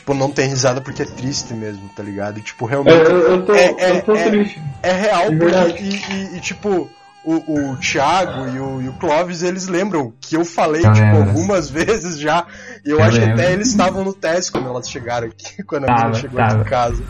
Tipo, 0.00 0.14
não 0.14 0.30
tem 0.30 0.48
risada 0.48 0.80
porque 0.80 1.02
é 1.02 1.04
triste 1.04 1.52
mesmo, 1.52 1.88
tá 1.94 2.02
ligado? 2.02 2.38
E, 2.38 2.42
tipo, 2.42 2.64
realmente 2.64 2.96
eu, 3.04 3.18
eu 3.20 3.44
tô, 3.44 3.54
É, 3.54 3.74
é, 3.78 3.90
eu 3.98 4.02
tô 4.02 4.14
é. 4.14 4.30
triste. 4.30 4.62
é 4.82 4.92
real. 4.92 5.20
É 5.22 5.26
porque- 5.26 5.44
verdade. 5.44 5.74
e, 5.82 6.12
e- 6.12 6.36
e, 6.36 6.40
tipo, 6.40 6.90
o, 7.22 7.34
o 7.72 7.76
Thiago 7.76 8.48
e 8.48 8.58
o, 8.58 8.80
e 8.82 8.88
o 8.88 8.94
Clóvis, 8.94 9.42
eles 9.42 9.68
lembram 9.68 10.10
que 10.18 10.34
eu 10.36 10.44
falei, 10.44 10.84
Eu 10.86 10.92
tipo, 10.94 11.04
lembro. 11.06 11.28
algumas 11.28 11.68
vezes 11.70 12.18
já. 12.18 12.46
E 12.84 12.88
eu, 12.90 12.98
Eu 12.98 13.04
acho 13.04 13.18
que 13.20 13.26
lembro. 13.26 13.42
até 13.42 13.52
eles 13.52 13.68
estavam 13.68 14.02
no 14.02 14.14
teste 14.14 14.50
quando 14.50 14.68
elas 14.68 14.88
chegaram 14.88 15.28
aqui, 15.28 15.62
quando 15.64 15.84
a 15.84 15.86
Tava, 15.88 15.98
menina 16.04 16.18
chegou 16.20 16.38
tava. 16.38 16.52
aqui 16.54 16.60
em 16.62 16.64
casa. 16.70 17.04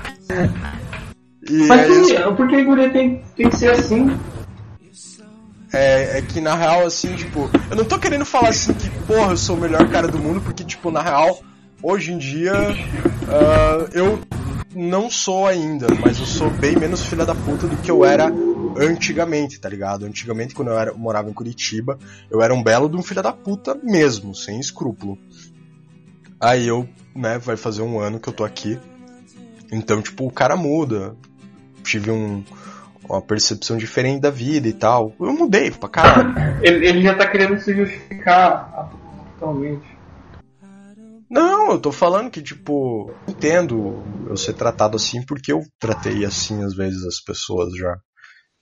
E 1.48 1.66
Mas 1.68 1.80
aí, 1.90 2.22
por, 2.24 2.36
por 2.36 2.48
que 2.48 2.56
a 2.56 2.64
guria 2.64 2.90
tem, 2.90 3.22
tem 3.36 3.48
que 3.48 3.56
ser 3.56 3.70
assim? 3.70 4.18
É, 5.72 6.18
é 6.18 6.22
que 6.22 6.40
na 6.40 6.54
real, 6.56 6.84
assim, 6.84 7.14
tipo, 7.14 7.48
eu 7.70 7.76
não 7.76 7.84
tô 7.84 7.98
querendo 7.98 8.24
falar 8.24 8.48
assim 8.48 8.74
que, 8.74 8.90
porra, 9.06 9.30
eu 9.32 9.36
sou 9.36 9.56
o 9.56 9.60
melhor 9.60 9.88
cara 9.88 10.08
do 10.08 10.18
mundo, 10.18 10.40
porque, 10.40 10.64
tipo, 10.64 10.90
na 10.90 11.00
real, 11.00 11.40
hoje 11.82 12.12
em 12.12 12.18
dia, 12.18 12.52
ah, 13.28 13.88
eu 13.92 14.20
não 14.74 15.10
sou 15.10 15.46
ainda, 15.46 15.86
mas 16.00 16.18
eu 16.18 16.26
sou 16.26 16.50
bem 16.50 16.76
menos 16.76 17.04
filha 17.04 17.26
da 17.26 17.34
puta 17.34 17.66
do 17.66 17.76
que 17.76 17.90
eu 17.90 18.04
era 18.04 18.32
antigamente, 18.78 19.60
tá 19.60 19.68
ligado? 19.68 20.04
Antigamente, 20.06 20.54
quando 20.54 20.68
eu 20.68 20.78
era, 20.78 20.92
morava 20.94 21.28
em 21.28 21.32
Curitiba, 21.32 21.98
eu 22.30 22.40
era 22.40 22.54
um 22.54 22.62
belo 22.62 22.88
de 22.88 22.96
um 22.96 23.02
filho 23.02 23.22
da 23.22 23.32
puta 23.32 23.74
mesmo, 23.82 24.34
sem 24.34 24.60
escrúpulo. 24.60 25.18
Aí 26.40 26.66
eu, 26.66 26.88
né, 27.14 27.38
vai 27.38 27.56
fazer 27.56 27.82
um 27.82 27.98
ano 27.98 28.20
que 28.20 28.28
eu 28.28 28.32
tô 28.32 28.44
aqui. 28.44 28.78
Então, 29.70 30.00
tipo, 30.00 30.26
o 30.26 30.30
cara 30.30 30.56
muda. 30.56 31.14
Tive 31.82 32.10
um, 32.10 32.44
uma 33.08 33.20
percepção 33.20 33.76
diferente 33.76 34.20
da 34.20 34.30
vida 34.30 34.68
e 34.68 34.72
tal. 34.72 35.12
Eu 35.20 35.32
mudei 35.32 35.70
pra 35.70 35.88
caralho. 35.88 36.34
Ele, 36.62 36.86
ele 36.86 37.02
já 37.02 37.14
tá 37.14 37.26
querendo 37.26 37.58
se 37.58 37.74
justificar 37.74 38.90
atualmente. 39.36 39.99
Não, 41.30 41.70
eu 41.70 41.80
tô 41.80 41.92
falando 41.92 42.28
que, 42.28 42.42
tipo, 42.42 43.14
entendo 43.28 44.02
eu 44.28 44.36
ser 44.36 44.52
tratado 44.52 44.96
assim 44.96 45.24
porque 45.24 45.52
eu 45.52 45.60
tratei 45.78 46.24
assim 46.24 46.64
às 46.64 46.74
vezes 46.74 47.04
as 47.06 47.20
pessoas 47.20 47.72
já. 47.76 47.96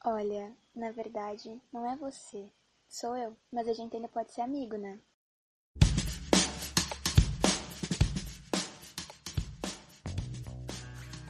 Olha, 0.05 0.53
na 0.77 0.93
verdade, 0.93 1.59
não 1.73 1.91
é 1.91 1.97
você. 1.97 2.45
Sou 2.87 3.17
eu, 3.17 3.35
mas 3.51 3.67
a 3.69 3.73
gente 3.73 3.97
ainda 3.97 4.09
pode 4.09 4.35
ser 4.35 4.43
amigo, 4.43 4.77
né? 4.77 4.99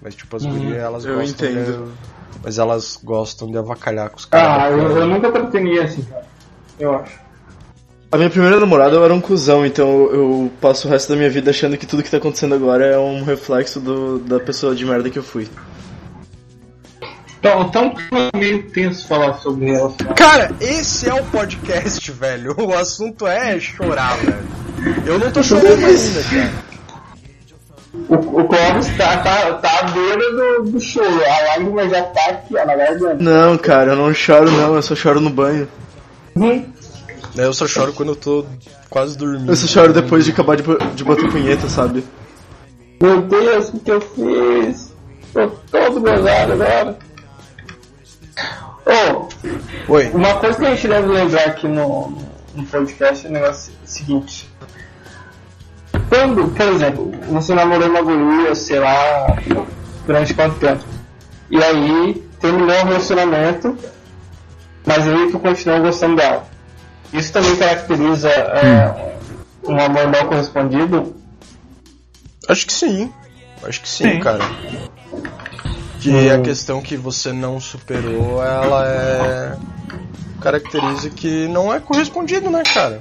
Mas, 0.03 0.16
tipo, 0.16 0.36
as 0.36 0.45
gurias, 0.45 0.76
elas 0.76 1.05
eu 1.05 1.18
gostam 1.20 1.49
entendo. 1.49 1.95
de. 1.95 2.41
Mas 2.43 2.59
elas 2.59 2.97
gostam 2.97 3.49
de 3.49 3.59
avacalhar 3.59 4.11
com 4.11 4.16
os 4.16 4.24
caras. 4.24 4.64
Ah, 4.64 4.70
eu, 4.70 4.97
eu 4.97 5.07
nunca 5.07 5.30
tratei 5.30 5.78
assim, 5.78 6.03
cara. 6.03 6.26
Eu 6.78 6.97
acho. 6.97 7.27
A 8.11 8.16
minha 8.16 8.30
primeira 8.30 8.59
namorada 8.59 8.96
eu 8.96 9.04
era 9.04 9.12
um 9.12 9.20
cuzão, 9.20 9.66
então 9.66 9.88
eu 10.11 10.50
passo 10.62 10.88
o 10.88 10.90
resto 10.90 11.11
da 11.11 11.16
minha 11.16 11.28
vida 11.28 11.50
achando 11.50 11.76
que 11.76 11.86
tudo 11.86 12.02
que 12.02 12.11
tá 12.11 12.16
acontecendo 12.16 12.54
agora 12.54 12.86
é 12.86 12.98
um 12.98 13.22
reflexo 13.22 13.78
do, 13.80 14.18
da 14.18 14.40
pessoa 14.40 14.74
de 14.74 14.84
merda 14.86 15.11
que 15.11 15.18
eu 15.18 15.22
fui. 15.22 15.46
Então, 17.38 17.62
então 17.62 17.94
é 18.12 18.36
meio 18.36 18.62
tenso 18.70 19.06
falar 19.06 19.34
sobre 19.34 19.66
relação. 19.66 20.06
Cara, 20.16 20.50
esse 20.59 21.06
é 21.09 21.14
o 21.14 21.22
podcast, 21.26 22.11
velho. 22.12 22.54
O 22.59 22.72
assunto 22.72 23.26
é 23.26 23.61
chorar, 23.61 24.16
velho. 24.16 24.38
Eu 25.06 25.18
não 25.18 25.30
tô 25.30 25.42
chorando 25.42 25.84
ainda, 25.84 26.22
cara. 26.22 26.68
O, 28.09 28.40
o 28.40 28.48
Clóvis 28.48 28.96
tá, 28.96 29.18
tá, 29.18 29.52
tá 29.54 29.80
à 29.80 29.90
beira 29.90 30.32
do, 30.62 30.70
do 30.70 30.80
show. 30.80 31.04
A 31.04 31.42
lágrima 31.48 31.88
já 31.88 32.02
tá 32.04 32.26
aqui, 32.30 32.56
ó, 32.56 32.64
na 32.64 32.74
garganta. 32.74 33.22
Não, 33.22 33.59
cara, 33.59 33.92
eu 33.92 33.96
não 33.96 34.14
choro 34.14 34.50
não, 34.50 34.74
eu 34.74 34.82
só 34.82 34.94
choro 34.94 35.20
no 35.20 35.30
banho. 35.30 35.68
Hum. 36.34 36.64
Eu 37.45 37.53
só 37.53 37.66
choro 37.66 37.93
quando 37.93 38.11
eu 38.11 38.16
tô 38.16 38.45
quase 38.91 39.16
dormindo. 39.16 39.51
Eu 39.51 39.57
só 39.57 39.66
choro 39.66 39.93
depois 39.93 40.24
de 40.24 40.32
acabar 40.32 40.57
de, 40.57 40.62
de 40.95 41.05
bater 41.05 41.30
punheta, 41.30 41.68
sabe? 41.68 42.05
Meu 43.01 43.22
Deus, 43.22 43.68
o 43.68 43.78
que 43.78 43.91
eu 43.91 44.01
fiz? 44.01 44.93
Tô 45.32 45.49
todo 45.70 46.01
gozado 46.01 46.53
agora. 46.53 46.99
Oh, 48.86 49.93
Oi. 49.93 50.11
uma 50.14 50.34
coisa 50.36 50.59
que 50.59 50.64
a 50.64 50.74
gente 50.74 50.89
deve 50.89 51.09
lembrar 51.09 51.45
aqui 51.45 51.68
no, 51.68 52.16
no 52.55 52.64
podcast 52.66 53.26
é 53.26 53.28
o 53.28 53.32
negócio 53.32 53.72
seguinte. 53.84 54.51
Quando, 56.09 56.49
por 56.49 56.68
exemplo, 56.68 57.12
você 57.28 57.55
namorou 57.55 57.89
uma 57.91 58.01
guria, 58.01 58.55
sei 58.55 58.80
lá, 58.80 59.36
durante 60.07 60.32
quanto 60.32 60.59
tempo? 60.59 60.84
E 61.51 61.62
aí 61.62 62.14
terminou 62.41 62.80
o 62.80 62.84
relacionamento, 62.86 63.76
mas 64.86 65.07
aí 65.07 65.30
tu 65.30 65.39
continuou 65.39 65.82
gostando 65.82 66.16
dela. 66.16 66.47
Isso 67.12 67.32
também 67.32 67.56
caracteriza 67.56 68.28
é, 68.28 69.14
um 69.66 69.78
amor 69.80 70.09
mal 70.09 70.26
correspondido? 70.26 71.14
Acho 72.48 72.66
que 72.66 72.72
sim. 72.72 73.12
Acho 73.62 73.80
que 73.80 73.88
sim, 73.88 74.04
Sim. 74.04 74.20
cara. 74.20 74.44
Que 76.00 76.30
a 76.30 76.40
questão 76.40 76.80
que 76.80 76.96
você 76.96 77.32
não 77.32 77.59
superou, 77.61 78.42
ela 78.44 78.86
é. 78.86 79.56
caracteriza 80.40 81.11
que 81.11 81.48
não 81.48 81.74
é 81.74 81.80
correspondido, 81.80 82.48
né, 82.50 82.62
cara? 82.62 83.00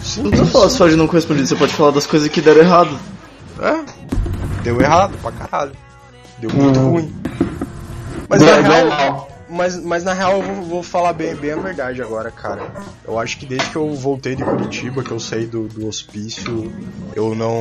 Sim, 0.00 0.22
Não 0.22 0.30
precisa 0.30 0.50
falar 0.50 0.70
só 0.70 0.88
de 0.88 0.96
não 0.96 1.06
correspondido, 1.06 1.46
você 1.46 1.56
pode 1.56 1.74
falar 1.74 1.90
das 1.90 2.06
coisas 2.06 2.28
que 2.28 2.40
deram 2.40 2.62
errado. 2.62 2.98
É. 3.60 3.84
Deu 4.62 4.80
errado 4.80 5.16
pra 5.20 5.30
caralho. 5.32 5.72
Deu 6.38 6.50
muito 6.50 6.80
Hum. 6.80 6.90
ruim. 6.92 7.14
Mas 8.28 8.40
Deu- 8.42 8.56
na 8.56 8.62
deu 8.62 8.88
real. 8.90 9.28
Mas, 9.50 9.76
mas 9.82 10.04
na 10.04 10.12
real 10.12 10.38
eu 10.38 10.42
vou, 10.42 10.62
vou 10.64 10.82
falar 10.82 11.12
bem, 11.12 11.34
bem 11.34 11.52
a 11.52 11.56
verdade 11.56 12.00
agora, 12.00 12.30
cara. 12.30 12.62
Eu 13.04 13.18
acho 13.18 13.36
que 13.38 13.46
desde 13.46 13.68
que 13.70 13.76
eu 13.76 13.92
voltei 13.94 14.36
de 14.36 14.44
Curitiba, 14.44 15.02
que 15.02 15.10
eu 15.10 15.18
saí 15.18 15.46
do, 15.46 15.66
do 15.66 15.88
hospício, 15.88 16.72
eu 17.16 17.34
não, 17.34 17.52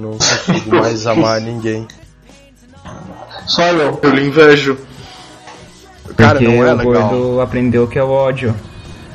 não 0.00 0.10
consigo 0.12 0.70
mais 0.76 1.06
amar 1.06 1.40
ninguém. 1.40 1.86
Só 3.46 3.62
eu. 3.68 3.98
Eu 4.02 4.10
lhe 4.10 4.26
invejo. 4.26 4.78
Cara, 6.16 6.38
Porque 6.38 6.46
não 6.46 6.64
é 6.64 6.72
o 6.72 6.76
legal. 6.76 7.08
gordo 7.08 7.40
aprendeu 7.40 7.84
o 7.84 7.88
que 7.88 7.98
é 7.98 8.04
o 8.04 8.10
ódio. 8.10 8.54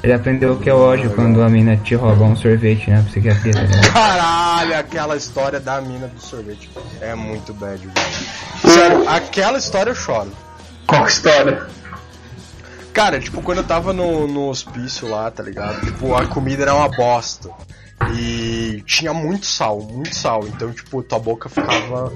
Ele 0.02 0.14
aprendeu 0.14 0.54
o 0.54 0.58
que 0.58 0.70
é 0.70 0.74
o 0.74 0.80
ódio 0.80 1.10
quando 1.12 1.42
a 1.42 1.50
mina 1.50 1.76
te 1.78 1.94
rouba 1.94 2.24
um 2.24 2.36
sorvete 2.36 2.90
na 2.90 3.02
psiquiatria, 3.04 3.54
tá 3.54 3.62
ligado? 3.62 3.94
Caralho, 3.94 4.78
aquela 4.78 5.16
história 5.18 5.60
da 5.60 5.82
mina 5.82 6.08
do 6.08 6.22
sorvete. 6.22 6.70
É 7.02 7.14
muito 7.16 7.54
bad, 7.54 7.80
velho. 7.80 8.74
Sério, 8.74 9.10
aquela 9.10 9.58
história 9.58 9.92
eu 9.92 9.96
choro. 9.96 10.32
Qual 10.88 11.06
história? 11.06 11.68
Cara, 12.94 13.20
tipo, 13.20 13.42
quando 13.42 13.60
eu 13.60 13.64
tava 13.64 13.94
no, 13.94 14.28
no 14.28 14.50
hospício 14.50 15.10
lá, 15.10 15.30
tá 15.30 15.44
ligado? 15.44 15.80
Tipo, 15.86 16.16
a 16.16 16.26
comida 16.26 16.64
era 16.64 16.74
uma 16.74 16.90
bosta. 16.90 17.50
E 18.14 18.82
tinha 18.86 19.14
muito 19.14 19.46
sal, 19.46 19.82
muito 19.82 20.16
sal. 20.16 20.42
Então, 20.48 20.72
tipo, 20.72 21.04
tua 21.04 21.20
boca 21.20 21.50
ficava 21.50 22.12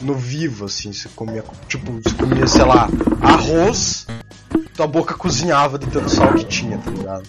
no 0.00 0.14
vivo, 0.14 0.64
assim. 0.64 0.92
Você 0.92 1.08
comia, 1.14 1.44
tipo, 1.68 1.92
você 1.92 2.14
comia, 2.14 2.46
sei 2.46 2.64
lá, 2.64 2.88
arroz, 3.20 4.06
tua 4.74 4.86
boca 4.86 5.14
cozinhava 5.14 5.78
de 5.78 5.86
tanto 5.86 6.08
sal 6.10 6.32
que 6.34 6.44
tinha, 6.44 6.78
tá 6.78 6.90
ligado? 6.90 7.24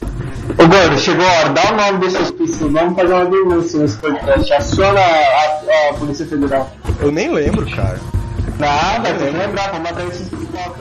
Ô 0.51 0.67
Gordo, 0.67 0.99
chegou 0.99 1.25
a 1.25 1.31
hora, 1.31 1.49
dá 1.49 1.71
o 1.71 1.75
nome 1.75 1.99
desse 1.99 2.17
hospício, 2.17 2.71
vamos 2.71 2.95
fazer 2.95 3.13
uma 3.13 3.25
denúncia 3.25 3.79
nesse 3.79 3.97
podcast. 3.97 4.53
Aciona 4.53 4.99
a, 4.99 5.89
a 5.89 5.93
Polícia 5.93 6.25
Federal. 6.25 6.71
Eu 6.99 7.11
nem 7.11 7.31
lembro, 7.31 7.69
cara. 7.69 7.99
Nada, 8.57 9.13
tem 9.13 9.31
que 9.31 9.37
lembrar, 9.37 9.71
vamos 9.71 9.91
matar 9.91 10.07
esse 10.07 10.23
hospital. 10.23 10.75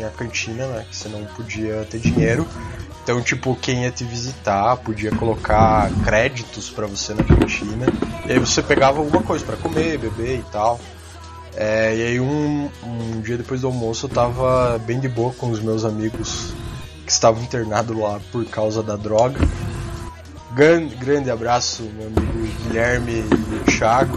Tinha 0.00 0.08
a 0.08 0.10
cantina, 0.10 0.66
né? 0.66 0.86
Que 0.88 0.96
você 0.96 1.08
não 1.08 1.24
podia 1.26 1.86
ter 1.90 1.98
dinheiro. 1.98 2.46
Então, 3.02 3.20
tipo, 3.22 3.56
quem 3.56 3.84
ia 3.84 3.90
te 3.90 4.04
visitar 4.04 4.76
podia 4.76 5.10
colocar 5.10 5.90
créditos 6.04 6.70
pra 6.70 6.86
você 6.86 7.12
na 7.12 7.24
cantina. 7.24 7.86
E 8.26 8.32
aí 8.32 8.38
você 8.38 8.62
pegava 8.62 8.98
alguma 8.98 9.22
coisa 9.22 9.44
pra 9.44 9.56
comer, 9.56 9.98
beber 9.98 10.38
e 10.38 10.44
tal. 10.50 10.80
É, 11.56 11.96
e 11.96 12.02
aí 12.02 12.20
um, 12.20 12.70
um 12.84 13.20
dia 13.20 13.36
depois 13.36 13.60
do 13.60 13.66
almoço 13.66 14.06
eu 14.06 14.10
tava 14.10 14.78
bem 14.86 15.00
de 15.00 15.08
boa 15.08 15.32
com 15.32 15.50
os 15.50 15.60
meus 15.60 15.84
amigos 15.84 16.54
que 17.04 17.10
estavam 17.10 17.42
internados 17.42 17.96
lá 17.96 18.20
por 18.30 18.44
causa 18.44 18.82
da 18.82 18.94
droga. 18.94 19.40
Grande, 20.52 21.30
abraço, 21.30 21.82
meu 21.82 22.06
amigo 22.06 22.54
Guilherme 22.62 23.24
e 23.66 23.70
Thiago. 23.70 24.16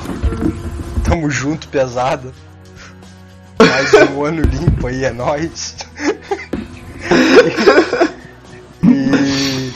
Tamo 1.03 1.29
junto, 1.29 1.67
pesada. 1.67 2.31
Mais 3.69 3.93
um 4.11 4.23
ano 4.25 4.41
limpo 4.41 4.87
aí, 4.87 5.05
é 5.05 5.11
nóis. 5.11 5.75
e 8.83 9.71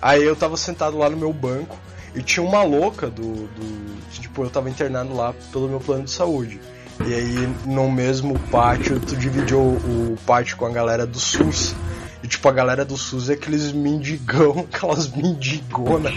aí 0.00 0.22
eu 0.22 0.36
tava 0.36 0.56
sentado 0.56 0.98
lá 0.98 1.08
no 1.08 1.16
meu 1.16 1.32
banco 1.32 1.78
e 2.14 2.22
tinha 2.22 2.44
uma 2.44 2.62
louca 2.62 3.08
do, 3.08 3.48
do. 3.48 4.02
Tipo, 4.10 4.44
eu 4.44 4.50
tava 4.50 4.68
internado 4.68 5.14
lá 5.14 5.34
pelo 5.52 5.68
meu 5.68 5.80
plano 5.80 6.04
de 6.04 6.10
saúde. 6.10 6.60
E 7.06 7.14
aí 7.14 7.54
no 7.66 7.90
mesmo 7.90 8.38
pátio 8.50 9.00
tu 9.00 9.16
dividiu 9.16 9.58
o, 9.58 10.12
o 10.12 10.18
pátio 10.26 10.56
com 10.56 10.66
a 10.66 10.70
galera 10.70 11.06
do 11.06 11.18
SUS. 11.18 11.74
E 12.22 12.28
tipo, 12.28 12.48
a 12.48 12.52
galera 12.52 12.84
do 12.84 12.96
SUS 12.96 13.30
é 13.30 13.32
aqueles 13.32 13.72
mendigão, 13.72 14.66
aquelas 14.72 15.10
mendigona 15.10 16.10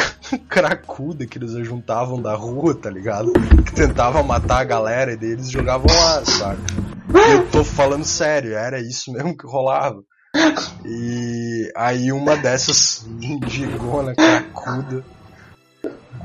cracuda 0.48 1.26
que 1.26 1.38
eles 1.38 1.52
juntavam 1.66 2.20
da 2.20 2.34
rua, 2.34 2.74
tá 2.74 2.90
ligado? 2.90 3.32
Que 3.64 3.72
tentava 3.72 4.22
matar 4.22 4.60
a 4.60 4.64
galera 4.64 5.12
e 5.12 5.16
daí 5.16 5.30
eles 5.30 5.50
jogavam 5.50 5.86
lá, 5.86 6.24
saca? 6.24 6.60
Eu 7.32 7.46
tô 7.48 7.64
falando 7.64 8.04
sério, 8.04 8.54
era 8.54 8.80
isso 8.80 9.12
mesmo 9.12 9.36
que 9.36 9.46
rolava. 9.46 10.02
E 10.84 11.72
aí 11.76 12.12
uma 12.12 12.36
dessas 12.36 13.06
mendigona 13.08 14.14
cracuda 14.14 15.04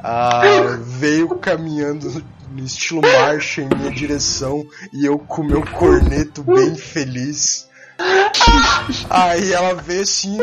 ah, 0.03 0.41
veio 0.81 1.29
caminhando 1.37 2.23
no 2.51 2.63
estilo 2.63 3.01
marcha 3.01 3.61
em 3.61 3.69
minha 3.69 3.91
direção 3.91 4.65
e 4.93 5.05
eu 5.05 5.19
com 5.19 5.43
meu 5.43 5.63
corneto 5.63 6.43
bem 6.43 6.75
feliz. 6.75 7.67
Aí 9.09 9.53
ela 9.53 9.75
veio 9.75 10.01
assim, 10.01 10.39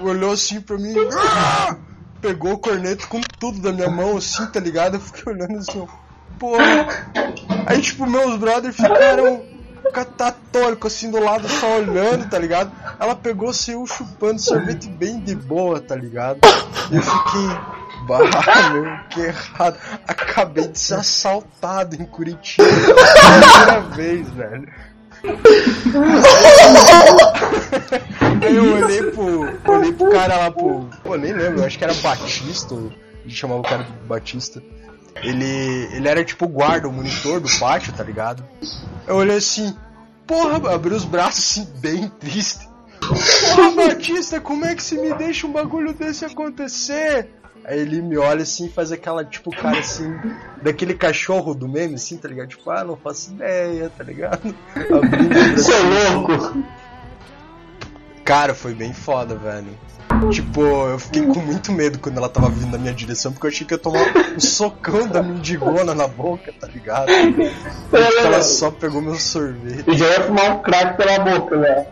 olhou 0.00 0.32
assim 0.32 0.60
pra 0.60 0.78
mim, 0.78 0.94
ah! 1.12 1.76
Pegou 2.24 2.54
o 2.54 2.58
corneto 2.58 3.06
com 3.06 3.20
tudo 3.38 3.60
da 3.60 3.70
minha 3.70 3.90
mão, 3.90 4.16
assim, 4.16 4.46
tá 4.46 4.58
ligado? 4.58 4.94
Eu 4.94 5.00
fiquei 5.00 5.30
olhando 5.30 5.58
assim, 5.58 5.86
porra. 6.38 6.88
Aí, 7.66 7.82
tipo, 7.82 8.06
meus 8.06 8.38
brothers 8.38 8.74
ficaram 8.74 9.42
catatônicos, 9.92 10.94
assim, 10.94 11.10
do 11.10 11.20
lado, 11.20 11.46
só 11.46 11.76
olhando, 11.76 12.26
tá 12.30 12.38
ligado? 12.38 12.72
ela 12.98 13.14
pegou 13.14 13.52
saiu 13.52 13.86
chupando 13.86 14.40
sorvete 14.40 14.88
bem 14.88 15.20
de 15.20 15.34
boa, 15.34 15.82
tá 15.82 15.94
ligado? 15.94 16.38
E 16.90 16.96
eu 16.96 17.02
fiquei. 17.02 17.46
Bah, 18.06 18.20
meu, 18.72 18.98
que 19.10 19.20
errado. 19.20 19.76
Acabei 20.08 20.68
de 20.68 20.78
ser 20.78 20.94
assaltado 20.94 21.94
em 21.94 22.06
Curitiba 22.06 22.66
primeira 22.66 23.80
vez, 23.94 24.26
velho. 24.30 24.66
Aí 28.42 28.56
eu 28.56 28.74
olhei 28.74 29.02
pro, 29.10 29.72
olhei 29.72 29.92
pro 29.92 30.10
cara 30.10 30.36
lá, 30.36 30.50
pro. 30.50 30.88
Pô, 31.02 31.16
nem 31.16 31.32
lembro, 31.32 31.60
eu 31.60 31.64
acho 31.64 31.78
que 31.78 31.84
era 31.84 31.94
Batista, 31.94 32.74
a 32.74 33.28
gente 33.28 33.34
chamava 33.34 33.60
o 33.60 33.64
cara 33.64 33.84
de 33.84 33.92
Batista. 34.06 34.62
Ele, 35.22 35.88
ele 35.92 36.08
era 36.08 36.24
tipo 36.24 36.44
o 36.44 36.48
guarda, 36.48 36.88
o 36.88 36.92
monitor 36.92 37.40
do 37.40 37.48
pátio, 37.58 37.92
tá 37.92 38.02
ligado? 38.02 38.44
Eu 39.06 39.16
olhei 39.16 39.36
assim, 39.36 39.74
porra, 40.26 40.74
abri 40.74 40.94
os 40.94 41.04
braços 41.04 41.44
assim, 41.44 41.80
bem 41.80 42.08
triste. 42.08 42.68
Porra, 43.00 43.70
Batista, 43.88 44.40
como 44.40 44.64
é 44.64 44.74
que 44.74 44.82
se 44.82 44.96
me 44.96 45.14
deixa 45.14 45.46
um 45.46 45.52
bagulho 45.52 45.92
desse 45.92 46.24
acontecer? 46.24 47.28
Aí 47.64 47.80
ele 47.80 48.02
me 48.02 48.18
olha 48.18 48.42
assim 48.42 48.66
e 48.66 48.70
faz 48.70 48.92
aquela, 48.92 49.24
tipo, 49.24 49.50
cara 49.50 49.78
assim, 49.78 50.14
daquele 50.62 50.92
cachorro 50.92 51.54
do 51.54 51.66
meme, 51.66 51.94
assim, 51.94 52.18
tá 52.18 52.28
ligado? 52.28 52.48
Tipo, 52.48 52.70
ah, 52.70 52.84
não 52.84 52.96
faço 52.96 53.32
ideia, 53.32 53.90
tá 53.96 54.04
ligado? 54.04 54.54
Abrindo 54.76 55.56
Você 55.56 55.72
é 55.72 56.14
louco! 56.14 56.62
Cara, 58.24 58.54
foi 58.54 58.74
bem 58.74 58.92
foda, 58.92 59.34
velho. 59.34 59.68
Tipo, 60.30 60.62
eu 60.62 60.98
fiquei 60.98 61.22
com 61.22 61.40
muito 61.40 61.72
medo 61.72 61.98
quando 61.98 62.18
ela 62.18 62.28
tava 62.28 62.48
vindo 62.48 62.70
na 62.72 62.78
minha 62.78 62.92
direção, 62.92 63.32
porque 63.32 63.46
eu 63.46 63.50
achei 63.50 63.66
que 63.66 63.74
ia 63.74 63.78
tomar 63.78 64.00
um 64.34 64.40
socão 64.40 65.06
da 65.08 65.22
mendigona 65.22 65.94
na 65.94 66.06
boca, 66.06 66.52
tá 66.58 66.66
ligado? 66.66 67.10
Ela 67.92 68.42
só 68.42 68.70
pegou 68.70 69.02
meu 69.02 69.16
sorvete. 69.16 69.84
E 69.88 69.96
já 69.96 70.06
ia 70.06 70.22
fumar 70.22 70.52
um 70.52 70.62
crack 70.62 70.96
pela 70.96 71.18
boca, 71.18 71.56
né? 71.56 71.86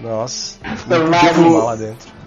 Nossa, 0.00 0.58
não 0.86 1.10
podia 1.10 1.34
fumar 1.34 1.64
lá 1.64 1.76
dentro. 1.76 2.20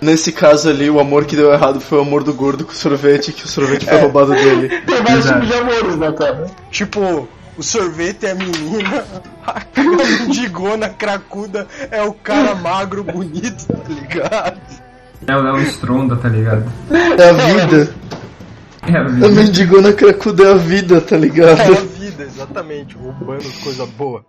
Nesse 0.00 0.30
caso 0.30 0.68
ali, 0.68 0.90
o 0.90 1.00
amor 1.00 1.24
que 1.24 1.34
deu 1.34 1.52
errado 1.52 1.80
foi 1.80 1.98
o 1.98 2.02
amor 2.02 2.22
do 2.22 2.34
gordo 2.34 2.64
com 2.66 2.72
o 2.72 2.74
sorvete, 2.74 3.32
que 3.32 3.44
o 3.44 3.48
sorvete 3.48 3.86
foi 3.86 3.98
roubado 3.98 4.32
dele. 4.32 4.68
Tem 4.82 5.02
vários 5.02 5.24
tipos 5.24 5.48
de 5.48 5.54
amores, 5.54 5.96
né, 5.96 6.12
cara? 6.12 6.46
Tipo, 6.70 7.26
o 7.56 7.62
sorvete 7.62 8.26
é 8.26 8.30
a 8.32 8.34
menina, 8.34 9.04
a 9.46 9.62
mendigona 10.26 10.88
cracuda 10.90 11.66
é 11.90 12.02
o 12.02 12.12
cara 12.12 12.54
magro 12.54 13.02
bonito, 13.04 13.66
tá 13.66 13.88
ligado? 13.88 14.60
É 15.26 15.36
o 15.36 15.40
Léo 15.42 15.58
Stronda, 15.62 16.16
tá 16.16 16.28
ligado? 16.28 16.64
É 16.90 17.30
a 17.30 17.32
vida. 17.32 17.94
É 18.86 18.96
a 18.96 19.00
A 19.00 19.04
vida. 19.08 19.28
mendigona 19.28 19.92
cracuda 19.92 20.44
é 20.44 20.52
a 20.52 20.56
vida, 20.56 21.00
tá 21.00 21.14
É 21.14 21.18
a 21.18 21.20
ligado? 21.20 21.74
vida, 21.98 22.22
exatamente, 22.22 22.96
roubando 22.96 23.44
coisa 23.62 23.86
boa. 23.86 24.24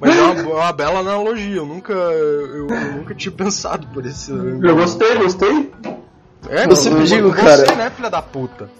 Mas 0.00 0.16
é 0.16 0.22
uma, 0.22 0.40
é 0.40 0.44
uma 0.44 0.72
bela 0.72 1.00
analogia, 1.00 1.56
eu 1.56 1.66
nunca, 1.66 1.92
eu, 1.92 2.68
eu 2.68 2.92
nunca 2.98 3.14
tinha 3.14 3.32
pensado 3.32 3.86
por 3.88 4.06
esse. 4.06 4.30
Eu 4.30 4.76
gostei, 4.76 5.16
gostei. 5.16 5.72
É, 6.48 6.66
Eu 6.66 6.76
sempre 6.76 7.04
digo, 7.04 7.30
você, 7.30 7.42
cara. 7.66 7.74
né, 7.76 7.90
filha 7.90 8.08
da 8.10 8.22
puta? 8.22 8.70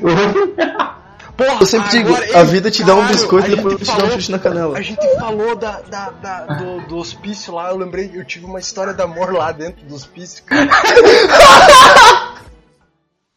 Porra, 1.36 1.58
Eu 1.60 1.66
sempre 1.66 1.90
digo, 1.90 2.08
agora, 2.14 2.38
a 2.40 2.42
vida 2.44 2.70
te 2.70 2.82
dá 2.82 2.94
um 2.94 2.98
caralho, 2.98 3.14
biscoito 3.18 3.50
e 3.50 3.56
depois 3.56 3.76
te 3.78 3.84
dá 3.84 4.04
um 4.04 4.10
chute 4.12 4.30
na 4.32 4.38
canela. 4.38 4.78
A 4.78 4.82
gente 4.82 5.06
falou 5.18 5.54
da, 5.54 5.80
da, 5.82 6.10
da- 6.10 6.44
do, 6.46 6.86
do 6.86 6.96
hospício 6.96 7.52
lá, 7.54 7.68
eu 7.70 7.76
lembrei, 7.76 8.10
eu 8.14 8.24
tive 8.24 8.46
uma 8.46 8.58
história 8.58 8.94
de 8.94 9.02
amor 9.02 9.32
lá 9.34 9.52
dentro 9.52 9.84
do 9.84 9.94
hospício, 9.94 10.42
cara. 10.44 10.66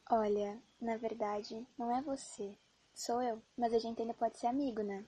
Olha, 0.10 0.54
na 0.82 0.98
verdade, 0.98 1.56
não 1.78 1.96
é 1.96 2.02
você. 2.02 2.50
Sou 2.96 3.22
eu, 3.22 3.42
mas 3.58 3.74
a 3.74 3.80
gente 3.80 4.02
ainda 4.02 4.14
pode 4.14 4.40
ser 4.40 4.48
amigo, 4.48 4.82
né? 4.82 5.02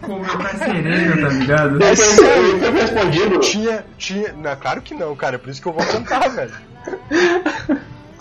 Como 0.00 0.24
tá 0.24 0.54
sereno, 0.58 1.28
tá 1.28 1.34
ligado? 1.34 1.78
É 1.84 2.66
Eu 2.66 2.72
respondido. 2.72 3.40
tinha, 3.40 3.84
tinha, 3.98 4.32
não, 4.32 4.56
claro 4.56 4.80
que 4.80 4.94
não, 4.94 5.14
cara, 5.16 5.36
é 5.36 5.38
por 5.38 5.50
isso 5.50 5.60
que 5.60 5.68
eu 5.68 5.72
vou 5.72 5.84
cantar, 5.86 6.28
velho. 6.30 6.54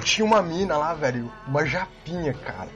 Tinha 0.05 0.23
uma 0.25 0.39
mina 0.41 0.77
lá, 0.77 0.93
velho, 0.93 1.31
uma 1.47 1.65
japinha, 1.65 2.31
cara. 2.33 2.69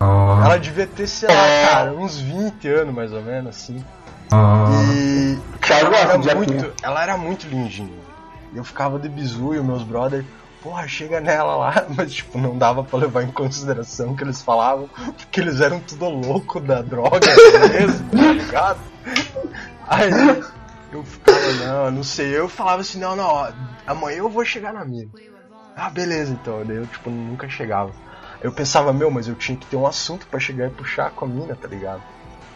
Ó, 0.00 0.40
Ela 0.42 0.58
devia 0.58 0.86
ter, 0.86 1.06
sei 1.06 1.28
lá, 1.28 1.68
cara, 1.70 1.92
uns 1.92 2.18
20 2.18 2.66
anos 2.68 2.94
mais 2.94 3.12
ou 3.12 3.22
menos, 3.22 3.54
assim. 3.54 3.84
ó. 4.32 4.70
E 4.94 5.38
ela 5.70 5.96
era 5.98 6.18
muito, 6.18 6.72
ela 6.82 7.02
era 7.02 7.16
muito 7.18 7.46
lindinha. 7.46 8.02
Eu 8.54 8.64
ficava 8.64 8.98
de 8.98 9.08
bizu 9.10 9.54
e 9.54 9.58
os 9.58 9.64
meus 9.64 9.82
brothers, 9.82 10.24
porra, 10.62 10.88
chega 10.88 11.20
nela 11.20 11.54
lá, 11.54 11.84
mas 11.94 12.12
tipo, 12.14 12.38
não 12.38 12.56
dava 12.56 12.82
pra 12.82 12.98
levar 12.98 13.22
em 13.24 13.30
consideração 13.30 14.12
o 14.12 14.16
que 14.16 14.24
eles 14.24 14.40
falavam, 14.40 14.88
porque 15.18 15.40
eles 15.40 15.60
eram 15.60 15.80
tudo 15.80 16.08
louco 16.08 16.60
da 16.60 16.80
droga 16.80 17.18
mesmo, 17.70 18.08
tá 18.10 18.32
ligado? 18.32 18.78
Aí 19.86 20.10
eu 20.92 21.04
ficava, 21.04 21.38
não, 21.66 21.90
não 21.90 22.02
sei, 22.02 22.36
eu 22.36 22.48
falava 22.48 22.80
assim, 22.80 22.98
não, 22.98 23.14
não, 23.14 23.26
ó, 23.26 23.48
amanhã 23.86 24.18
eu 24.18 24.30
vou 24.30 24.44
chegar 24.46 24.72
na 24.72 24.82
mina. 24.84 25.10
Ah, 25.76 25.90
beleza 25.90 26.32
então, 26.32 26.64
daí 26.64 26.76
eu 26.76 26.86
tipo, 26.86 27.10
nunca 27.10 27.48
chegava. 27.48 27.92
Eu 28.40 28.52
pensava, 28.52 28.92
meu, 28.92 29.10
mas 29.10 29.26
eu 29.26 29.34
tinha 29.34 29.56
que 29.56 29.66
ter 29.66 29.76
um 29.76 29.86
assunto 29.86 30.26
pra 30.26 30.38
chegar 30.38 30.66
e 30.68 30.70
puxar 30.70 31.10
com 31.10 31.24
a 31.24 31.28
mina, 31.28 31.56
tá 31.56 31.66
ligado? 31.66 32.02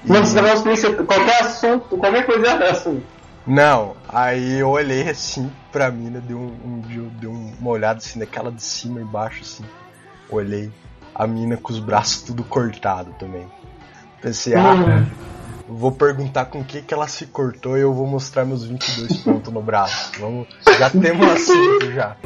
E- 0.04 0.12
esse 0.12 0.34
negócio 0.34 0.64
tem 0.64 1.06
qualquer 1.06 1.42
assunto, 1.42 1.96
qualquer 1.96 2.26
coisa 2.26 2.46
é 2.46 2.70
assunto. 2.70 3.04
Não, 3.46 3.96
aí 4.08 4.58
eu 4.58 4.68
olhei 4.68 5.08
assim 5.08 5.50
pra 5.72 5.90
mina, 5.90 6.20
dei, 6.20 6.36
um, 6.36 6.46
um, 6.64 6.82
dei- 7.18 7.28
uma 7.28 7.70
olhada 7.70 7.98
assim, 7.98 8.18
daquela 8.18 8.52
de 8.52 8.62
cima 8.62 9.00
e 9.00 9.02
embaixo 9.02 9.42
assim. 9.42 9.64
Olhei 10.28 10.70
a 11.14 11.26
mina 11.26 11.56
com 11.56 11.72
os 11.72 11.78
braços 11.78 12.22
tudo 12.22 12.44
cortado 12.44 13.12
também. 13.18 13.48
Pensei, 14.20 14.54
ah, 14.54 14.74
Hum. 14.74 15.06
Vou 15.68 15.92
perguntar 15.92 16.46
com 16.46 16.64
que 16.64 16.82
que 16.82 16.94
ela 16.94 17.06
se 17.06 17.26
cortou 17.26 17.76
e 17.76 17.82
eu 17.82 17.92
vou 17.92 18.06
mostrar 18.06 18.44
meus 18.44 18.64
22 18.64 19.18
pontos 19.18 19.52
no 19.52 19.62
braço. 19.62 20.12
Vamos, 20.18 20.48
já 20.78 20.88
temos 20.90 21.26
um 21.26 21.30
assunto 21.30 21.92
já. 21.92 22.16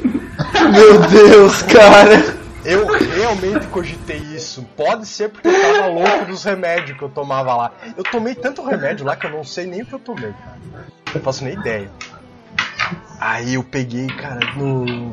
Meu 0.70 1.00
Deus, 1.08 1.62
cara. 1.62 2.42
Eu 2.64 2.86
realmente 2.86 3.66
cogitei 3.66 4.18
isso. 4.18 4.62
Pode 4.76 5.06
ser 5.06 5.30
porque 5.30 5.48
eu 5.48 5.60
tava 5.60 5.86
louco 5.88 6.26
dos 6.26 6.44
remédios 6.44 6.96
que 6.96 7.02
eu 7.02 7.08
tomava 7.08 7.56
lá. 7.56 7.72
Eu 7.96 8.04
tomei 8.04 8.36
tanto 8.36 8.64
remédio 8.64 9.04
lá 9.04 9.16
que 9.16 9.26
eu 9.26 9.30
não 9.30 9.42
sei 9.42 9.66
nem 9.66 9.82
o 9.82 9.86
que 9.86 9.92
eu 9.92 9.98
tomei, 9.98 10.32
cara. 10.32 10.86
Não 11.12 11.20
faço 11.20 11.42
nem 11.42 11.54
ideia. 11.54 11.90
Aí 13.18 13.54
eu 13.54 13.64
peguei, 13.64 14.06
cara, 14.06 14.40
no. 14.54 15.12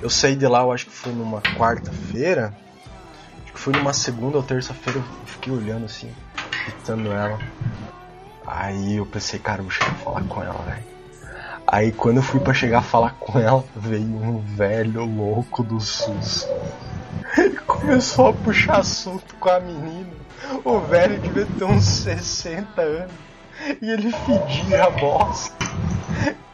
Eu 0.00 0.08
saí 0.10 0.34
de 0.34 0.46
lá, 0.46 0.60
eu 0.60 0.72
acho 0.72 0.86
que 0.86 0.92
foi 0.92 1.12
numa 1.12 1.40
quarta-feira. 1.40 2.54
Acho 3.44 3.52
que 3.52 3.60
foi 3.60 3.72
numa 3.74 3.92
segunda 3.92 4.38
ou 4.38 4.42
terça-feira, 4.42 4.98
eu 4.98 5.04
fiquei 5.26 5.52
olhando 5.52 5.84
assim, 5.84 6.10
gritando 6.64 7.12
ela. 7.12 7.38
Aí 8.46 8.96
eu 8.96 9.06
pensei, 9.06 9.38
cara, 9.38 9.62
vou 9.62 9.70
chegar 9.70 9.92
a 9.92 9.94
falar 9.94 10.22
com 10.24 10.42
ela, 10.42 10.62
velho. 10.62 10.84
Aí 11.66 11.92
quando 11.92 12.16
eu 12.18 12.22
fui 12.22 12.40
pra 12.40 12.52
chegar 12.52 12.78
a 12.78 12.82
falar 12.82 13.14
com 13.18 13.38
ela, 13.38 13.64
veio 13.74 14.04
um 14.04 14.40
velho 14.40 15.04
louco 15.04 15.62
do 15.62 15.80
SUS. 15.80 16.46
Começou 17.66 18.28
a 18.28 18.32
puxar 18.32 18.80
assunto 18.80 19.34
com 19.36 19.48
a 19.48 19.60
menina. 19.60 20.10
O 20.64 20.80
velho 20.80 21.18
devia 21.20 21.46
ter 21.46 21.64
uns 21.64 21.84
60 21.84 22.82
anos. 22.82 23.12
E 23.80 23.90
ele 23.90 24.12
fedia 24.12 24.84
a 24.84 24.90
bosta. 24.90 25.54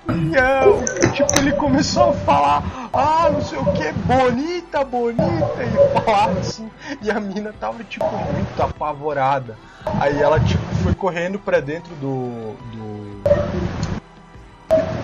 Eu, 0.08 1.12
tipo, 1.12 1.38
ele 1.38 1.52
começou 1.52 2.10
a 2.10 2.12
falar, 2.14 2.88
ah, 2.94 3.28
não 3.30 3.42
sei 3.42 3.58
o 3.58 3.64
que, 3.72 3.92
bonita, 3.92 4.82
bonita, 4.82 5.62
e 5.62 6.00
falava 6.00 6.38
assim, 6.38 6.70
e 7.02 7.10
a 7.10 7.20
mina 7.20 7.52
tava, 7.60 7.84
tipo, 7.84 8.06
muito 8.06 8.62
apavorada. 8.62 9.58
Aí 10.00 10.20
ela, 10.20 10.40
tipo, 10.40 10.64
foi 10.82 10.94
correndo 10.94 11.38
pra 11.38 11.60
dentro 11.60 11.94
do. 11.96 12.54
do 12.72 13.22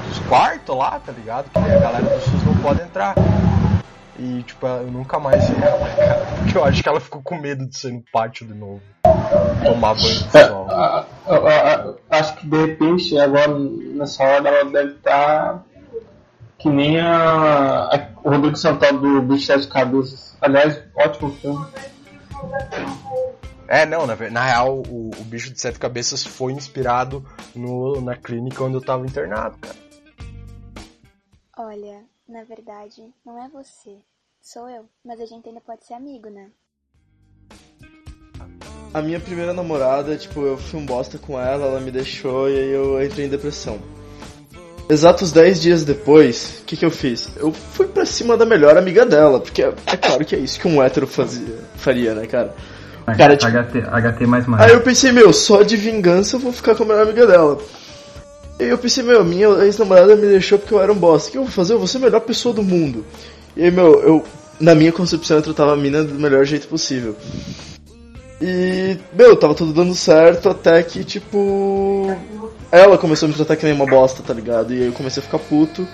dos 0.09 0.19
quartos 0.29 0.77
lá, 0.77 1.01
tá 1.05 1.13
ligado? 1.13 1.51
Que 1.51 1.59
a 1.59 1.79
galera 1.79 2.05
do 2.05 2.21
SUS 2.21 2.45
não 2.45 2.57
pode 2.57 2.83
entrar. 2.83 3.15
E, 4.19 4.43
tipo, 4.45 4.65
eu 4.67 4.91
nunca 4.91 5.19
mais 5.19 5.49
vi 5.49 5.57
ela, 5.63 5.89
cara. 5.97 6.27
Porque 6.39 6.57
eu 6.59 6.65
acho 6.65 6.83
que 6.83 6.89
ela 6.89 7.01
ficou 7.01 7.21
com 7.23 7.37
medo 7.37 7.67
de 7.67 7.77
sair 7.79 7.93
no 7.93 8.05
pátio 8.13 8.47
de 8.47 8.55
novo. 8.55 8.81
Tomar 9.65 9.95
banho 9.95 10.09
de 10.09 10.31
sol. 10.31 10.67
Ah, 10.71 11.05
ah, 11.27 11.95
acho 12.11 12.37
que 12.37 12.47
de 12.47 12.57
repente, 12.67 13.19
agora 13.19 13.49
nessa 13.59 14.23
hora, 14.23 14.49
ela 14.49 14.71
deve 14.71 14.93
estar 14.95 15.65
que 16.59 16.69
nem 16.71 17.01
a, 17.01 17.87
a- 17.93 18.09
o 18.23 18.31
Rodrigo 18.31 18.57
Santoro 18.57 18.99
do 18.99 19.23
Bicho 19.23 19.41
de 19.41 19.47
Sete 19.47 19.69
Cabeças. 19.69 20.37
Aliás, 20.41 20.81
ótimo 20.97 21.33
filme. 21.33 21.67
É, 23.67 23.85
não, 23.87 24.07
na, 24.07 24.15
na 24.31 24.45
real, 24.45 24.83
o, 24.89 25.11
o 25.19 25.25
bicho 25.25 25.51
de 25.51 25.59
sete 25.61 25.79
cabeças 25.79 26.25
foi 26.25 26.53
inspirado 26.53 27.25
no, 27.55 28.01
na 28.01 28.15
clínica 28.15 28.63
onde 28.63 28.75
eu 28.77 28.81
tava 28.81 29.07
internado, 29.07 29.57
cara. 29.59 29.75
Olha, 31.57 32.03
na 32.29 32.43
verdade, 32.45 33.03
não 33.25 33.43
é 33.43 33.49
você. 33.49 33.97
Sou 34.41 34.69
eu, 34.69 34.85
mas 35.05 35.21
a 35.21 35.27
gente 35.27 35.49
ainda 35.49 35.61
pode 35.61 35.85
ser 35.87 35.95
amigo, 35.95 36.29
né? 36.29 36.49
A 38.93 39.03
minha 39.03 39.19
primeira 39.19 39.53
namorada, 39.53 40.17
tipo, 40.17 40.43
eu 40.43 40.57
fui 40.57 40.79
um 40.79 40.87
bosta 40.87 41.19
com 41.19 41.39
ela, 41.41 41.67
ela 41.67 41.81
me 41.81 41.91
deixou 41.91 42.49
e 42.49 42.57
aí 42.57 42.71
eu 42.71 43.03
entrei 43.05 43.27
em 43.27 43.31
depressão. 43.31 43.79
Exatos 44.89 45.33
10 45.33 45.63
dias 45.63 45.85
depois, 45.85 46.61
o 46.61 46.65
que, 46.65 46.77
que 46.77 46.85
eu 46.85 46.91
fiz? 46.91 47.35
Eu 47.37 47.53
fui 47.53 47.87
pra 47.89 48.05
cima 48.05 48.37
da 48.37 48.45
melhor 48.45 48.77
amiga 48.77 49.05
dela, 49.07 49.41
porque 49.41 49.63
é, 49.63 49.73
é 49.87 49.97
claro 49.97 50.25
que 50.25 50.37
é 50.37 50.39
isso 50.39 50.61
que 50.61 50.69
um 50.69 50.83
hétero 50.83 51.07
fazia, 51.07 51.59
faria, 51.77 52.15
né, 52.15 52.27
cara? 52.27 52.55
Cara, 53.17 53.37
tipo- 53.37 53.51
HT, 53.51 53.79
HT 53.81 54.27
mais 54.27 54.47
mais. 54.47 54.63
Aí 54.63 54.73
eu 54.73 54.83
pensei, 54.83 55.11
meu, 55.11 55.33
só 55.33 55.63
de 55.63 55.77
vingança 55.77 56.37
eu 56.37 56.41
vou 56.41 56.53
ficar 56.53 56.75
com 56.75 56.85
a 56.85 56.87
melhor 56.87 57.03
amiga 57.03 57.27
dela. 57.27 57.59
E 58.59 58.65
eu 58.65 58.79
pensei, 58.79 59.03
meu, 59.03 59.25
minha 59.25 59.49
ex-namorada 59.65 60.15
me 60.15 60.29
deixou 60.29 60.59
porque 60.59 60.75
eu 60.75 60.81
era 60.81 60.93
um 60.93 60.97
bosta. 60.97 61.29
O 61.29 61.33
que 61.33 61.39
eu 61.39 61.43
vou 61.43 61.53
fazer? 61.53 61.75
Eu 61.75 61.79
vou 61.79 61.87
ser 61.87 61.99
a 61.99 62.01
melhor 62.01 62.21
pessoa 62.21 62.55
do 62.55 62.63
mundo. 62.63 63.05
E 63.57 63.65
aí, 63.65 63.71
meu, 63.71 64.01
eu, 64.01 64.25
na 64.61 64.75
minha 64.75 64.93
concepção, 64.93 65.39
eu 65.39 65.43
tratava 65.43 65.73
a 65.73 65.77
mina 65.77 66.05
do 66.05 66.15
melhor 66.15 66.45
jeito 66.45 66.69
possível. 66.69 67.17
E, 68.41 68.97
meu, 69.13 69.37
tava 69.37 69.55
tudo 69.55 69.73
dando 69.73 69.95
certo 69.95 70.49
até 70.49 70.83
que, 70.83 71.03
tipo. 71.05 72.17
Ela 72.71 72.99
começou 72.99 73.27
a 73.27 73.31
me 73.31 73.35
tratar 73.35 73.57
que 73.57 73.65
nem 73.65 73.75
uma 73.75 73.87
bosta, 73.87 74.23
tá 74.23 74.35
ligado? 74.35 74.73
E 74.73 74.83
aí 74.83 74.87
eu 74.87 74.93
comecei 74.93 75.23
a 75.23 75.27
ficar 75.27 75.39
puto. 75.39 75.87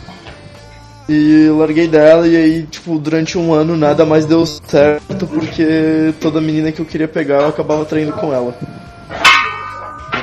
E 1.08 1.48
larguei 1.48 1.88
dela, 1.88 2.26
e 2.28 2.36
aí, 2.36 2.62
tipo, 2.62 2.98
durante 2.98 3.36
um 3.36 3.52
ano 3.52 3.76
nada 3.76 4.06
mais 4.06 4.24
deu 4.26 4.46
certo 4.46 5.26
porque 5.26 6.14
toda 6.20 6.40
menina 6.40 6.70
que 6.70 6.80
eu 6.80 6.86
queria 6.86 7.08
pegar 7.08 7.42
eu 7.42 7.48
acabava 7.48 7.84
traindo 7.84 8.12
com 8.12 8.32
ela. 8.32 8.56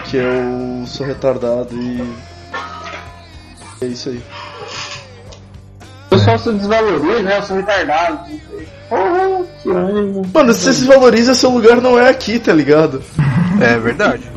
Porque 0.07 0.17
eu 0.17 0.85
sou 0.87 1.05
retardado 1.05 1.75
e. 1.75 2.01
É 3.81 3.85
isso 3.87 4.07
aí. 4.07 4.23
O 6.05 6.09
pessoal 6.11 6.39
se 6.39 6.53
desvaloriza, 6.53 7.21
né? 7.23 7.37
Eu 7.37 7.43
sou 7.43 7.57
retardado. 7.57 8.19
Porra, 8.87 9.43
que. 9.61 9.67
Mano, 10.33 10.53
se 10.53 10.61
você 10.61 10.73
se 10.73 10.85
valoriza, 10.85 11.33
seu 11.35 11.49
lugar 11.49 11.81
não 11.81 11.99
é 11.99 12.09
aqui, 12.09 12.39
tá 12.39 12.53
ligado? 12.53 13.03
É 13.59 13.75
verdade. 13.79 14.31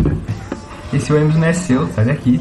Esse 0.95 1.13
ônibus 1.13 1.37
não 1.37 1.47
é 1.47 1.53
seu, 1.53 1.87
sai 1.93 2.07
daqui. 2.07 2.41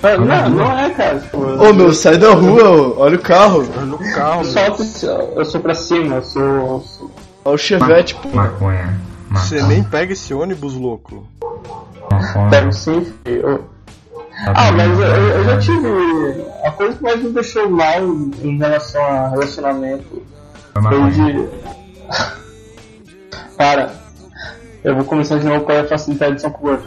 Não, 0.00 0.24
não, 0.24 0.48
não 0.50 0.78
é, 0.78 0.88
cara. 0.90 1.18
Tipo, 1.18 1.38
Ô 1.38 1.72
meu, 1.72 1.92
sai 1.92 2.16
da 2.16 2.30
rua, 2.32 2.62
ô. 2.70 3.00
olha 3.00 3.16
o 3.16 3.20
carro. 3.20 3.62
No 3.84 3.98
carro, 4.14 4.42
eu, 4.42 4.44
sou, 4.84 5.32
eu 5.36 5.44
sou 5.44 5.60
pra 5.60 5.74
cima, 5.74 6.14
eu 6.16 6.22
sou. 6.22 6.42
eu 6.42 6.84
sou- 6.86 7.10
Olha 7.44 7.54
o 7.54 7.58
chevette, 7.58 8.14
pô. 8.14 8.28
Maconha. 8.28 8.96
Você 9.32 9.60
nem 9.64 9.82
pega 9.82 10.12
esse 10.12 10.32
ônibus, 10.32 10.74
louco. 10.74 11.26
Pego 12.50 12.72
sim, 12.72 13.04
filho. 13.24 13.48
Eu- 13.48 13.76
Tá 14.44 14.52
Ah, 14.54 14.72
mas 14.72 14.98
eu, 14.98 15.06
eu 15.06 15.44
já 15.44 15.58
tive. 15.58 16.44
A 16.62 16.70
coisa 16.72 16.94
que 16.96 17.02
mais 17.02 17.22
me 17.22 17.30
deixou 17.30 17.70
mal 17.70 18.00
em 18.42 18.58
relação 18.58 19.02
a 19.02 19.28
relacionamento 19.28 20.22
Foi 20.74 21.10
de. 21.10 21.48
Para. 23.56 23.94
Eu 24.84 24.94
vou 24.96 25.04
começar 25.06 25.38
de 25.38 25.46
novo 25.46 25.64
com 25.64 25.72
a 25.72 25.84
facilidade 25.84 26.34
de 26.36 26.42
São 26.42 26.50
Paulo. 26.50 26.82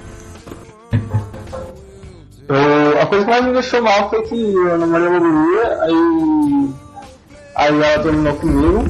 Eu- 2.48 3.02
a 3.02 3.06
coisa 3.08 3.26
que 3.26 3.32
mais 3.32 3.46
me 3.46 3.54
deixou 3.54 3.82
mal 3.82 4.10
foi 4.10 4.22
que 4.24 4.54
eu 4.54 4.78
namorei 4.78 5.08
uma 5.08 5.20
guria, 5.20 5.84
aí. 5.84 6.70
Aí 7.56 7.82
ela 7.82 8.04
terminou 8.04 8.36
comigo. 8.36 8.86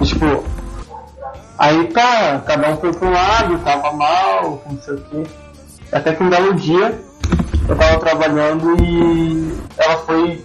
E, 0.00 0.04
tipo. 0.06 0.44
Aí 1.58 1.86
tá, 1.88 2.42
cada 2.46 2.70
um 2.70 2.76
foi 2.78 2.92
pro 2.92 3.10
lado, 3.10 3.58
tava 3.58 3.92
mal, 3.92 4.62
não 4.64 4.80
sei 4.80 4.94
o 4.94 5.00
quê. 5.02 5.26
Até 5.92 6.14
que 6.14 6.22
um 6.22 6.30
belo 6.30 6.54
dia 6.54 6.98
eu 7.68 7.76
tava 7.76 7.98
trabalhando 7.98 8.76
e 8.82 9.58
ela 9.76 9.96
foi. 9.98 10.44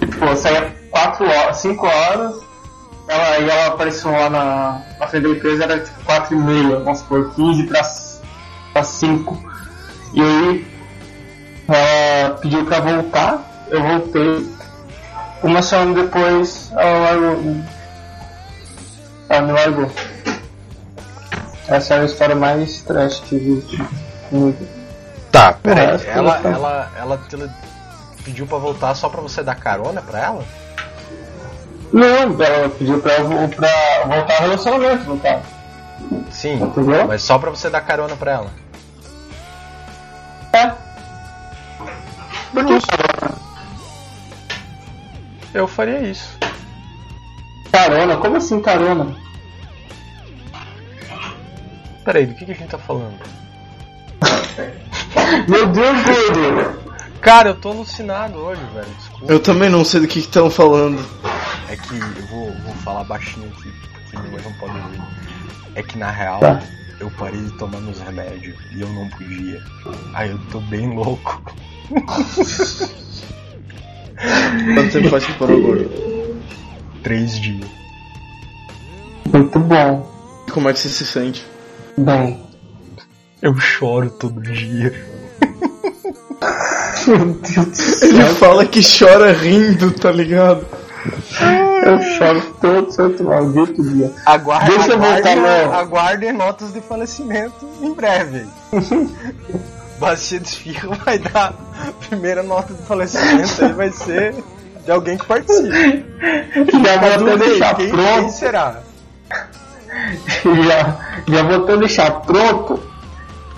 Tipo, 0.00 0.36
saía 0.36 0.74
4 0.90 1.24
horas, 1.24 1.56
5 1.58 1.86
horas, 1.86 2.34
ela, 3.08 3.28
aí 3.30 3.48
ela 3.48 3.66
apareceu 3.66 4.10
lá 4.10 4.30
na, 4.30 4.82
na 4.98 5.06
frente 5.06 5.24
da 5.24 5.28
empresa, 5.30 5.64
era 5.64 5.80
tipo 5.80 6.04
4 6.04 6.34
e 6.34 6.38
meia, 6.38 6.78
vamos 6.80 7.00
supor, 7.00 7.32
15 7.34 7.64
pra, 7.64 7.82
pra 8.72 8.82
5. 8.82 9.52
E 10.14 10.20
aí 10.20 10.66
ela 11.68 12.34
pediu 12.36 12.64
pra 12.64 12.80
voltar, 12.80 13.66
eu 13.70 13.82
voltei. 13.82 14.54
Uma 15.42 15.62
semana 15.62 16.02
depois 16.02 16.70
ela 16.72 16.98
largou. 16.98 17.56
Ela 19.28 19.42
me 19.42 19.52
largou. 19.52 19.90
Essa 21.68 21.94
é 21.94 22.00
a 22.00 22.04
história 22.04 22.34
mais 22.34 22.82
trash 22.82 23.20
que 23.20 23.36
existe. 23.36 23.82
Muito. 24.30 24.83
Tá, 25.34 25.52
peraí. 25.52 25.98
que 25.98 26.06
Ela, 26.08 26.36
ela 26.38 26.38
ela, 26.38 26.90
ela, 26.96 27.18
ela 27.18 27.20
pediu 28.24 28.46
pra 28.46 28.56
voltar 28.56 28.94
só 28.94 29.08
pra 29.08 29.20
você 29.20 29.42
dar 29.42 29.56
carona 29.56 30.00
pra 30.00 30.20
ela? 30.20 30.44
Não, 31.92 32.40
ela 32.40 32.68
pediu 32.68 33.00
pra, 33.00 33.14
pra 33.16 33.24
voltar 34.06 34.34
ao 34.36 34.42
relacionamento, 34.42 35.04
no 35.08 35.18
caso. 35.18 35.42
Sim, 36.30 36.62
Entendeu? 36.62 37.08
mas 37.08 37.22
só 37.22 37.36
pra 37.36 37.50
você 37.50 37.68
dar 37.68 37.80
carona 37.80 38.14
pra 38.14 38.30
ela. 38.30 38.50
É. 40.52 40.72
Eu 45.52 45.66
faria 45.66 45.98
isso. 45.98 46.38
Carona? 47.72 48.16
Como 48.18 48.36
assim 48.36 48.60
carona? 48.60 49.16
Peraí, 52.04 52.24
do 52.24 52.34
que, 52.36 52.44
que 52.44 52.52
a 52.52 52.54
gente 52.54 52.70
tá 52.70 52.78
falando? 52.78 53.18
Meu 55.48 55.66
Deus, 55.68 56.02
gordo! 56.02 56.84
Cara, 57.20 57.50
eu 57.50 57.54
tô 57.54 57.70
alucinado 57.70 58.38
hoje, 58.38 58.60
velho. 58.74 58.86
Desculpa. 58.98 59.32
Eu 59.32 59.40
também 59.40 59.70
não 59.70 59.84
sei 59.84 60.00
do 60.00 60.06
que 60.06 60.18
estão 60.18 60.50
falando. 60.50 61.02
É 61.68 61.76
que 61.76 61.94
eu 61.98 62.26
vou, 62.28 62.52
vou 62.64 62.74
falar 62.84 63.04
baixinho 63.04 63.48
aqui, 63.56 63.72
porque 63.92 64.16
mãe 64.30 64.42
não 64.44 64.52
pode 64.54 64.76
ouvir. 64.78 65.02
É 65.74 65.82
que 65.82 65.96
na 65.98 66.10
real, 66.10 66.40
Tá. 66.40 66.60
eu 67.00 67.10
parei 67.12 67.40
de 67.40 67.50
tomar 67.52 67.80
meus 67.80 67.98
remédios 68.00 68.54
e 68.76 68.80
eu 68.80 68.88
não 68.88 69.08
podia. 69.10 69.62
Aí 70.12 70.30
eu 70.30 70.38
tô 70.52 70.60
bem 70.60 70.94
louco. 70.94 71.42
Quanto 74.74 74.92
tempo 74.92 75.08
faz 75.08 75.24
que 75.26 75.32
parou 75.34 75.60
gordo? 75.60 75.90
Três 77.02 77.40
dias. 77.40 77.68
Muito 79.32 79.58
bom. 79.58 80.10
Como 80.52 80.68
é 80.68 80.72
que 80.72 80.78
você 80.78 80.88
se 80.88 81.06
sente? 81.06 81.44
Bem. 81.98 82.40
Eu 83.44 83.54
choro 83.60 84.08
todo 84.10 84.40
dia. 84.40 84.92
Meu 87.06 87.18
Deus 87.34 87.66
do 87.66 87.76
céu. 87.76 88.08
Ele 88.08 88.24
fala 88.36 88.64
que 88.66 88.80
chora 88.82 89.32
rindo, 89.32 89.90
tá 89.92 90.10
ligado? 90.10 90.66
Eu 91.84 92.00
choro 92.16 92.40
todo 92.60 92.90
santo 92.90 93.22
maldito 93.24 93.82
dia. 93.82 94.10
Aguarde, 94.24 94.70
Deixa 94.70 94.92
eu 94.92 94.98
voltar 94.98 95.36
aguardem, 95.36 95.66
no- 95.66 95.72
aguardem 95.74 96.32
notas 96.32 96.72
de 96.72 96.80
falecimento 96.80 97.68
em 97.82 97.92
breve. 97.92 98.46
Bastia 100.00 100.40
Desfirra 100.40 100.96
vai 101.04 101.18
dar 101.18 101.52
a 101.86 101.92
primeira 102.08 102.42
nota 102.42 102.72
de 102.72 102.82
falecimento 102.82 103.62
aí 103.64 103.72
vai 103.74 103.90
ser 103.92 104.34
de 104.84 104.90
alguém 104.90 105.16
que 105.18 105.26
participe. 105.26 106.04
Já 106.82 106.96
vou 107.18 107.32
até 107.32 107.36
deixar 107.36 107.74
quem, 107.76 107.86
quem 107.90 107.94
pronto. 107.94 108.30
será? 108.32 108.80
Já, 110.44 110.98
já 111.28 111.42
vou 111.44 111.64
até 111.64 111.76
deixar 111.76 112.10
pronto. 112.22 112.80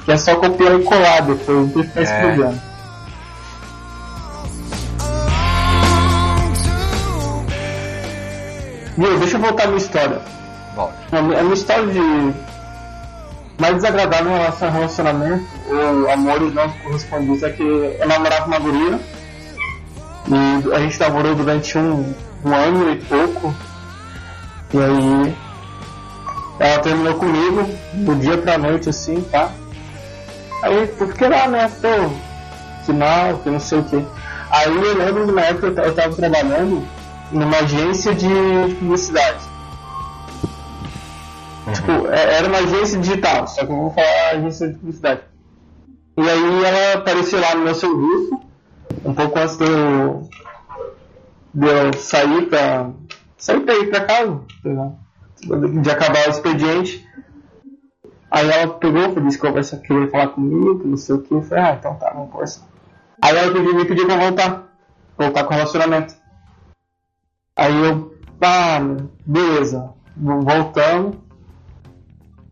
Que 0.06 0.12
é 0.12 0.16
só 0.16 0.36
copiar 0.36 0.80
e 0.80 0.84
colar 0.84 1.20
depois, 1.22 1.58
não 1.58 1.68
tem 1.68 1.82
que 1.82 1.88
ficar 1.88 2.00
É. 2.02 2.20
problema. 2.22 2.62
Viu, 8.96 9.18
deixa 9.18 9.36
eu 9.36 9.40
voltar 9.40 9.64
à 9.64 9.66
minha 9.66 9.78
história. 9.78 10.20
Volte. 10.74 10.94
A 11.12 11.22
minha 11.22 11.38
a 11.38 11.42
minha 11.42 11.54
história 11.54 11.86
de 11.86 12.34
mais 13.58 13.74
desagradável 13.76 14.30
em 14.32 14.36
relação 14.38 14.68
ao 14.68 14.74
relacionamento 14.74 15.44
ou 15.70 16.10
amores 16.10 16.52
não 16.54 16.68
correspondidos 16.70 17.42
é 17.42 17.50
que 17.50 17.62
eu 17.62 18.06
namorava 18.06 18.46
uma 18.46 18.58
guria 18.58 19.00
e 20.28 20.74
a 20.74 20.78
gente 20.80 21.00
namorou 21.00 21.34
durante 21.34 21.78
um, 21.78 22.14
um 22.44 22.54
ano 22.54 22.92
e 22.92 22.96
pouco 22.96 23.54
e 24.74 24.78
aí 24.78 25.36
ela 26.58 26.78
terminou 26.80 27.14
comigo 27.14 27.64
do 27.94 28.14
dia 28.16 28.36
pra 28.36 28.58
noite 28.58 28.90
assim, 28.90 29.22
tá? 29.30 29.50
Aí 30.62 30.74
eu 30.98 31.08
fiquei 31.08 31.28
lá, 31.28 31.48
né, 31.48 31.68
pô, 31.80 32.10
final, 32.84 33.38
que 33.38 33.50
não 33.50 33.60
sei 33.60 33.78
o 33.78 33.84
que. 33.84 34.04
Aí 34.50 34.68
eu 34.74 34.96
lembro 34.96 35.26
que 35.26 35.32
na 35.32 35.42
época 35.42 35.66
eu 35.68 35.74
ta- 35.74 35.82
eu 35.82 35.94
tava 35.94 36.14
trabalhando 36.14 36.86
numa 37.32 37.58
agência 37.58 38.14
de 38.14 38.28
publicidade. 38.78 39.44
Tipo, 41.74 42.06
é- 42.08 42.34
era 42.36 42.48
uma 42.48 42.58
agência 42.58 42.98
digital, 43.00 43.46
só 43.48 43.64
que 43.66 43.72
eu 43.72 43.76
vou 43.76 43.90
falar 43.90 44.30
agência 44.32 44.68
de 44.68 44.74
publicidade. 44.74 45.20
E 46.16 46.22
aí 46.22 46.64
ela 46.64 46.98
apareceu 47.00 47.40
lá 47.40 47.54
no 47.54 47.64
meu 47.64 47.74
serviço, 47.74 48.40
um 49.04 49.12
pouco 49.14 49.38
antes 49.38 49.56
de 49.58 49.64
eu, 49.64 50.28
de 51.52 51.66
eu 51.66 51.92
sair 51.94 52.46
pra. 52.46 52.90
sair 53.36 53.60
pra 53.60 53.74
ir 53.74 53.90
pra 53.90 54.00
casa, 54.00 54.40
lá, 54.64 54.90
de 55.82 55.90
acabar 55.90 56.26
o 56.26 56.30
expediente. 56.30 57.05
Aí 58.30 58.48
ela 58.50 58.74
pegou, 58.74 59.20
disse 59.20 59.38
que 59.38 59.50
vai 59.50 59.62
querer 59.62 60.10
falar 60.10 60.28
comigo, 60.28 60.80
que 60.80 60.88
não 60.88 60.96
sei 60.96 61.14
o 61.14 61.22
que. 61.22 61.32
Eu 61.32 61.42
falei, 61.42 61.64
ah, 61.64 61.76
então 61.78 61.94
tá, 61.94 62.10
vamos 62.10 62.30
conversar. 62.30 62.66
Aí 63.22 63.36
ela 63.36 63.52
pediu, 63.52 63.74
me 63.74 63.84
pediu 63.84 64.06
pra 64.06 64.16
voltar, 64.16 64.76
voltar 65.16 65.44
com 65.44 65.54
o 65.54 65.56
relacionamento. 65.56 66.14
Aí 67.56 67.74
eu, 67.84 68.14
ah, 68.42 68.78
beleza, 69.24 69.92
voltamos. 70.16 71.16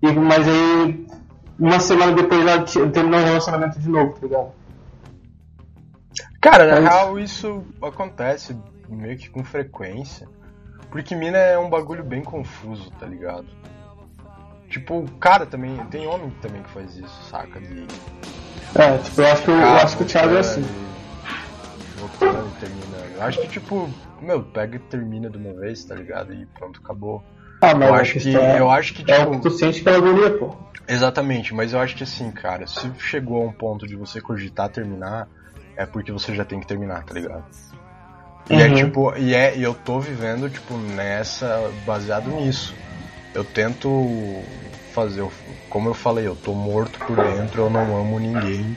E, 0.02 0.12
mas 0.12 0.46
aí, 0.46 1.06
uma 1.58 1.80
semana 1.80 2.12
depois 2.12 2.40
ela 2.40 2.62
terminou 2.90 3.20
o 3.20 3.24
relacionamento 3.24 3.78
de 3.78 3.88
novo, 3.88 4.12
tá 4.14 4.20
ligado? 4.26 4.52
Cara, 6.40 6.66
na 6.66 6.80
Mas- 6.80 6.94
real 6.94 7.18
isso 7.18 7.64
acontece 7.82 8.56
meio 8.88 9.16
que 9.16 9.28
com 9.30 9.42
frequência. 9.42 10.28
Porque 10.90 11.16
mina 11.16 11.38
é 11.38 11.58
um 11.58 11.68
bagulho 11.68 12.04
bem 12.04 12.22
confuso, 12.22 12.90
tá 12.92 13.06
ligado? 13.06 13.46
Tipo, 14.68 15.08
cara 15.20 15.46
também, 15.46 15.76
tem 15.86 16.06
homem 16.06 16.30
também 16.42 16.62
que 16.62 16.70
faz 16.70 16.96
isso, 16.96 17.22
saca? 17.30 17.60
De 17.60 17.86
É, 18.74 18.98
tipo, 18.98 19.20
eu 19.20 19.26
acho 19.28 19.42
que, 19.42 19.50
eu, 19.50 19.56
eu 19.56 19.76
acho 19.76 19.96
que 19.96 20.02
o 20.02 20.06
Thiago 20.06 20.34
é 20.34 20.38
assim. 20.40 20.64
terminando. 22.58 23.12
Eu 23.16 23.22
acho 23.22 23.40
que, 23.40 23.48
tipo, 23.48 23.88
meu, 24.20 24.42
pega 24.42 24.76
e 24.76 24.78
termina 24.78 25.28
de 25.30 25.38
uma 25.38 25.52
vez, 25.54 25.84
tá 25.84 25.94
ligado? 25.94 26.32
E 26.32 26.46
pronto, 26.46 26.80
acabou. 26.82 27.22
Ah, 27.60 27.74
mas 27.74 27.88
Eu 27.88 27.94
acho 27.94 28.18
que, 28.18 28.36
é, 28.36 28.60
eu 28.60 28.70
acho 28.70 28.94
que, 28.94 29.10
é 29.10 29.18
tipo, 29.18 29.30
o 29.30 29.36
que 29.36 29.42
tu 29.42 29.50
sente 29.50 29.82
pela 29.82 29.96
agonia, 29.98 30.30
pô. 30.38 30.54
Exatamente, 30.86 31.54
mas 31.54 31.72
eu 31.72 31.80
acho 31.80 31.96
que 31.96 32.02
assim, 32.02 32.30
cara, 32.30 32.66
se 32.66 32.90
chegou 32.98 33.42
a 33.42 33.46
um 33.46 33.52
ponto 33.52 33.86
de 33.86 33.96
você 33.96 34.20
cogitar 34.20 34.68
terminar, 34.68 35.28
é 35.76 35.86
porque 35.86 36.12
você 36.12 36.34
já 36.34 36.44
tem 36.44 36.60
que 36.60 36.66
terminar, 36.66 37.04
tá 37.04 37.14
ligado? 37.14 37.44
E 38.50 38.60
é 38.60 38.68
Uhum. 38.68 38.74
tipo, 38.74 39.16
e, 39.16 39.34
é, 39.34 39.56
e 39.56 39.62
eu 39.62 39.72
tô 39.72 39.98
vivendo, 39.98 40.50
tipo, 40.50 40.76
nessa, 40.76 41.70
baseado 41.86 42.30
nisso. 42.30 42.76
Eu 43.34 43.44
tento 43.44 44.44
fazer, 44.92 45.22
o- 45.22 45.32
como 45.68 45.88
eu 45.88 45.94
falei, 45.94 46.26
eu 46.26 46.36
tô 46.36 46.54
morto 46.54 46.98
por 47.00 47.16
dentro, 47.16 47.62
eu 47.62 47.70
não 47.70 47.96
amo 47.96 48.18
ninguém 48.20 48.76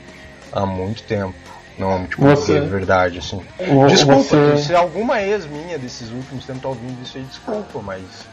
há 0.51 0.65
muito 0.65 1.03
tempo. 1.03 1.35
Não 1.77 1.93
amo, 1.93 2.07
tipo, 2.07 2.23
Você- 2.23 2.59
de 2.59 2.67
verdade, 2.67 3.19
assim. 3.19 3.37
Vo- 3.67 3.85
Desculpa, 3.87 4.23
você- 4.23 4.57
se 4.57 4.73
alguma 4.73 5.21
ex 5.21 5.45
minha 5.45 5.77
desses 5.77 6.11
últimos 6.11 6.43
tempos 6.45 6.63
tá 6.63 6.69
ouvindo 6.69 6.99
isso 7.03 7.17
aí, 7.19 7.23
desculpa, 7.23 7.81
mas. 7.83 8.27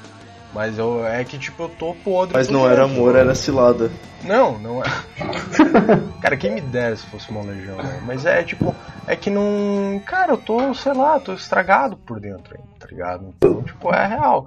Mas 0.50 0.78
eu, 0.78 1.04
é 1.04 1.24
que, 1.24 1.36
tipo, 1.36 1.64
eu 1.64 1.68
tô 1.68 1.94
podre. 1.94 2.32
Mas 2.38 2.48
não 2.48 2.66
era 2.70 2.84
amor, 2.84 3.16
era 3.16 3.34
cilada. 3.34 3.90
Não, 4.22 4.56
não 4.58 4.80
é. 4.80 4.86
cara, 6.22 6.36
quem 6.36 6.52
me 6.52 6.60
dera 6.60 6.96
se 6.96 7.04
fosse 7.06 7.28
uma 7.30 7.42
legião, 7.42 7.76
né? 7.76 8.00
Mas 8.06 8.24
é 8.24 8.42
tipo, 8.42 8.74
é 9.06 9.14
que 9.16 9.28
não. 9.28 10.00
Cara, 10.06 10.32
eu 10.32 10.38
tô, 10.38 10.72
sei 10.72 10.94
lá, 10.94 11.18
tô 11.20 11.34
estragado 11.34 11.96
por 11.98 12.18
dentro 12.20 12.56
tá 12.78 12.86
ligado? 12.90 13.34
Então, 13.36 13.62
tipo, 13.62 13.92
é 13.92 14.06
real. 14.06 14.46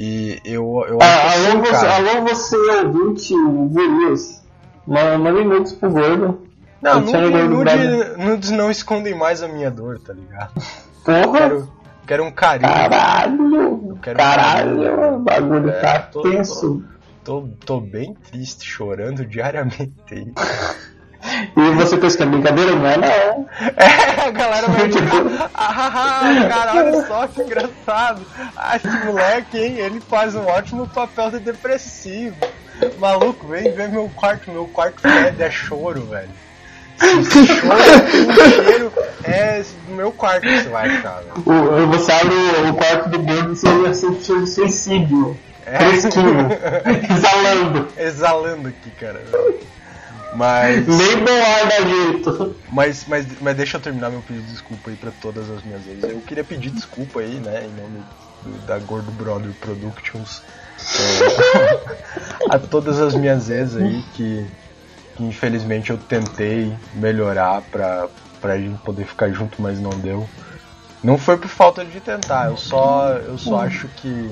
E 0.00 0.40
eu, 0.44 0.84
eu 0.88 0.98
Ah, 1.02 1.06
acho 1.26 1.48
alô, 1.48 1.48
assim, 1.48 1.72
você, 1.72 1.86
alô, 1.86 2.22
você 2.28 2.56
ouvinte, 2.56 3.34
Gurias. 3.34 4.44
Manda 4.86 5.18
nudes 5.32 5.72
pro 5.72 5.90
gordo. 5.90 6.46
Não, 6.80 7.00
nude, 7.00 7.12
não 7.12 7.48
nude- 7.48 7.64
deve- 7.76 8.16
nudes 8.24 8.50
não 8.50 8.70
escondem 8.70 9.12
mais 9.16 9.42
a 9.42 9.48
minha 9.48 9.70
dor, 9.72 9.98
tá 9.98 10.12
ligado? 10.12 10.52
Porra! 11.04 11.32
Quero, 11.40 11.72
quero 12.06 12.24
um 12.24 12.30
carinho. 12.30 12.72
Caralho! 12.72 13.98
quero 14.00 14.16
Caralho! 14.18 14.82
carinho. 14.82 15.14
O 15.16 15.18
bagulho 15.18 15.70
É, 15.70 15.80
tá 15.80 15.98
tô- 16.02 16.22
tenso. 16.22 16.84
Tô, 17.24 17.48
tô 17.66 17.80
bem 17.80 18.14
triste, 18.30 18.64
chorando 18.64 19.26
diariamente 19.26 19.92
aí. 20.12 20.32
E 21.56 21.70
você 21.74 21.96
pensa 21.96 22.16
que 22.16 22.22
é 22.22 22.26
brincadeira? 22.26 22.72
Não 22.74 22.86
é, 22.86 22.96
não. 22.96 23.48
É, 23.76 24.26
a 24.26 24.30
galera 24.30 24.68
vai 24.68 24.88
ficar. 24.90 25.50
Ah, 25.54 26.48
cara, 26.48 26.74
olha 26.74 27.06
só 27.06 27.26
que 27.26 27.42
engraçado. 27.42 28.26
Ah, 28.56 28.76
esse 28.76 28.88
moleque, 29.04 29.58
hein? 29.58 29.78
Ele 29.78 30.00
faz 30.00 30.34
um 30.34 30.46
ótimo 30.46 30.88
papel 30.88 31.30
de 31.32 31.38
depressivo. 31.40 32.36
Maluco, 32.98 33.46
vem 33.48 33.72
ver 33.72 33.88
meu 33.88 34.08
quarto. 34.14 34.50
Meu 34.50 34.66
quarto 34.66 35.00
fede, 35.00 35.42
é 35.42 35.50
choro, 35.50 36.02
velho. 36.06 36.30
Se 36.98 37.46
choro 37.46 37.78
cheiro, 38.64 38.92
é 39.24 39.62
do 39.86 39.94
meu 39.94 40.10
quarto 40.10 40.42
que 40.42 40.62
você 40.62 40.68
vai 40.68 40.90
achar, 40.90 41.22
velho. 41.22 41.86
Você 41.88 42.12
abre 42.12 42.34
o, 42.68 42.74
quarto 42.74 43.08
do 43.08 43.18
gordo 43.20 43.52
e 43.52 43.56
você 43.56 43.94
sente 43.94 44.46
suicídio. 44.48 45.38
É. 45.64 45.78
Fresquinho. 45.78 46.48
Exalando. 47.10 47.88
Exalando 47.96 48.68
aqui, 48.68 48.90
cara. 48.92 49.20
Mas. 50.32 50.86
Nem 50.86 51.16
bom 51.24 51.42
ar 51.42 51.66
dá 51.68 51.80
jeito. 51.88 52.56
Mas, 52.70 53.04
mas, 53.06 53.26
mas 53.40 53.56
deixa 53.56 53.76
eu 53.76 53.80
terminar 53.80 54.10
meu 54.10 54.20
pedido 54.22 54.44
de 54.46 54.52
desculpa 54.52 54.90
aí 54.90 54.96
pra 54.96 55.10
todas 55.10 55.50
as 55.50 55.62
minhas 55.62 55.84
vezes. 55.84 56.04
Eu 56.04 56.20
queria 56.20 56.44
pedir 56.44 56.70
desculpa 56.70 57.20
aí, 57.20 57.40
né, 57.40 57.64
em 57.66 57.70
nome 57.80 58.02
do- 58.42 58.58
da 58.66 58.78
Gordo 58.78 59.10
Brother 59.12 59.52
Productions. 59.54 60.42
é, 60.78 61.98
a 62.54 62.58
todas 62.58 63.00
as 63.00 63.14
minhas 63.14 63.48
vezes 63.48 63.76
aí 63.76 64.02
que, 64.14 64.46
que 65.16 65.24
infelizmente 65.24 65.90
eu 65.90 65.98
tentei 65.98 66.72
melhorar 66.94 67.62
pra, 67.62 68.08
pra 68.40 68.58
gente 68.58 68.78
poder 68.82 69.06
ficar 69.06 69.30
junto, 69.32 69.60
mas 69.62 69.80
não 69.80 69.90
deu. 69.98 70.28
Não 71.02 71.16
foi 71.16 71.36
por 71.38 71.48
falta 71.48 71.84
de 71.84 72.00
tentar, 72.00 72.46
eu 72.48 72.56
só, 72.56 73.10
eu 73.12 73.38
só 73.38 73.60
acho 73.60 73.88
que, 73.88 74.30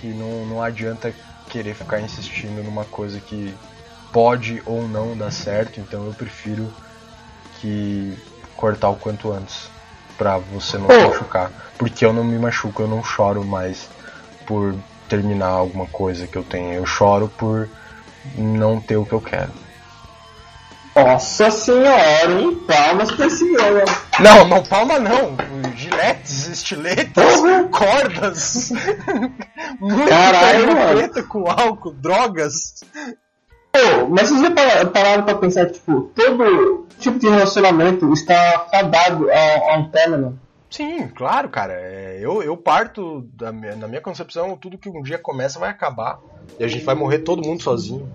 que 0.00 0.06
não, 0.08 0.46
não 0.46 0.62
adianta 0.62 1.12
querer 1.48 1.74
ficar 1.74 2.00
insistindo 2.00 2.62
numa 2.62 2.84
coisa 2.84 3.18
que 3.20 3.54
pode 4.16 4.62
ou 4.64 4.88
não 4.88 5.14
dar 5.14 5.30
certo, 5.30 5.78
então 5.78 6.06
eu 6.06 6.14
prefiro 6.14 6.72
que 7.60 8.16
cortar 8.56 8.88
o 8.88 8.96
quanto 8.96 9.30
antes 9.30 9.68
pra 10.16 10.38
você 10.38 10.78
não 10.78 10.88
se 10.88 11.06
machucar, 11.06 11.50
porque 11.76 12.02
eu 12.02 12.14
não 12.14 12.24
me 12.24 12.38
machuco, 12.38 12.80
eu 12.80 12.88
não 12.88 13.04
choro 13.04 13.44
mais 13.44 13.90
por 14.46 14.74
terminar 15.06 15.48
alguma 15.48 15.84
coisa 15.84 16.26
que 16.26 16.34
eu 16.34 16.42
tenho, 16.42 16.72
eu 16.72 16.86
choro 16.86 17.30
por 17.36 17.68
não 18.38 18.80
ter 18.80 18.96
o 18.96 19.04
que 19.04 19.12
eu 19.12 19.20
quero. 19.20 19.52
Nossa 20.94 21.50
senhora, 21.50 22.40
hein? 22.40 22.54
Palmas 22.66 23.12
pra 23.12 23.26
esse 23.26 23.44
homem. 23.44 23.84
Não, 24.18 24.48
não 24.48 24.62
palma 24.62 24.98
não, 24.98 25.36
giletes, 25.76 26.46
estiletes, 26.46 27.12
Porra. 27.12 27.64
cordas, 27.64 28.72
Caralho, 30.08 30.74
mano. 30.74 31.24
com 31.28 31.50
álcool, 31.50 31.92
drogas. 31.92 32.80
Pô, 33.76 34.08
mas 34.08 34.28
se 34.28 34.34
você 34.34 34.50
parar 34.50 34.90
parar 34.90 35.24
pra 35.24 35.36
pensar, 35.36 35.70
tipo, 35.70 36.10
todo 36.14 36.86
tipo 36.98 37.18
de 37.18 37.28
relacionamento 37.28 38.10
está 38.12 38.66
fadado 38.70 39.30
a, 39.30 39.74
a 39.74 39.78
um 39.78 39.90
término. 39.90 40.40
Sim, 40.70 41.08
claro, 41.08 41.48
cara. 41.48 41.74
É, 41.74 42.18
eu, 42.20 42.42
eu 42.42 42.56
parto 42.56 43.22
da 43.34 43.52
minha, 43.52 43.76
na 43.76 43.86
minha 43.86 44.00
concepção, 44.00 44.56
tudo 44.56 44.78
que 44.78 44.88
um 44.88 45.02
dia 45.02 45.18
começa 45.18 45.58
vai 45.58 45.70
acabar. 45.70 46.20
E 46.58 46.64
a 46.64 46.68
gente 46.68 46.84
vai 46.84 46.94
morrer 46.94 47.20
todo 47.20 47.46
mundo 47.46 47.62
sozinho. 47.62 48.10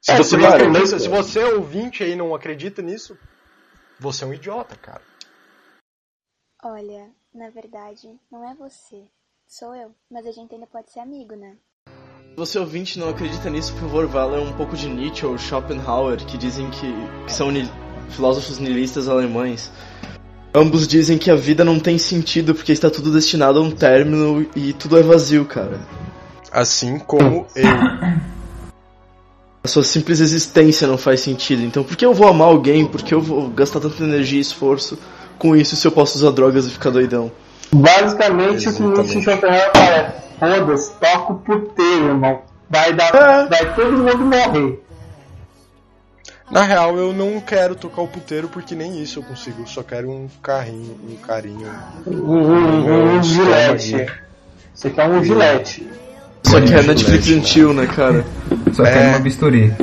Se 0.00 0.12
É, 0.12 0.16
você 0.16 0.36
não 0.36 0.48
acredita, 0.48 0.98
se 0.98 1.08
você 1.08 1.42
ouvinte 1.44 2.02
aí 2.02 2.14
não 2.14 2.34
acredita 2.34 2.82
nisso, 2.82 3.16
você 3.98 4.24
é 4.24 4.26
um 4.26 4.34
idiota, 4.34 4.76
cara. 4.76 5.02
Olha, 6.62 7.10
na 7.34 7.50
verdade, 7.50 8.18
não 8.30 8.48
é 8.48 8.54
você. 8.54 9.04
Sou 9.46 9.74
eu, 9.74 9.94
mas 10.10 10.26
a 10.26 10.32
gente 10.32 10.54
ainda 10.54 10.66
pode 10.66 10.90
ser 10.90 11.00
amigo, 11.00 11.34
né? 11.34 11.56
Se 12.32 12.36
você 12.36 12.58
ouvinte 12.58 12.98
não 12.98 13.10
acredita 13.10 13.50
nisso, 13.50 13.74
por 13.74 13.80
favor, 13.82 14.06
vá 14.06 14.24
ler 14.24 14.40
um 14.40 14.52
pouco 14.52 14.74
de 14.74 14.88
Nietzsche 14.88 15.26
ou 15.26 15.36
Schopenhauer, 15.36 16.16
que 16.16 16.38
dizem 16.38 16.70
que, 16.70 16.90
que 17.26 17.32
são 17.32 17.50
ni- 17.50 17.70
filósofos 18.08 18.58
nihilistas 18.58 19.06
alemães. 19.06 19.70
Ambos 20.54 20.88
dizem 20.88 21.18
que 21.18 21.30
a 21.30 21.34
vida 21.34 21.62
não 21.62 21.78
tem 21.78 21.98
sentido 21.98 22.54
porque 22.54 22.72
está 22.72 22.88
tudo 22.88 23.12
destinado 23.12 23.58
a 23.58 23.62
um 23.62 23.70
término 23.70 24.46
e 24.56 24.72
tudo 24.72 24.98
é 24.98 25.02
vazio, 25.02 25.44
cara. 25.44 25.78
Assim 26.50 26.98
como 26.98 27.46
eu. 27.54 27.68
A 29.62 29.68
sua 29.68 29.84
simples 29.84 30.18
existência 30.18 30.88
não 30.88 30.96
faz 30.96 31.20
sentido. 31.20 31.62
Então 31.62 31.84
por 31.84 31.96
que 31.98 32.04
eu 32.06 32.14
vou 32.14 32.28
amar 32.28 32.48
alguém? 32.48 32.86
Por 32.86 33.02
que 33.02 33.12
eu 33.12 33.20
vou 33.20 33.50
gastar 33.50 33.78
tanta 33.78 34.02
energia 34.02 34.38
e 34.38 34.40
esforço 34.40 34.98
com 35.38 35.54
isso 35.54 35.76
se 35.76 35.86
eu 35.86 35.92
posso 35.92 36.16
usar 36.16 36.30
drogas 36.30 36.66
e 36.66 36.70
ficar 36.70 36.88
doidão? 36.88 37.30
Basicamente, 37.70 38.70
o 38.70 38.72
que 38.74 38.82
Exatamente. 38.82 38.98
Nietzsche 39.00 39.22
Schopenhauer 39.22 39.70
fala 39.74 39.96
é: 39.96 40.22
foda-se, 40.42 40.92
toca 40.94 41.32
o 41.32 41.38
puteiro, 41.38 42.06
irmão. 42.06 42.42
Vai 42.68 42.92
dar. 42.92 43.14
É. 43.14 43.46
Vai 43.46 43.74
todo 43.74 43.92
mundo 43.92 44.18
morrer. 44.18 44.82
Na 46.50 46.64
real, 46.64 46.96
eu 46.96 47.12
não 47.12 47.40
quero 47.40 47.74
tocar 47.74 48.02
o 48.02 48.08
puteiro 48.08 48.48
porque 48.48 48.74
nem 48.74 49.00
isso 49.00 49.20
eu 49.20 49.22
consigo. 49.22 49.62
Eu 49.62 49.66
só 49.66 49.82
quero 49.82 50.10
um 50.10 50.28
carrinho, 50.42 50.98
um 51.08 51.16
carinho. 51.16 51.70
Um, 52.06 52.20
um, 52.20 53.16
um 53.18 53.22
gilete. 53.22 54.06
Você 54.74 54.90
quer 54.90 55.08
um 55.08 55.22
gilete. 55.22 55.88
Só 56.42 56.60
que 56.60 56.74
é 56.74 56.82
Netflix 56.82 57.28
né? 57.28 57.36
and 57.36 57.44
chill, 57.44 57.72
né, 57.72 57.86
cara? 57.86 58.24
Só 58.72 58.84
É. 58.84 58.92
quero 58.92 59.08
uma 59.10 59.18
bisturi. 59.20 59.74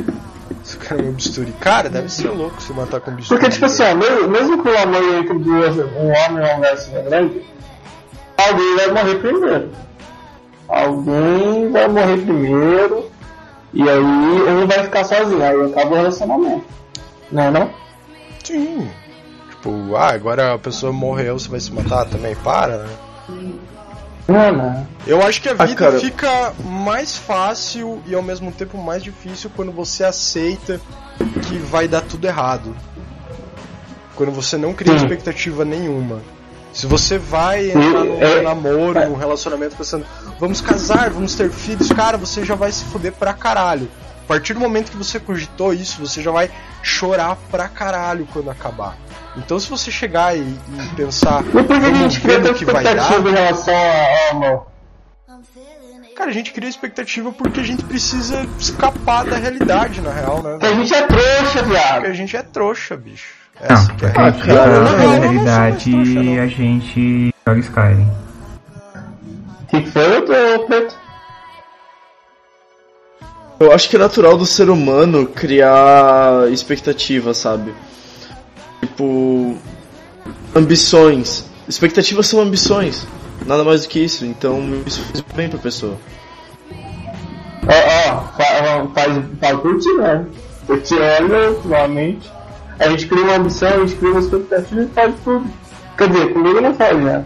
Só 0.62 0.78
quero 0.78 1.02
meu 1.02 1.12
bisturi. 1.12 1.52
Cara, 1.58 1.88
deve 1.88 2.08
ser 2.08 2.28
louco 2.28 2.62
se 2.62 2.72
matar 2.72 3.00
com 3.00 3.12
bisturi. 3.12 3.40
Porque, 3.40 3.52
tipo 3.52 3.66
assim, 3.66 3.82
ó, 3.82 3.94
mesmo, 3.94 4.28
mesmo 4.28 4.62
que 4.62 4.68
o 4.68 4.78
amor 4.78 5.02
entre 5.14 5.38
duas, 5.38 5.76
um 5.76 6.06
homem 6.06 6.44
e 6.44 6.48
uma 6.48 6.56
mulher 6.56 6.76
seja 6.76 7.00
grande, 7.02 7.42
alguém 8.36 8.76
vai 8.76 8.90
morrer 8.92 9.14
primeiro. 9.16 9.70
Alguém 10.70 11.70
vai 11.72 11.88
morrer 11.88 12.16
primeiro, 12.18 13.10
e 13.72 13.82
aí 13.82 13.98
um 13.98 14.66
vai 14.68 14.84
ficar 14.84 15.04
sozinho, 15.04 15.42
aí 15.42 15.70
acaba 15.72 15.90
o 15.90 15.94
relacionamento. 15.94 16.64
Não 17.32 17.42
é 17.42 17.50
não? 17.50 17.70
Sim. 18.44 18.88
Tipo, 19.50 19.96
ah, 19.96 20.12
agora 20.12 20.54
a 20.54 20.58
pessoa 20.58 20.92
morreu, 20.92 21.38
você 21.38 21.48
vai 21.48 21.60
se 21.60 21.72
matar 21.72 22.04
também? 22.06 22.34
Para, 22.36 22.78
né? 22.78 22.88
Não, 24.28 24.52
não. 24.52 24.86
Eu 25.06 25.20
acho 25.22 25.42
que 25.42 25.48
a 25.48 25.56
Ah, 25.58 25.64
vida 25.64 25.74
cara. 25.78 25.98
fica 25.98 26.52
mais 26.64 27.16
fácil 27.16 28.00
e 28.06 28.14
ao 28.14 28.22
mesmo 28.22 28.52
tempo 28.52 28.78
mais 28.78 29.02
difícil 29.02 29.50
quando 29.56 29.72
você 29.72 30.04
aceita 30.04 30.80
que 31.48 31.58
vai 31.58 31.88
dar 31.88 32.00
tudo 32.02 32.26
errado. 32.26 32.76
Quando 34.14 34.30
você 34.30 34.56
não 34.56 34.72
cria 34.72 34.96
Sim. 34.96 35.04
expectativa 35.04 35.64
nenhuma. 35.64 36.20
Se 36.72 36.86
você 36.86 37.18
vai 37.18 37.70
entrar 37.70 38.04
num 38.04 38.22
é- 38.22 38.42
namoro, 38.42 39.08
num 39.08 39.16
relacionamento 39.16 39.76
pensando, 39.76 40.06
vamos 40.38 40.60
casar, 40.60 41.10
vamos 41.10 41.34
ter 41.34 41.50
filhos, 41.50 41.90
cara, 41.90 42.16
você 42.16 42.44
já 42.44 42.54
vai 42.54 42.70
se 42.70 42.84
fuder 42.84 43.12
pra 43.12 43.32
caralho. 43.32 43.88
A 44.24 44.26
partir 44.26 44.54
do 44.54 44.60
momento 44.60 44.92
que 44.92 44.96
você 44.96 45.18
cogitou 45.18 45.74
isso, 45.74 46.00
você 46.00 46.22
já 46.22 46.30
vai 46.30 46.48
chorar 46.82 47.36
pra 47.50 47.68
caralho 47.68 48.26
quando 48.32 48.50
acabar. 48.50 48.96
Então 49.36 49.58
se 49.58 49.68
você 49.68 49.90
chegar 49.90 50.36
e, 50.36 50.40
e 50.40 50.94
pensar, 50.94 51.42
que 51.42 51.72
a 51.72 51.92
gente 51.94 52.20
cria 52.20 52.54
que 52.54 52.64
vai 52.64 52.84
dar, 52.84 53.18
em 53.20 53.32
relação 53.32 53.74
ao 53.74 54.30
amor? 54.30 54.66
Cara, 56.16 56.30
a 56.30 56.34
gente 56.34 56.52
cria 56.52 56.68
expectativa 56.68 57.32
porque 57.32 57.60
a 57.60 57.62
gente 57.62 57.82
precisa 57.82 58.46
escapar 58.58 59.24
da 59.24 59.36
realidade, 59.36 60.02
na 60.02 60.12
real, 60.12 60.42
né? 60.42 60.50
Porque 60.50 60.66
a 60.66 60.74
gente 60.74 60.94
é 60.94 61.06
trouxa, 61.06 61.52
Porque 61.54 61.70
viado. 61.70 62.04
a 62.04 62.12
gente 62.12 62.36
é 62.36 62.42
trouxa, 62.42 62.94
bicho. 62.96 63.39
Não, 63.68 63.76
Essa 63.76 63.90
é 63.92 63.94
porque 63.94 64.06
Ah, 64.18 64.26
aqui 64.28 64.46
cara, 64.48 64.80
na 64.80 64.96
realidade 64.96 66.38
a 66.40 66.46
gente 66.46 67.34
joga 67.46 67.60
Skyrim. 67.60 68.10
Que 69.68 69.86
foi, 69.90 70.22
Preto? 70.66 70.94
Eu 73.60 73.72
acho 73.72 73.90
que 73.90 73.96
é 73.96 73.98
natural 73.98 74.38
do 74.38 74.46
ser 74.46 74.70
humano 74.70 75.26
criar 75.26 76.50
expectativas, 76.50 77.36
sabe? 77.36 77.74
Tipo. 78.80 79.56
Ambições. 80.56 81.44
Expectativas 81.68 82.26
são 82.26 82.40
ambições. 82.40 83.06
Nada 83.46 83.62
mais 83.62 83.82
do 83.82 83.88
que 83.88 84.00
isso. 84.00 84.24
Então 84.24 84.82
isso 84.86 85.02
faz 85.04 85.20
bem 85.34 85.48
pra 85.48 85.58
pessoa. 85.58 85.96
Ó, 87.66 88.12
ó, 88.12 88.20
fa- 88.36 88.88
faz, 88.94 89.22
faz 89.40 89.60
por 89.60 89.78
ti, 89.78 89.92
né? 89.98 90.24
Eu 90.68 90.82
te 90.82 90.94
olho 90.94 91.54
ultimamente. 91.56 92.30
A 92.80 92.88
gente 92.88 93.06
cria 93.06 93.22
uma 93.22 93.36
ambição, 93.36 93.68
a 93.68 93.78
gente 93.80 93.94
cria 93.96 94.10
uma 94.10 94.20
expectativa 94.20 94.82
e 94.82 94.86
faz 94.88 95.14
tudo. 95.22 95.46
Quer 95.98 96.08
dizer, 96.08 96.32
comigo 96.32 96.60
não 96.62 96.74
faz, 96.74 96.98
né? 96.98 97.24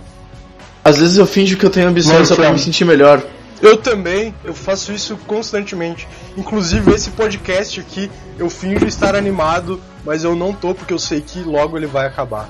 Às 0.84 0.98
vezes 0.98 1.16
eu 1.16 1.26
finjo 1.26 1.56
que 1.56 1.64
eu 1.64 1.70
tenho 1.70 1.88
ambições 1.88 2.18
Não, 2.18 2.24
só 2.26 2.34
pra 2.34 2.50
me 2.50 2.58
sentir 2.58 2.84
melhor. 2.84 3.22
Eu 3.62 3.76
também, 3.76 4.34
eu 4.44 4.52
faço 4.52 4.92
isso 4.92 5.16
constantemente. 5.28 6.08
Inclusive 6.36 6.92
esse 6.92 7.10
podcast 7.10 7.80
aqui, 7.80 8.10
eu 8.36 8.50
finjo 8.50 8.84
estar 8.84 9.14
animado, 9.14 9.80
mas 10.04 10.24
eu 10.24 10.34
não 10.34 10.52
tô 10.52 10.74
porque 10.74 10.92
eu 10.92 10.98
sei 10.98 11.20
que 11.20 11.38
logo 11.38 11.76
ele 11.76 11.86
vai 11.86 12.06
acabar. 12.06 12.48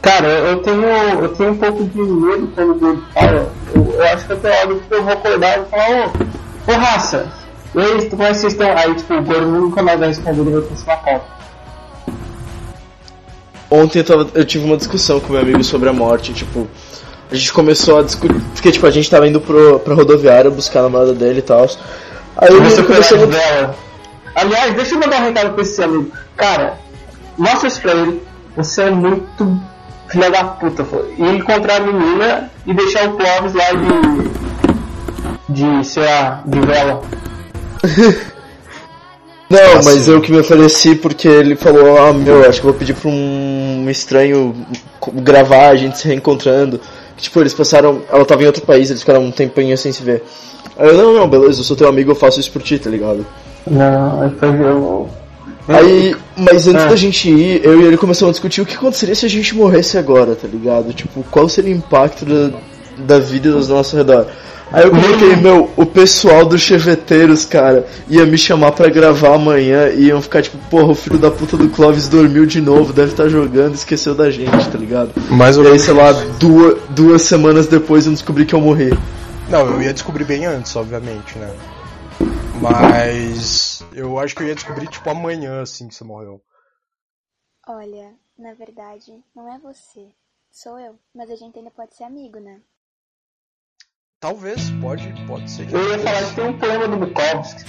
Cara, 0.00 0.26
eu 0.26 0.62
tenho, 0.62 0.82
eu 0.82 1.28
tenho 1.34 1.52
um 1.52 1.58
pouco 1.58 1.84
de 1.84 1.98
medo 1.98 2.50
quando 2.54 2.70
o 2.70 2.74
Gordo 2.74 3.04
fala. 3.12 3.52
Eu, 3.74 3.94
eu 3.94 4.02
acho 4.02 4.26
que 4.26 4.34
tenho 4.36 4.54
hora 4.54 4.74
que 4.74 4.94
eu 4.94 5.02
vou 5.04 5.12
acordar 5.12 5.56
e 5.56 5.60
vou 5.60 5.68
falar, 5.68 6.12
ô, 6.68 6.72
ô 6.72 6.74
raça, 6.74 7.32
e 7.74 7.80
aí, 7.80 8.08
como 8.08 8.22
é 8.22 8.28
que 8.28 8.34
vocês 8.34 8.52
estão? 8.52 8.76
Aí, 8.76 8.94
tipo, 8.94 9.14
o 9.14 9.22
Gordo 9.22 9.46
nunca 9.46 9.82
mais 9.82 9.98
vai 9.98 10.08
responder, 10.08 10.40
ele 10.40 10.50
vai 10.50 10.62
ter 10.62 10.74
esse 10.74 10.86
macaco. 10.86 11.33
Ontem 13.74 13.98
eu, 14.00 14.04
tava- 14.04 14.28
eu 14.34 14.44
tive 14.44 14.64
uma 14.64 14.76
discussão 14.76 15.18
com 15.20 15.32
meu 15.32 15.42
amigo 15.42 15.62
sobre 15.64 15.88
a 15.88 15.92
morte, 15.92 16.32
tipo, 16.32 16.68
a 17.30 17.34
gente 17.34 17.52
começou 17.52 17.98
a 17.98 18.02
discutir, 18.02 18.40
porque 18.52 18.70
tipo, 18.70 18.86
a 18.86 18.90
gente 18.90 19.10
tava 19.10 19.26
indo 19.26 19.40
pro, 19.40 19.80
pra 19.80 19.94
rodoviária 19.94 20.50
buscar 20.50 20.80
a 20.80 20.82
namorada 20.84 21.12
dele 21.14 21.40
e 21.40 21.42
tal. 21.42 21.66
Aí 22.36 22.50
Você 22.60 22.82
começou 22.82 23.18
foi 23.18 23.26
a... 23.28 23.30
dela. 23.30 23.74
Aliás, 24.36 24.74
deixa 24.74 24.94
eu 24.94 25.00
mandar 25.00 25.20
um 25.20 25.24
recado 25.24 25.52
pra 25.54 25.62
esse 25.62 25.82
amigo. 25.82 26.10
Cara, 26.36 26.74
mostra 27.38 27.68
isso 27.68 27.80
pra 27.80 27.92
ele. 27.92 28.22
Você 28.56 28.82
é 28.82 28.90
muito 28.90 29.60
filha 30.08 30.30
da 30.30 30.44
puta, 30.44 30.84
pô. 30.84 31.02
E 31.18 31.22
encontrar 31.22 31.76
a 31.76 31.80
menina 31.80 32.50
e 32.66 32.74
deixar 32.74 33.08
o 33.08 33.16
Clóvis 33.16 33.52
lá 33.54 33.64
de. 33.72 35.52
de, 35.80 35.84
sei 35.86 36.04
lá, 36.04 36.42
de 36.46 36.60
vela. 36.60 37.00
Não, 39.54 39.78
Assim. 39.78 39.90
mas 39.90 40.08
eu 40.08 40.20
que 40.20 40.32
me 40.32 40.38
ofereci 40.38 40.94
porque 40.94 41.28
ele 41.28 41.56
falou, 41.56 41.96
ah 41.98 42.12
meu, 42.12 42.40
acho 42.48 42.60
que 42.60 42.66
eu 42.66 42.70
vou 42.70 42.78
pedir 42.78 42.94
pra 42.94 43.08
um 43.10 43.86
estranho 43.88 44.54
gravar, 45.14 45.68
a 45.68 45.76
gente 45.76 45.98
se 45.98 46.08
reencontrando. 46.08 46.80
Tipo, 47.16 47.40
eles 47.40 47.54
passaram. 47.54 48.02
Ela 48.12 48.24
tava 48.24 48.42
em 48.42 48.46
outro 48.46 48.62
país, 48.62 48.90
eles 48.90 49.00
ficaram 49.02 49.22
um 49.24 49.30
tempinho 49.30 49.76
sem 49.78 49.92
se 49.92 50.02
ver. 50.02 50.22
Aí 50.76 50.88
eu, 50.88 50.94
não, 50.94 51.14
não, 51.14 51.28
beleza, 51.28 51.60
eu 51.60 51.64
sou 51.64 51.76
teu 51.76 51.88
amigo, 51.88 52.10
eu 52.10 52.14
faço 52.16 52.40
isso 52.40 52.50
por 52.50 52.60
ti, 52.62 52.78
tá 52.78 52.90
ligado? 52.90 53.24
Não, 53.66 54.22
aí 54.22 54.30
foi 54.38 54.48
eu. 54.48 55.08
Aí, 55.68 56.14
mas 56.36 56.66
antes 56.66 56.82
É. 56.84 56.88
da 56.88 56.96
gente 56.96 57.30
ir, 57.30 57.64
eu 57.64 57.80
e 57.80 57.84
ele 57.84 57.96
começamos 57.96 58.30
a 58.30 58.32
discutir 58.32 58.60
o 58.60 58.66
que 58.66 58.74
aconteceria 58.74 59.14
se 59.14 59.24
a 59.24 59.30
gente 59.30 59.54
morresse 59.54 59.96
agora, 59.96 60.34
tá 60.34 60.46
ligado? 60.46 60.92
Tipo, 60.92 61.24
qual 61.30 61.48
seria 61.48 61.72
o 61.72 61.76
impacto 61.78 62.24
da, 62.26 62.50
da 62.98 63.18
vida 63.18 63.50
ao 63.50 63.60
nosso 63.60 63.96
redor. 63.96 64.26
Aí 64.72 64.84
eu 64.84 64.90
coloquei, 64.90 65.36
meu, 65.36 65.70
o 65.76 65.86
pessoal 65.86 66.44
dos 66.44 66.60
cheveteiros, 66.60 67.44
cara, 67.44 67.86
ia 68.08 68.24
me 68.26 68.36
chamar 68.36 68.72
pra 68.72 68.88
gravar 68.88 69.34
amanhã 69.34 69.90
e 69.90 70.06
iam 70.06 70.20
ficar 70.20 70.42
tipo, 70.42 70.58
porra, 70.68 70.92
o 70.92 70.94
filho 70.94 71.18
da 71.18 71.30
puta 71.30 71.56
do 71.56 71.68
Clóvis 71.68 72.08
dormiu 72.08 72.44
de 72.44 72.60
novo, 72.60 72.92
deve 72.92 73.12
estar 73.12 73.28
jogando, 73.28 73.74
esqueceu 73.74 74.14
da 74.14 74.30
gente, 74.30 74.68
tá 74.70 74.78
ligado? 74.78 75.12
Mais 75.30 75.56
ou 75.56 75.64
E 75.64 75.68
aí, 75.68 75.78
sei 75.78 75.94
lá, 75.94 76.12
duas, 76.40 76.80
duas 76.90 77.22
semanas 77.22 77.66
depois 77.66 78.06
eu 78.06 78.12
descobri 78.12 78.44
que 78.44 78.54
eu 78.54 78.60
morri. 78.60 78.90
Não, 79.48 79.66
eu 79.66 79.82
ia 79.82 79.92
descobrir 79.92 80.24
bem 80.24 80.46
antes, 80.46 80.74
obviamente, 80.74 81.38
né? 81.38 81.54
Mas 82.60 83.84
eu 83.92 84.18
acho 84.18 84.34
que 84.34 84.42
eu 84.42 84.48
ia 84.48 84.54
descobrir 84.54 84.88
tipo 84.88 85.08
amanhã, 85.10 85.62
assim, 85.62 85.86
que 85.86 85.94
você 85.94 86.02
morreu. 86.02 86.40
Olha, 87.66 88.14
na 88.38 88.54
verdade, 88.54 89.12
não 89.34 89.52
é 89.52 89.58
você. 89.58 90.08
Sou 90.50 90.78
eu. 90.78 90.98
Mas 91.14 91.30
a 91.30 91.36
gente 91.36 91.58
ainda 91.58 91.70
pode 91.70 91.94
ser 91.94 92.04
amigo, 92.04 92.38
né? 92.38 92.60
Talvez, 94.24 94.70
pode, 94.80 95.06
pode 95.26 95.50
ser 95.50 95.66
Eu 95.70 95.86
ia 95.90 95.98
falar 95.98 96.22
que 96.22 96.34
tem 96.34 96.44
um 96.48 96.54
poema 96.54 96.88
do 96.88 96.96
Bukowski. 96.96 97.62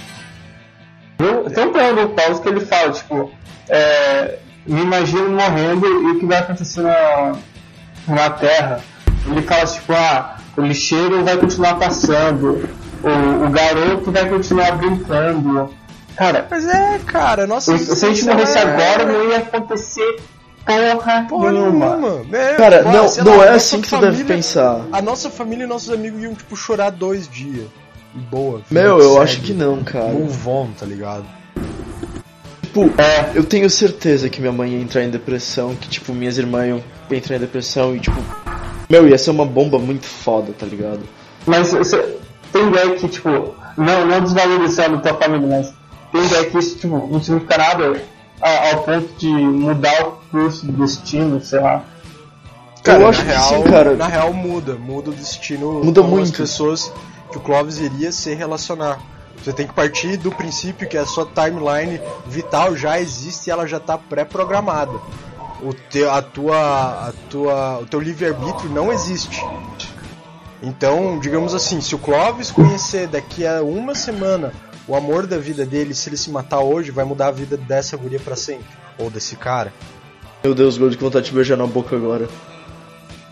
Eu- 1.18 1.50
Tem 1.50 1.66
um 1.66 1.70
poema 1.70 1.92
do 2.00 2.08
Bukowski 2.08 2.42
que 2.44 2.48
ele 2.48 2.60
fala, 2.64 2.92
tipo, 2.92 3.30
é, 3.68 4.38
me 4.66 4.80
imagino 4.80 5.28
morrendo 5.28 5.86
e 5.86 6.12
o 6.12 6.18
que 6.18 6.24
vai 6.24 6.38
acontecer 6.38 6.80
na, 6.80 7.36
na 8.08 8.30
Terra. 8.30 8.80
Ele 9.26 9.42
fala, 9.42 9.66
tipo, 9.66 9.92
ah, 9.92 10.36
o 10.56 10.62
lixeiro 10.62 11.22
vai 11.26 11.36
continuar 11.36 11.74
passando, 11.74 12.66
o, 13.02 13.44
o 13.44 13.50
garoto 13.50 14.10
vai 14.10 14.26
continuar 14.26 14.78
brincando. 14.78 15.74
Cara, 16.16 16.46
Mas 16.50 16.66
é, 16.66 16.98
cara, 17.06 17.46
nossa. 17.46 17.76
se 17.76 18.06
a 18.06 18.08
gente 18.08 18.24
morresse 18.24 18.56
é- 18.56 18.62
agora, 18.62 19.04
não 19.04 19.28
ia 19.28 19.36
acontecer 19.40 20.20
porra, 20.66 21.26
Porra 21.28 21.52
nenhuma. 21.52 21.96
nenhuma. 21.96 22.36
É, 22.36 22.54
Cara, 22.54 22.82
pô, 22.82 22.90
não, 22.92 23.14
não 23.24 23.36
lá, 23.38 23.46
é 23.46 23.54
assim 23.54 23.80
que 23.80 23.88
tu 23.88 23.96
deve 24.00 24.16
família- 24.18 24.36
pensar. 24.36 24.84
A 24.92 25.00
nossa 25.00 25.30
família 25.30 25.64
e 25.64 25.66
nossos 25.66 25.90
amigos 25.90 26.22
iam, 26.22 26.34
tipo, 26.34 26.56
chorar 26.56 26.90
dois 26.90 27.28
dias. 27.28 27.66
E 28.14 28.18
boa. 28.18 28.60
Meu, 28.70 28.96
vida 28.96 29.04
eu 29.04 29.12
segue. 29.12 29.24
acho 29.24 29.40
que 29.42 29.52
não, 29.54 29.82
cara. 29.84 30.08
Move 30.08 30.48
on, 30.48 30.68
tá 30.78 30.84
ligado? 30.86 31.24
Tipo, 32.62 32.90
é, 33.00 33.30
eu 33.34 33.44
tenho 33.44 33.70
certeza 33.70 34.28
que 34.28 34.40
minha 34.40 34.52
mãe 34.52 34.72
ia 34.72 34.80
entrar 34.80 35.02
em 35.02 35.10
depressão, 35.10 35.74
que 35.74 35.88
tipo, 35.88 36.12
minhas 36.12 36.36
irmãs 36.38 36.66
iam 36.68 36.82
entrar 37.10 37.36
em 37.36 37.40
depressão 37.40 37.94
e 37.96 38.00
tipo. 38.00 38.16
Meu, 38.88 39.08
ia 39.08 39.18
ser 39.18 39.30
uma 39.30 39.44
bomba 39.44 39.78
muito 39.78 40.06
foda, 40.06 40.52
tá 40.56 40.64
ligado? 40.66 41.00
Mas 41.46 41.72
você 41.72 42.16
tem 42.52 42.68
ideia 42.68 42.90
que, 42.96 43.08
tipo, 43.08 43.28
não, 43.76 44.06
não 44.06 44.20
desvalorizando 44.20 45.00
tua 45.00 45.14
família, 45.14 45.46
mas 45.46 45.74
tem 46.12 46.24
ideia 46.24 46.44
que 46.50 46.58
isso, 46.58 46.76
tipo, 46.78 47.08
não 47.10 47.20
significa 47.22 47.58
nada 47.58 48.00
a- 48.40 48.70
ao 48.74 48.82
ponto 48.84 49.08
de 49.18 49.28
mudar 49.28 50.06
o 50.06 50.12
curso 50.30 50.66
do 50.66 50.72
destino, 50.72 51.40
sei 51.40 51.60
lá. 51.60 51.84
Cara, 52.82 52.98
eu 52.98 53.02
na 53.04 53.08
acho 53.10 53.22
que 53.22 53.26
real, 53.28 53.48
sim, 53.48 53.62
cara. 53.64 53.96
Na 53.96 54.06
real, 54.06 54.32
muda. 54.32 54.74
Muda 54.76 55.10
o 55.10 55.14
destino 55.14 55.82
Muda 55.84 56.00
com 56.02 56.06
as 56.08 56.12
muito. 56.12 56.36
pessoas 56.36 56.92
que 57.32 57.38
o 57.38 57.40
Clovis 57.40 57.78
iria 57.78 58.12
se 58.12 58.32
relacionar. 58.34 58.98
Você 59.42 59.52
tem 59.52 59.66
que 59.66 59.74
partir 59.74 60.16
do 60.16 60.30
princípio 60.30 60.88
que 60.88 60.96
a 60.96 61.04
sua 61.06 61.26
timeline 61.26 62.00
vital 62.26 62.76
já 62.76 62.98
existe 63.00 63.48
e 63.48 63.50
ela 63.50 63.66
já 63.66 63.76
está 63.78 63.98
pré-programada. 63.98 64.92
O 65.62 65.72
teu, 65.90 66.12
a 66.12 66.20
tua, 66.22 67.08
a 67.08 67.12
tua, 67.30 67.78
o 67.80 67.86
teu 67.86 67.98
livre-arbítrio 68.00 68.70
não 68.70 68.92
existe. 68.92 69.44
Então, 70.62 71.18
digamos 71.18 71.54
assim, 71.54 71.80
se 71.80 71.94
o 71.94 71.98
Clovis 71.98 72.50
conhecer 72.50 73.06
daqui 73.08 73.46
a 73.46 73.62
uma 73.62 73.94
semana 73.94 74.52
o 74.88 74.94
amor 74.94 75.26
da 75.26 75.38
vida 75.38 75.64
dele, 75.66 75.94
se 75.94 76.08
ele 76.08 76.16
se 76.16 76.30
matar 76.30 76.60
hoje, 76.60 76.90
vai 76.90 77.04
mudar 77.04 77.28
a 77.28 77.32
vida 77.32 77.56
dessa 77.56 77.96
guria 77.96 78.20
pra 78.20 78.36
sempre. 78.36 78.66
Ou 78.98 79.10
desse 79.10 79.36
cara. 79.36 79.72
Meu 80.44 80.54
Deus, 80.54 80.78
Gold, 80.78 80.96
que 80.96 81.02
vontade 81.02 81.26
de 81.26 81.32
beijar 81.32 81.56
na 81.56 81.66
boca 81.66 81.96
agora. 81.96 82.28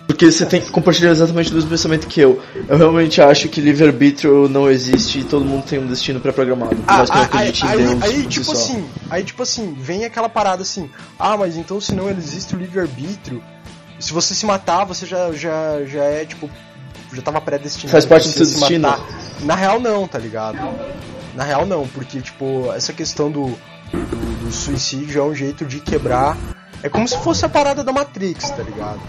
Porque 0.07 0.31
você 0.31 0.45
tem 0.45 0.61
que 0.61 0.71
compartilhar 0.71 1.13
exatamente 1.13 1.51
o 1.51 1.55
mesmo 1.55 1.71
pensamento 1.71 2.07
que 2.07 2.21
eu. 2.21 2.41
Eu 2.69 2.77
realmente 2.77 3.23
acho 3.23 3.49
que 3.49 3.61
livre-arbítrio 3.61 4.49
não 4.49 4.71
existe 4.71 5.21
e 5.21 5.25
todo 5.25 5.45
mundo 5.45 5.65
tem 5.65 5.79
um 5.79 5.87
destino 5.87 6.21
pré-programado. 6.21 6.75
Não 6.75 6.85
Ah, 6.87 7.05
aí, 7.33 7.53
aí, 7.63 7.99
aí, 8.03 8.23
si 8.23 8.27
tipo 8.29 8.45
só. 8.45 8.53
assim, 8.53 8.85
aí 9.09 9.25
tipo 9.25 9.43
assim, 9.43 9.75
vem 9.79 10.05
aquela 10.05 10.29
parada 10.29 10.63
assim, 10.63 10.91
ah, 11.19 11.37
mas 11.37 11.57
então 11.57 11.81
se 11.81 11.95
não 11.95 12.11
existe 12.11 12.55
o 12.55 12.59
livre-arbítrio, 12.59 13.43
se 13.99 14.13
você 14.13 14.35
se 14.35 14.45
matar, 14.45 14.85
você 14.85 15.07
já, 15.07 15.33
já, 15.33 15.83
já 15.87 16.05
é, 16.05 16.25
tipo, 16.27 16.51
já 17.13 17.23
tava 17.23 17.41
predestinado. 17.41 17.91
Faz 17.93 18.05
parte 18.05 18.29
do 18.29 18.35
seu 18.35 18.45
se 18.45 18.55
destino. 18.59 18.89
matar. 18.89 19.07
Na 19.43 19.55
real 19.55 19.81
não, 19.81 20.07
tá 20.07 20.19
ligado? 20.19 20.59
Na 21.35 21.43
real 21.43 21.67
não, 21.67 21.87
porque, 21.89 22.21
tipo, 22.21 22.73
essa 22.73 22.93
questão 22.93 23.31
do, 23.31 23.47
do, 23.93 24.45
do 24.45 24.53
suicídio 24.53 25.21
é 25.21 25.25
um 25.25 25.35
jeito 25.35 25.65
de 25.65 25.81
quebrar. 25.81 26.37
É 26.83 26.89
como 26.89 27.09
se 27.09 27.19
fosse 27.19 27.45
a 27.45 27.49
parada 27.49 27.83
da 27.83 27.93
Matrix, 27.93 28.51
tá 28.51 28.63
ligado? 28.63 29.01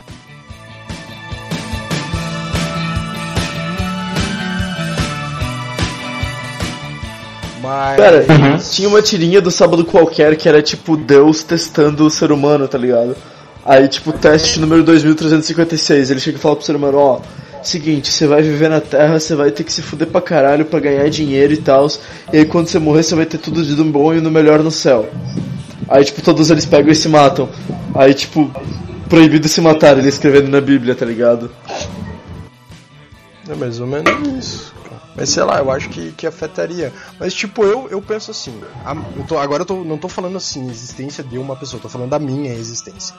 Mas. 7.61 7.97
Cara, 7.97 8.25
tinha 8.59 8.87
uma 8.87 9.01
tirinha 9.01 9.41
do 9.41 9.49
sábado 9.49 9.83
qualquer 9.83 10.35
que 10.35 10.47
era 10.47 10.61
tipo 10.61 10.95
Deus 10.95 11.43
testando 11.43 12.05
o 12.05 12.09
ser 12.09 12.31
humano, 12.31 12.67
tá 12.67 12.77
ligado? 12.77 13.15
Aí, 13.65 13.87
tipo, 13.87 14.13
teste 14.13 14.59
número 14.59 14.83
2356, 14.83 16.11
ele 16.11 16.19
chega 16.19 16.37
e 16.37 16.41
fala 16.41 16.55
pro 16.55 16.65
ser 16.65 16.75
humano, 16.75 16.97
ó, 16.99 17.21
seguinte, 17.67 18.11
você 18.11 18.27
vai 18.27 18.41
viver 18.41 18.69
na 18.69 18.79
Terra, 18.81 19.19
você 19.19 19.35
vai 19.35 19.51
ter 19.51 19.63
que 19.63 19.71
se 19.73 19.81
fuder 19.81 20.07
pra 20.07 20.21
caralho 20.21 20.65
pra 20.65 20.79
ganhar 20.79 21.09
dinheiro 21.09 21.53
e 21.53 21.57
tal, 21.57 21.87
e 22.33 22.37
aí 22.37 22.45
quando 22.45 22.67
você 22.67 22.79
morrer 22.79 23.03
você 23.03 23.15
vai 23.15 23.25
ter 23.25 23.37
tudo 23.37 23.63
de 23.63 23.75
bom 23.83 24.13
e 24.13 24.21
no 24.21 24.31
melhor 24.31 24.61
no 24.63 24.71
céu. 24.71 25.09
Aí, 25.87 26.03
tipo, 26.03 26.21
todos 26.21 26.49
eles 26.49 26.65
pegam 26.65 26.91
e 26.91 26.95
se 26.95 27.07
matam. 27.07 27.47
Aí, 27.93 28.13
tipo, 28.13 28.49
proibido 29.07 29.47
se 29.47 29.61
matar, 29.61 29.97
ele 29.97 30.09
escrevendo 30.09 30.49
na 30.49 30.59
Bíblia, 30.59 30.95
tá 30.95 31.05
ligado? 31.05 31.51
É 33.47 33.53
mais 33.55 33.79
ou 33.79 33.85
menos 33.87 34.27
isso. 34.45 34.73
Mas 35.15 35.29
sei 35.29 35.43
lá, 35.43 35.59
eu 35.59 35.71
acho 35.71 35.87
que, 35.89 36.11
que 36.11 36.27
afetaria. 36.27 36.91
Mas 37.19 37.33
tipo, 37.33 37.63
eu, 37.63 37.87
eu 37.89 38.01
penso 38.01 38.31
assim. 38.31 38.53
a- 38.83 38.95
eu 39.15 39.23
tô- 39.23 39.37
agora 39.37 39.61
eu 39.61 39.65
tô, 39.65 39.83
não 39.83 39.97
tô 39.97 40.09
falando 40.09 40.35
assim, 40.35 40.69
existência 40.69 41.23
de 41.23 41.37
uma 41.37 41.55
pessoa, 41.55 41.77
eu 41.77 41.83
tô 41.83 41.89
falando 41.89 42.09
da 42.09 42.19
minha 42.19 42.51
existência. 42.53 43.15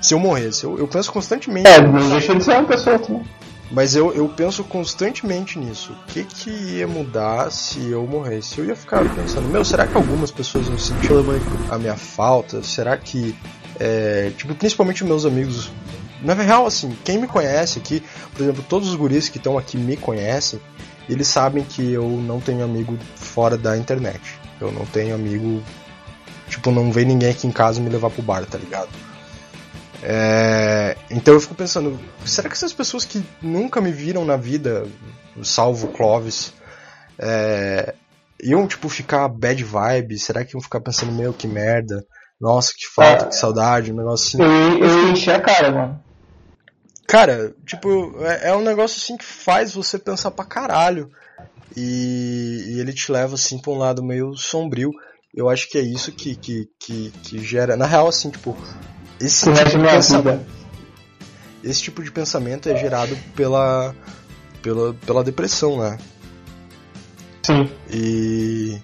Se 0.00 0.14
eu 0.14 0.18
morresse, 0.18 0.64
eu, 0.64 0.78
eu 0.78 0.86
penso 0.86 1.10
constantemente. 1.12 1.68
É, 1.68 1.80
não 1.80 2.08
deixa 2.10 2.34
de 2.34 2.42
ser 2.44 2.52
uma 2.52 2.64
pessoa 2.64 2.98
também. 2.98 3.22
Mas 3.70 3.96
eu, 3.96 4.12
eu 4.12 4.28
penso 4.28 4.62
constantemente 4.62 5.58
nisso. 5.58 5.92
O 5.92 6.12
que 6.12 6.24
que 6.24 6.50
ia 6.50 6.86
mudar 6.86 7.50
se 7.50 7.90
eu 7.90 8.06
morresse? 8.06 8.58
Eu 8.58 8.64
ia 8.64 8.76
ficar 8.76 9.02
pensando, 9.14 9.48
meu, 9.48 9.64
será 9.64 9.86
que 9.86 9.96
algumas 9.96 10.30
pessoas 10.30 10.68
vão 10.68 10.78
sentir 10.78 11.12
a 11.70 11.78
minha 11.78 11.96
falta? 11.96 12.62
Será 12.62 12.96
que, 12.96 13.36
é, 13.80 14.30
tipo, 14.36 14.54
principalmente 14.54 15.04
meus 15.04 15.26
amigos, 15.26 15.70
na 16.22 16.34
real, 16.34 16.66
assim, 16.66 16.96
quem 17.04 17.18
me 17.18 17.26
conhece 17.26 17.78
aqui, 17.78 18.02
por 18.32 18.42
exemplo, 18.42 18.64
todos 18.68 18.88
os 18.88 18.94
guris 18.94 19.28
que 19.28 19.38
estão 19.38 19.58
aqui 19.58 19.76
me 19.76 19.96
conhecem, 19.96 20.60
eles 21.08 21.26
sabem 21.26 21.64
que 21.64 21.92
eu 21.92 22.08
não 22.08 22.40
tenho 22.40 22.64
amigo 22.64 22.96
fora 23.16 23.58
da 23.58 23.76
internet. 23.76 24.20
Eu 24.60 24.70
não 24.72 24.86
tenho 24.86 25.14
amigo, 25.14 25.62
tipo, 26.48 26.70
não 26.70 26.90
vem 26.92 27.04
ninguém 27.04 27.30
aqui 27.30 27.46
em 27.46 27.52
casa 27.52 27.80
me 27.80 27.90
levar 27.90 28.10
pro 28.10 28.22
bar, 28.22 28.46
tá 28.46 28.58
ligado? 28.58 28.88
É, 30.02 30.96
então 31.10 31.34
eu 31.34 31.40
fico 31.40 31.54
pensando, 31.54 31.98
será 32.24 32.48
que 32.48 32.54
essas 32.54 32.72
pessoas 32.72 33.04
que 33.04 33.24
nunca 33.40 33.80
me 33.80 33.90
viram 33.90 34.24
na 34.24 34.36
vida, 34.36 34.86
salvo 35.42 35.88
Clovis, 35.88 36.52
é, 37.18 37.94
iam 38.42 38.66
tipo 38.66 38.88
ficar 38.88 39.28
bad 39.28 39.62
vibe? 39.62 40.18
Será 40.18 40.44
que 40.44 40.54
iam 40.54 40.60
ficar 40.60 40.80
pensando, 40.80 41.12
meu, 41.12 41.32
que 41.32 41.46
merda? 41.48 42.04
Nossa, 42.40 42.72
que 42.76 42.86
falta, 42.86 43.24
É. 43.24 43.28
que 43.28 43.34
saudade, 43.34 43.92
um 43.92 43.96
negócio 43.96 44.26
assim. 44.26 44.42
Eu, 44.42 44.84
eu 44.84 45.08
enchi 45.08 45.30
a 45.30 45.40
cara, 45.40 45.70
mano. 45.70 46.04
Cara, 47.08 47.54
tipo, 47.64 48.16
é, 48.20 48.48
é 48.50 48.56
um 48.56 48.62
negócio 48.62 48.98
assim 48.98 49.16
que 49.16 49.24
faz 49.24 49.72
você 49.72 49.98
pensar 49.98 50.30
pra 50.30 50.44
caralho. 50.44 51.08
E, 51.76 52.64
e 52.68 52.80
ele 52.80 52.92
te 52.92 53.10
leva 53.12 53.34
assim 53.34 53.58
pra 53.58 53.72
um 53.72 53.78
lado 53.78 54.02
meio 54.02 54.36
sombrio. 54.36 54.90
Eu 55.34 55.48
acho 55.48 55.68
que 55.68 55.78
é 55.78 55.82
isso 55.82 56.10
que, 56.12 56.34
que, 56.34 56.68
que, 56.78 57.10
que 57.22 57.38
gera. 57.38 57.76
Na 57.76 57.86
real, 57.86 58.08
assim, 58.08 58.30
tipo, 58.30 58.56
esse 59.20 59.52
tipo 59.52 59.64
de 59.64 59.78
pensamento. 59.78 60.46
Esse 61.64 61.82
tipo 61.82 62.02
de 62.02 62.10
pensamento 62.10 62.68
é 62.68 62.76
gerado 62.76 63.16
pela, 63.34 63.94
pela, 64.62 64.94
pela 64.94 65.24
depressão, 65.24 65.78
né? 65.78 65.98
Sim. 67.42 67.70
E. 67.90 68.78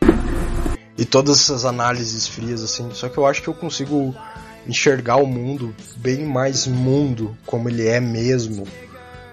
E 0.96 1.04
todas 1.04 1.40
essas 1.40 1.64
análises 1.64 2.26
frias, 2.26 2.62
assim. 2.62 2.90
Só 2.92 3.08
que 3.08 3.18
eu 3.18 3.26
acho 3.26 3.42
que 3.42 3.48
eu 3.48 3.54
consigo 3.54 4.14
enxergar 4.66 5.16
o 5.16 5.26
mundo 5.26 5.74
bem 5.96 6.24
mais 6.24 6.66
mundo, 6.66 7.36
como 7.46 7.68
ele 7.68 7.86
é 7.86 8.00
mesmo. 8.00 8.66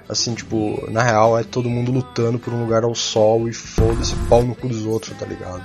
Assim, 0.08 0.34
tipo, 0.34 0.84
na 0.90 1.04
real 1.04 1.38
é 1.38 1.44
todo 1.44 1.70
mundo 1.70 1.92
lutando 1.92 2.40
por 2.40 2.52
um 2.52 2.62
lugar 2.62 2.84
ao 2.84 2.96
sol 2.96 3.48
e 3.48 3.54
foda-se 3.54 4.16
pau 4.28 4.44
no 4.44 4.56
cu 4.56 4.68
dos 4.68 4.86
outros, 4.86 5.16
tá 5.18 5.26
ligado? 5.26 5.64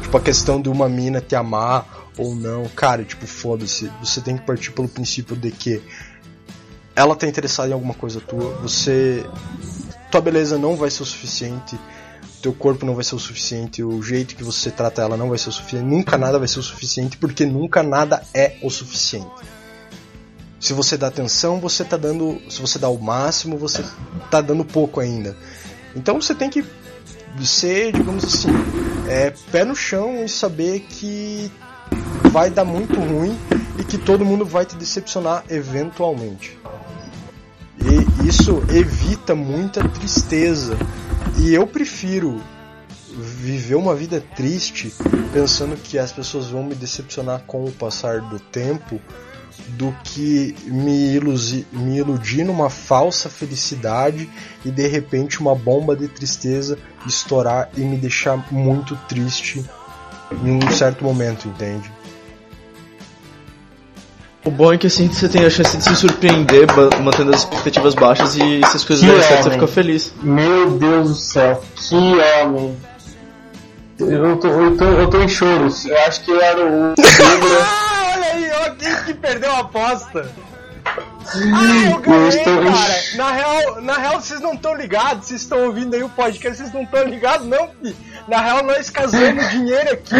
Tipo, 0.00 0.16
a 0.16 0.20
questão 0.20 0.60
de 0.60 0.70
uma 0.70 0.88
mina 0.88 1.20
te 1.20 1.36
amar 1.36 2.03
ou 2.16 2.34
não, 2.34 2.68
cara, 2.68 3.04
tipo, 3.04 3.26
foda-se. 3.26 3.90
Você 4.00 4.20
tem 4.20 4.36
que 4.36 4.44
partir 4.44 4.70
pelo 4.72 4.88
princípio 4.88 5.36
de 5.36 5.50
que 5.50 5.82
ela 6.94 7.16
tá 7.16 7.26
interessada 7.26 7.70
em 7.70 7.72
alguma 7.72 7.94
coisa 7.94 8.20
tua, 8.20 8.54
você. 8.56 9.24
Tua 10.10 10.20
beleza 10.20 10.56
não 10.56 10.76
vai 10.76 10.90
ser 10.90 11.02
o 11.02 11.06
suficiente, 11.06 11.76
teu 12.40 12.52
corpo 12.52 12.86
não 12.86 12.94
vai 12.94 13.02
ser 13.02 13.16
o 13.16 13.18
suficiente, 13.18 13.82
o 13.82 14.00
jeito 14.00 14.36
que 14.36 14.44
você 14.44 14.70
trata 14.70 15.02
ela 15.02 15.16
não 15.16 15.28
vai 15.28 15.38
ser 15.38 15.48
o 15.48 15.52
suficiente, 15.52 15.84
nunca 15.84 16.16
nada 16.16 16.38
vai 16.38 16.46
ser 16.46 16.60
o 16.60 16.62
suficiente, 16.62 17.16
porque 17.16 17.44
nunca 17.44 17.82
nada 17.82 18.22
é 18.32 18.56
o 18.62 18.70
suficiente. 18.70 19.26
Se 20.60 20.72
você 20.72 20.96
dá 20.96 21.08
atenção, 21.08 21.60
você 21.60 21.84
tá 21.84 21.96
dando. 21.96 22.40
Se 22.48 22.60
você 22.60 22.78
dá 22.78 22.88
o 22.88 22.98
máximo, 22.98 23.58
você 23.58 23.84
tá 24.30 24.40
dando 24.40 24.64
pouco 24.64 25.00
ainda. 25.00 25.36
Então 25.94 26.20
você 26.20 26.34
tem 26.34 26.48
que 26.48 26.64
ser, 27.42 27.92
digamos 27.92 28.24
assim, 28.24 28.48
é, 29.08 29.30
pé 29.50 29.64
no 29.64 29.74
chão 29.74 30.24
e 30.24 30.28
saber 30.28 30.80
que 30.80 31.50
vai 32.30 32.50
dar 32.50 32.64
muito 32.64 32.98
ruim 32.98 33.38
e 33.78 33.84
que 33.84 33.98
todo 33.98 34.24
mundo 34.24 34.44
vai 34.44 34.64
te 34.64 34.76
decepcionar 34.76 35.44
eventualmente. 35.48 36.58
E 37.80 38.28
isso 38.28 38.62
evita 38.68 39.34
muita 39.34 39.86
tristeza. 39.88 40.76
E 41.38 41.52
eu 41.52 41.66
prefiro 41.66 42.40
viver 43.16 43.74
uma 43.74 43.94
vida 43.94 44.20
triste 44.34 44.92
pensando 45.32 45.76
que 45.76 45.98
as 45.98 46.10
pessoas 46.10 46.48
vão 46.48 46.64
me 46.64 46.74
decepcionar 46.74 47.42
com 47.46 47.64
o 47.64 47.72
passar 47.72 48.20
do 48.20 48.38
tempo 48.38 49.00
do 49.68 49.94
que 50.02 50.54
me, 50.66 51.18
me 51.72 51.98
iludir 51.98 52.44
numa 52.44 52.68
falsa 52.68 53.30
felicidade 53.30 54.28
e 54.64 54.70
de 54.70 54.86
repente 54.86 55.40
uma 55.40 55.54
bomba 55.54 55.96
de 55.96 56.08
tristeza 56.08 56.78
estourar 57.06 57.70
e 57.76 57.80
me 57.80 57.96
deixar 57.96 58.52
muito 58.52 58.96
triste 59.08 59.64
em 60.42 60.64
um 60.64 60.70
certo 60.70 61.04
momento, 61.04 61.48
entende? 61.48 61.90
O 64.44 64.50
bom 64.50 64.72
é 64.74 64.76
que 64.76 64.86
assim 64.86 65.08
você 65.08 65.26
tem 65.26 65.44
a 65.46 65.50
chance 65.50 65.76
de 65.76 65.82
se 65.82 65.96
surpreender, 65.96 66.66
mantendo 67.02 67.34
as 67.34 67.40
expectativas 67.40 67.94
baixas 67.94 68.36
e 68.36 68.60
se 68.66 68.76
as 68.76 68.84
coisas 68.84 69.04
derem 69.04 69.22
certo, 69.22 69.44
você 69.44 69.50
fica 69.52 69.66
feliz. 69.66 70.12
Meu 70.22 70.72
Deus 70.72 71.08
do 71.08 71.14
céu, 71.14 71.62
que 71.74 71.94
homem. 71.94 72.76
Eu 73.98 74.36
tô, 74.36 74.48
eu 74.48 74.76
tô, 74.76 74.84
eu 74.84 75.08
tô 75.08 75.22
em 75.22 75.28
choros. 75.28 75.86
Eu 75.86 75.96
acho 75.98 76.22
que 76.24 76.30
eu 76.30 76.40
era 76.40 76.60
o. 76.60 76.94
Ah, 77.66 78.12
olha 78.16 78.32
aí, 78.32 78.50
ó, 78.50 78.70
quem 78.74 78.94
que 79.04 79.14
perdeu 79.14 79.50
a 79.50 79.60
aposta? 79.60 80.28
Ah, 80.86 81.90
eu 81.90 81.98
ganhei, 82.00 82.28
estou 82.28 82.62
cara. 82.62 82.94
Na 83.16 83.30
real, 83.32 83.80
na 83.82 83.98
real, 83.98 84.20
vocês 84.20 84.40
não 84.40 84.52
estão 84.54 84.74
ligados, 84.74 85.26
vocês 85.26 85.40
estão 85.40 85.64
ouvindo 85.64 85.94
aí 85.94 86.02
o 86.02 86.08
podcast, 86.08 86.58
vocês 86.58 86.72
não 86.72 86.82
estão 86.82 87.04
ligados, 87.04 87.46
não, 87.46 87.68
fi. 87.82 87.96
Na 88.28 88.40
real, 88.40 88.62
nós 88.62 88.90
casamos 88.90 89.50
dinheiro 89.50 89.92
aqui 89.92 90.14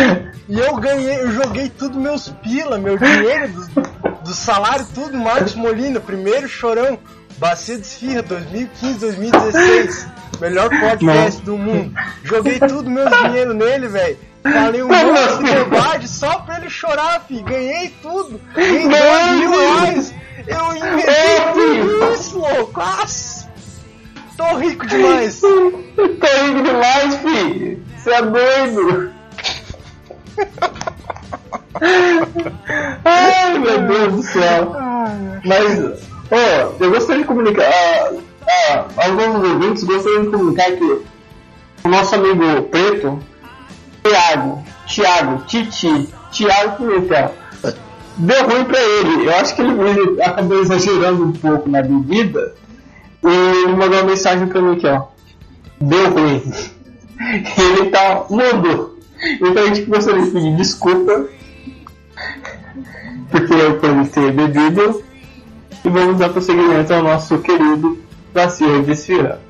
e 0.48 0.58
eu 0.58 0.76
ganhei, 0.76 1.20
eu 1.20 1.32
joguei 1.32 1.68
tudo 1.68 2.00
meus 2.00 2.28
pila, 2.42 2.78
meu 2.78 2.98
dinheiro 2.98 3.48
do, 3.48 4.22
do 4.24 4.34
salário, 4.34 4.86
tudo, 4.94 5.16
Marcos 5.16 5.54
Molina, 5.54 6.00
primeiro 6.00 6.48
chorão, 6.48 6.98
Bacia 7.38 7.76
de 7.78 7.86
Esfirra, 7.86 8.22
2015, 8.22 8.98
2016, 8.98 10.06
melhor 10.40 10.68
podcast 10.68 11.42
do 11.42 11.56
mundo. 11.56 11.94
Joguei 12.24 12.58
tudo 12.58 12.90
meu 12.90 13.08
dinheiro 13.08 13.54
nele, 13.54 13.88
velho. 13.88 14.18
Falei 14.42 14.82
um 14.82 14.88
monte 14.88 15.44
de 15.44 15.64
bobagem 15.64 16.06
só 16.06 16.40
pra 16.40 16.58
ele 16.58 16.68
chorar, 16.68 17.24
fi. 17.26 17.42
Ganhei 17.42 17.94
tudo. 18.02 18.40
Ganhei 18.54 18.88
dois 18.88 19.38
mil 19.38 19.50
reais. 19.50 20.14
Eu 20.46 20.58
tudo 21.52 22.12
isso, 22.14 22.38
louco. 22.38 22.78
Nossa. 22.78 23.48
Tô 24.36 24.56
rico 24.56 24.86
demais. 24.86 25.40
Tô 25.40 25.48
rindo 25.48 26.62
demais, 26.62 27.16
filho. 27.16 27.82
Você 27.96 28.10
é 28.10 28.22
doido. 28.22 29.12
Ai, 33.04 33.58
meu 33.58 33.82
Deus 33.82 34.12
do 34.14 34.22
céu. 34.22 34.72
Mas, 35.44 36.08
ó, 36.30 36.74
eu 36.80 36.90
gostaria 36.90 37.22
de 37.22 37.28
comunicar. 37.28 37.64
ah, 37.64 38.12
ah, 38.46 38.84
alguns 38.96 39.48
ouvintes 39.48 39.84
gostariam 39.84 40.24
de 40.24 40.30
comunicar 40.30 40.72
que 40.72 40.84
o 41.84 41.88
nosso 41.88 42.14
amigo 42.14 42.62
preto, 42.64 43.18
Thiago, 44.02 44.64
Thiago, 44.86 45.44
Titi, 45.46 46.08
Thiago 46.30 46.76
Pimentel, 46.76 47.34
deu 48.16 48.44
ruim 48.44 48.64
pra 48.64 48.80
ele. 48.80 49.26
Eu 49.26 49.36
acho 49.36 49.54
que 49.54 49.62
ele, 49.62 49.72
ele 49.72 50.22
acabou 50.22 50.60
exagerando 50.60 51.24
um 51.24 51.32
pouco 51.32 51.68
na 51.68 51.82
bebida 51.82 52.54
e 53.22 53.28
ele 53.28 53.72
mandou 53.72 54.00
uma 54.00 54.10
mensagem 54.10 54.46
pra 54.46 54.60
mim 54.60 54.76
aqui, 54.76 54.86
ó. 54.86 55.02
Deu 55.80 56.10
ruim. 56.10 56.42
Ele 57.18 57.90
tá 57.90 58.26
mudo. 58.28 58.98
Então 59.40 59.62
a 59.62 59.66
gente 59.66 59.82
gostaria 59.82 60.22
de 60.22 60.30
pedir 60.30 60.56
desculpa 60.56 61.26
porque 63.30 63.52
eu 63.52 63.80
ele 63.82 64.06
ter 64.06 64.32
bebido 64.32 65.02
e 65.84 65.88
vamos 65.88 66.18
dar 66.18 66.28
prosseguimento 66.28 66.94
ao 66.94 67.02
nosso 67.02 67.38
querido 67.38 67.98
Bacia 68.32 68.82
de 68.82 68.92
Esfirra. 68.92 69.40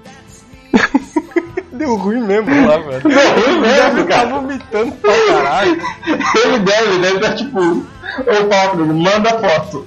Deu 1.73 1.97
ruim 1.97 2.23
mesmo 2.23 2.67
lá, 2.67 2.79
velho. 2.79 3.03
Deu 3.03 3.31
ruim 3.31 3.61
mesmo, 3.61 3.95
Deve 3.95 4.05
tá 4.05 4.25
vomitando 4.25 4.93
pra 4.93 5.13
caralho. 5.27 5.83
Ele 6.45 6.59
deve, 6.61 6.99
deve 6.99 7.17
estar 7.17 7.35
tipo, 7.35 7.87
ô 8.21 8.45
Paulo, 8.49 8.87
manda 8.95 9.31
foto. 9.39 9.87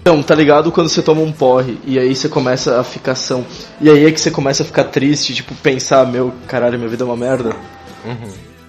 Então, 0.00 0.22
tá 0.22 0.34
ligado 0.34 0.72
quando 0.72 0.88
você 0.88 1.02
toma 1.02 1.20
um 1.20 1.30
porre 1.30 1.78
e 1.84 1.98
aí 1.98 2.14
você 2.16 2.28
começa 2.28 2.80
a 2.80 2.84
ficação. 2.84 3.44
E 3.80 3.90
aí 3.90 4.06
é 4.06 4.10
que 4.10 4.20
você 4.20 4.30
começa 4.30 4.62
a 4.62 4.66
ficar 4.66 4.84
triste, 4.84 5.34
tipo, 5.34 5.54
pensar, 5.56 6.06
meu, 6.06 6.32
caralho, 6.48 6.78
minha 6.78 6.88
vida 6.88 7.04
é 7.04 7.06
uma 7.06 7.16
merda. 7.16 7.54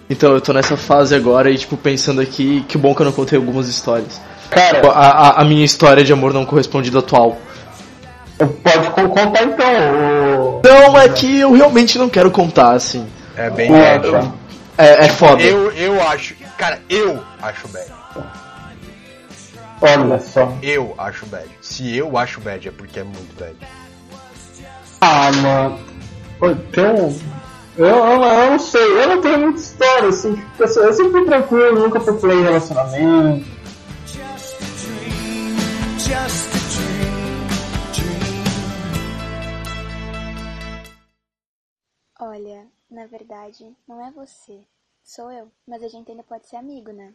Então 0.10 0.34
eu 0.34 0.42
tô 0.42 0.52
nessa 0.52 0.76
fase 0.76 1.16
agora 1.16 1.50
e, 1.50 1.58
tipo, 1.58 1.78
pensando 1.78 2.20
aqui, 2.20 2.66
que 2.68 2.78
bom 2.78 2.94
que 2.94 3.02
eu 3.02 3.06
não 3.06 3.14
contei 3.14 3.38
algumas 3.40 3.70
histórias. 3.70 4.20
Cara, 4.50 4.82
A, 4.92 5.30
a, 5.30 5.42
a 5.42 5.46
minha 5.46 5.64
história 5.64 6.04
de 6.04 6.12
amor 6.12 6.34
não 6.34 6.46
correspondida 6.46 7.00
atual. 7.00 7.38
pode 8.38 8.90
co- 8.90 9.08
contar 9.10 9.44
então. 9.44 9.72
O... 10.38 10.62
Não, 10.66 10.98
é 11.00 11.08
que 11.08 11.40
eu 11.40 11.54
realmente 11.54 11.98
não 11.98 12.10
quero 12.10 12.30
contar, 12.30 12.74
assim. 12.74 13.08
É 13.38 13.50
bem 13.50 13.74
É, 13.74 13.98
tá. 14.00 14.34
É, 14.78 15.06
é 15.06 15.10
foda. 15.10 15.42
Eu, 15.44 15.72
eu 15.72 16.02
acho. 16.08 16.36
Cara, 16.58 16.82
eu 16.90 17.24
acho 17.42 17.68
bad. 17.68 17.92
Olha 19.82 20.20
só. 20.20 20.56
Eu 20.62 20.94
acho 20.98 21.26
bad. 21.26 21.50
Se 21.62 21.96
eu 21.96 22.18
acho 22.18 22.40
bad, 22.42 22.68
é 22.68 22.72
porque 22.72 23.00
é 23.00 23.04
muito 23.04 23.38
bad. 23.40 23.56
Ah, 25.02 25.32
mano. 25.32 25.80
Tem 26.72 26.86
um. 26.86 27.20
Eu, 27.78 27.88
eu, 27.88 28.22
eu 28.24 28.52
não 28.52 28.60
sei, 28.60 28.82
eu 29.02 29.08
não 29.08 29.22
tenho 29.22 29.40
muita 29.40 29.60
história, 29.62 30.10
assim, 30.10 30.44
eu, 30.60 30.68
sou- 30.68 30.84
eu 30.84 30.94
sempre 30.94 31.12
fui 31.14 31.26
tranquilo, 31.26 31.80
nunca 31.80 32.02
procurei 32.02 32.42
relacionamento. 32.44 33.46
Olha, 42.20 42.68
na 42.92 43.08
verdade, 43.08 43.76
não 43.88 44.06
é 44.06 44.12
você. 44.12 44.68
Sou 45.04 45.32
eu, 45.32 45.52
mas 45.68 45.82
a 45.84 45.88
gente 45.88 46.12
ainda 46.12 46.24
pode 46.24 46.48
ser 46.48 46.58
amigo, 46.58 46.92
né? 46.92 47.14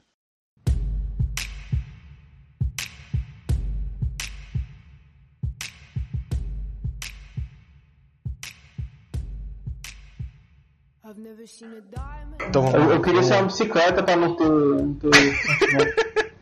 Então 12.48 12.68
Eu, 12.70 12.92
eu 12.94 13.00
queria 13.02 13.22
ser 13.22 13.34
uma 13.34 13.44
bicicleta 13.44 14.02
pra 14.02 14.16
não 14.16 14.34
ter. 14.36 14.48
Não 14.48 14.94
ter... 14.94 15.08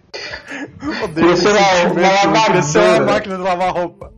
Odeio 1.05 1.37
ser 1.37 1.49
uma- 1.49 1.93
uma 1.93 2.23
uma 2.25 3.01
máquina 3.13 3.37
de 3.37 3.43
lavar 3.43 3.73
roupa. 3.73 4.13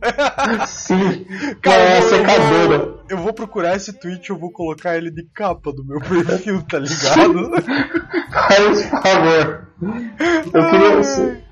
Sim, 0.67 1.25
Cara, 1.61 1.83
uma 1.83 1.95
eu, 1.95 2.01
vou- 2.01 2.09
secadora. 2.09 2.96
Eu 3.09 3.17
vou 3.17 3.33
procurar 3.33 3.75
esse 3.75 3.93
tweet, 3.93 4.29
eu 4.29 4.37
vou 4.37 4.51
colocar 4.51 4.97
ele 4.97 5.09
de 5.11 5.23
capa 5.33 5.71
do 5.71 5.83
meu 5.85 5.99
perfil, 6.01 6.61
tá 6.63 6.79
ligado? 6.79 7.51
Faz 8.31 8.85
por 8.85 9.01
favor. 9.01 9.67
Eu 10.53 10.69
queria 10.69 11.03
ser. 11.03 11.43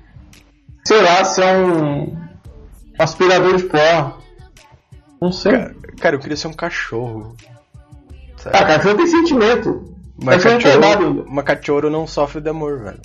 Sei 0.86 1.02
lá, 1.02 1.24
ser 1.24 1.44
um. 1.44 2.02
um 2.02 2.16
aspirador 2.98 3.56
de 3.56 3.64
pó. 3.64 4.18
Não 5.20 5.32
sei. 5.32 5.52
Cara, 5.52 5.74
cara, 6.00 6.16
eu 6.16 6.20
queria 6.20 6.36
ser 6.36 6.48
um 6.48 6.52
cachorro. 6.52 7.34
Ah, 8.46 8.64
cachorro 8.64 8.96
tem 8.96 9.06
sentimento. 9.06 9.94
Mas 10.22 10.42
Cachorro 10.42 10.84
ainda. 10.84 11.24
mas 11.28 11.44
cachorro 11.44 11.90
não 11.90 12.06
sofre 12.06 12.40
de 12.40 12.48
amor, 12.48 12.78
velho. 12.82 13.00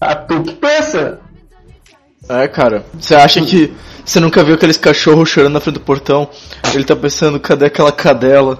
Ah, 0.00 0.14
tu 0.14 0.42
que 0.42 0.54
pensa? 0.54 1.20
É, 2.28 2.48
cara. 2.48 2.84
Você 2.98 3.14
acha 3.14 3.40
que 3.42 3.72
você 4.04 4.20
nunca 4.20 4.42
viu 4.44 4.54
aqueles 4.54 4.76
cachorros 4.76 5.28
chorando 5.28 5.52
na 5.54 5.60
frente 5.60 5.74
do 5.74 5.80
portão? 5.80 6.28
Ele 6.74 6.84
tá 6.84 6.94
pensando, 6.96 7.38
cadê 7.40 7.66
aquela 7.66 7.92
cadela? 7.92 8.58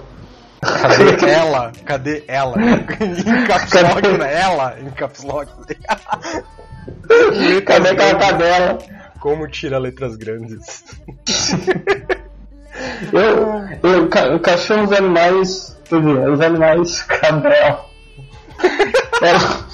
Cadê 0.61 1.29
ela? 1.29 1.71
Cadê 1.85 2.23
ela? 2.27 2.55
em 2.61 3.45
caps 3.47 3.73
lock, 3.73 4.07
né? 4.17 4.41
Ela 4.41 4.75
em 4.81 4.89
caps 4.91 5.23
lock. 5.23 5.51
Cadê 7.65 7.89
aquela 7.89 8.15
cadela? 8.15 8.77
Como 9.19 9.47
tira 9.47 9.77
letras 9.77 10.15
grandes? 10.15 10.83
Eu, 13.11 13.91
eu, 13.91 14.07
ca- 14.07 14.35
o 14.35 14.39
cachorro, 14.39 14.83
os 14.83 14.91
animais. 14.91 15.75
Quer 15.89 15.99
dizer, 15.99 16.29
os 16.29 16.41
animais 16.41 17.01
cadela. 17.01 17.85
É, 19.21 19.33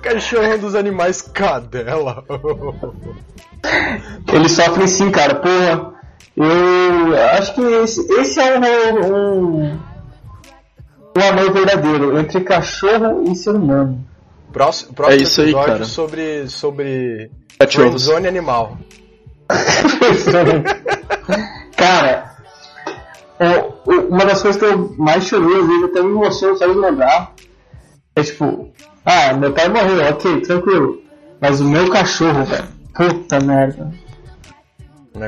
Cachorro 0.00 0.58
dos 0.58 0.74
animais 0.74 1.22
cadela. 1.22 2.24
eles 4.32 4.52
sofrem 4.52 4.86
sim, 4.86 5.10
cara. 5.10 5.34
Porra, 5.36 5.92
eu 6.36 7.16
acho 7.38 7.54
que 7.54 7.60
esse, 7.60 8.00
esse 8.20 8.40
é 8.40 8.58
um, 8.58 9.04
um, 9.04 9.64
um 11.16 11.28
amor 11.28 11.52
verdadeiro 11.52 12.18
entre 12.18 12.40
cachorro 12.40 13.22
e 13.30 13.36
ser 13.36 13.50
humano. 13.50 14.04
Próximo, 14.52 14.94
próximo 14.94 15.20
É 15.20 15.22
isso 15.22 15.40
aí, 15.40 15.46
episódio 15.48 15.72
cara. 15.72 15.84
sobre 15.84 16.48
sobre 16.48 17.30
Cachorros. 17.58 18.02
zone 18.02 18.28
animal. 18.28 18.78
Cara, 21.76 22.32
o- 23.86 23.92
uma 24.08 24.24
das 24.24 24.42
coisas 24.42 24.60
que 24.60 24.66
eu 24.66 24.94
mais 24.98 25.24
chorei, 25.24 25.60
às 25.60 25.66
vezes 25.66 25.84
até 25.84 26.02
me 26.02 26.10
emociono 26.10 26.56
só 26.56 26.66
de 26.66 26.74
lembrar, 26.74 27.32
é 28.14 28.22
tipo, 28.22 28.70
ah, 29.04 29.32
meu 29.32 29.52
pai 29.52 29.68
morreu, 29.68 30.08
ok, 30.10 30.40
tranquilo. 30.42 31.02
Mas 31.40 31.60
o 31.60 31.64
meu 31.68 31.90
cachorro, 31.90 32.44
velho, 32.44 32.64
puta 32.94 33.40
merda. 33.40 33.92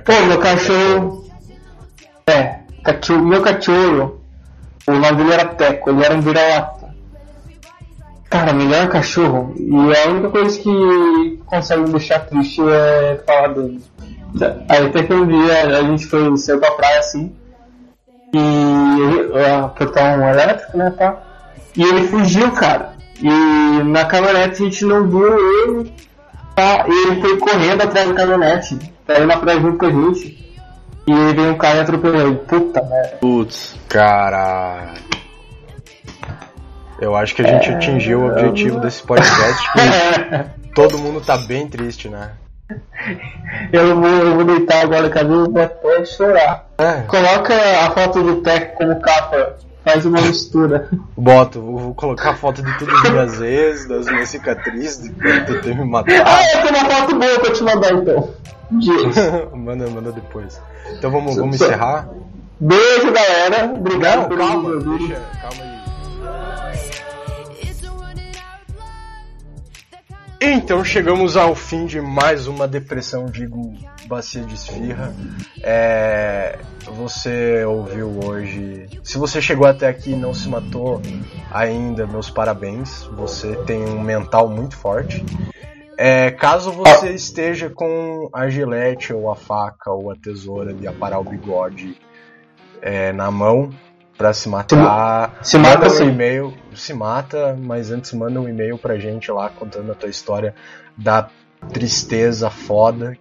Pô, 0.04 0.26
meu 0.26 0.38
cachorro. 0.38 1.24
É, 2.26 2.60
cachorro, 2.84 3.24
meu 3.24 3.42
cachorro. 3.42 4.20
O 4.86 4.92
nome 4.92 5.16
dele 5.16 5.32
era 5.32 5.46
Teco, 5.46 5.90
ele 5.90 6.04
era 6.04 6.14
um 6.14 6.20
vira-lata. 6.20 6.94
Cara, 8.30 8.52
melhor 8.52 8.88
cachorro. 8.88 9.54
E 9.56 9.96
a 9.96 10.10
única 10.10 10.30
coisa 10.30 10.58
que 10.58 11.40
consegue 11.46 11.82
me 11.82 11.90
deixar 11.90 12.20
triste 12.26 12.60
é 12.68 13.22
falar 13.26 13.48
dele. 13.48 13.82
Aí 14.68 14.86
até 14.86 15.02
que 15.04 15.14
um 15.14 15.26
dia 15.26 15.78
a 15.78 15.82
gente 15.82 16.06
foi 16.06 16.36
saiu 16.36 16.58
pra 16.58 16.72
praia 16.72 16.98
assim. 16.98 17.32
E 18.32 18.38
o 18.38 19.68
portão 19.70 20.28
elétrico, 20.28 20.76
né, 20.76 20.90
tá? 20.90 21.22
E 21.76 21.82
ele 21.82 22.08
fugiu, 22.08 22.50
cara. 22.52 22.93
E 23.20 23.82
na 23.84 24.04
caminhonete 24.04 24.62
a 24.62 24.64
gente 24.64 24.84
não 24.84 25.08
viu 25.08 25.38
ele. 25.62 25.92
Tá? 26.54 26.84
E 26.88 27.06
ele 27.06 27.20
foi 27.20 27.38
correndo 27.38 27.82
atrás 27.82 28.08
da 28.08 28.14
caminhonete. 28.14 28.78
Tá 29.06 29.18
indo 29.18 29.26
na 29.26 29.36
praia 29.36 29.60
junto 29.60 29.78
com 29.78 29.86
a 29.86 29.90
gente. 29.90 30.44
E 31.06 31.12
aí 31.12 31.34
veio 31.34 31.52
um 31.52 31.58
cara 31.58 31.78
e 31.78 31.80
atropelou 31.80 32.20
ele. 32.20 32.36
Puta 32.36 32.82
merda. 32.82 33.16
Putz. 33.20 33.76
Cara. 33.88 34.94
Eu 37.00 37.14
acho 37.14 37.34
que 37.34 37.42
a 37.42 37.46
gente 37.46 37.70
atingiu 37.70 38.20
o 38.20 38.26
objetivo 38.30 38.80
desse 38.80 39.02
podcast. 39.02 39.62
todo 40.74 40.98
mundo 40.98 41.20
tá 41.20 41.36
bem 41.36 41.68
triste, 41.68 42.08
né? 42.08 42.32
eu, 43.72 44.00
vou, 44.00 44.08
eu 44.08 44.34
vou 44.36 44.44
deitar 44.44 44.82
agora? 44.82 45.06
Eu 45.06 45.50
vou 45.50 45.62
até 45.62 46.04
chorar. 46.04 46.66
É. 46.78 47.02
Coloca 47.02 47.54
a 47.54 47.90
foto 47.90 48.22
do 48.22 48.40
Tech 48.42 48.74
como 48.76 49.00
capa. 49.00 49.56
Faz 49.84 50.06
uma 50.06 50.20
mistura. 50.22 50.88
Boto, 51.16 51.60
vou 51.60 51.94
colocar 51.94 52.30
a 52.30 52.34
foto 52.34 52.62
de 52.62 52.78
todas 52.78 52.94
as 53.04 53.10
minhas 53.10 53.40
ex, 53.42 53.88
das 53.88 54.06
minhas 54.06 54.28
cicatrizes, 54.30 55.02
de 55.02 55.10
quando 55.10 55.46
tu 55.46 55.60
ter 55.60 55.76
me 55.76 55.84
matado. 55.84 56.22
Ah, 56.24 56.42
eu 56.54 56.62
tenho 56.62 56.78
uma 56.78 56.90
foto 56.90 57.18
boa 57.18 57.40
pra 57.40 57.52
te 57.52 57.62
mandar 57.62 57.92
então. 57.92 58.30
Manda, 59.54 59.88
manda 59.88 60.10
depois. 60.10 60.60
Então 60.90 61.10
vamos, 61.10 61.36
vamos 61.36 61.56
encerrar? 61.56 62.08
Beijo, 62.58 63.12
galera. 63.12 63.72
Obrigado 63.74 64.30
Não, 64.30 64.38
calma, 64.38 64.76
deixa, 64.80 65.20
calma 65.42 65.62
aí. 65.62 65.73
Então 70.46 70.84
chegamos 70.84 71.38
ao 71.38 71.54
fim 71.54 71.86
de 71.86 72.02
mais 72.02 72.46
uma 72.46 72.68
depressão, 72.68 73.24
digo, 73.24 73.72
bacia 74.06 74.42
de 74.42 74.54
esfirra. 74.54 75.10
É, 75.62 76.58
você 76.84 77.64
ouviu 77.64 78.20
hoje. 78.22 78.86
Se 79.02 79.16
você 79.16 79.40
chegou 79.40 79.66
até 79.66 79.88
aqui 79.88 80.10
e 80.10 80.16
não 80.16 80.34
se 80.34 80.46
matou 80.46 81.00
ainda, 81.50 82.06
meus 82.06 82.28
parabéns. 82.28 83.04
Você 83.16 83.56
tem 83.64 83.82
um 83.82 84.02
mental 84.02 84.46
muito 84.46 84.76
forte. 84.76 85.24
É, 85.96 86.30
caso 86.30 86.70
você 86.72 87.14
esteja 87.14 87.70
com 87.70 88.28
a 88.30 88.46
gilete 88.50 89.14
ou 89.14 89.30
a 89.30 89.34
faca 89.34 89.90
ou 89.92 90.10
a 90.10 90.14
tesoura 90.14 90.74
de 90.74 90.86
aparar 90.86 91.20
o 91.20 91.24
bigode 91.24 91.98
é, 92.82 93.14
na 93.14 93.30
mão 93.30 93.70
pra 94.16 94.32
se 94.32 94.48
matar, 94.48 95.38
Se 95.42 95.58
mata 95.58 95.88
um 96.04 96.08
e-mail, 96.08 96.54
se 96.74 96.92
mata, 96.94 97.56
mas 97.60 97.90
antes 97.90 98.12
manda 98.12 98.40
um 98.40 98.48
e-mail 98.48 98.78
pra 98.78 98.96
gente 98.98 99.30
lá 99.30 99.48
contando 99.48 99.90
a 99.92 99.94
tua 99.94 100.08
história 100.08 100.54
da 100.96 101.28
tristeza 101.72 102.50
foda 102.50 103.16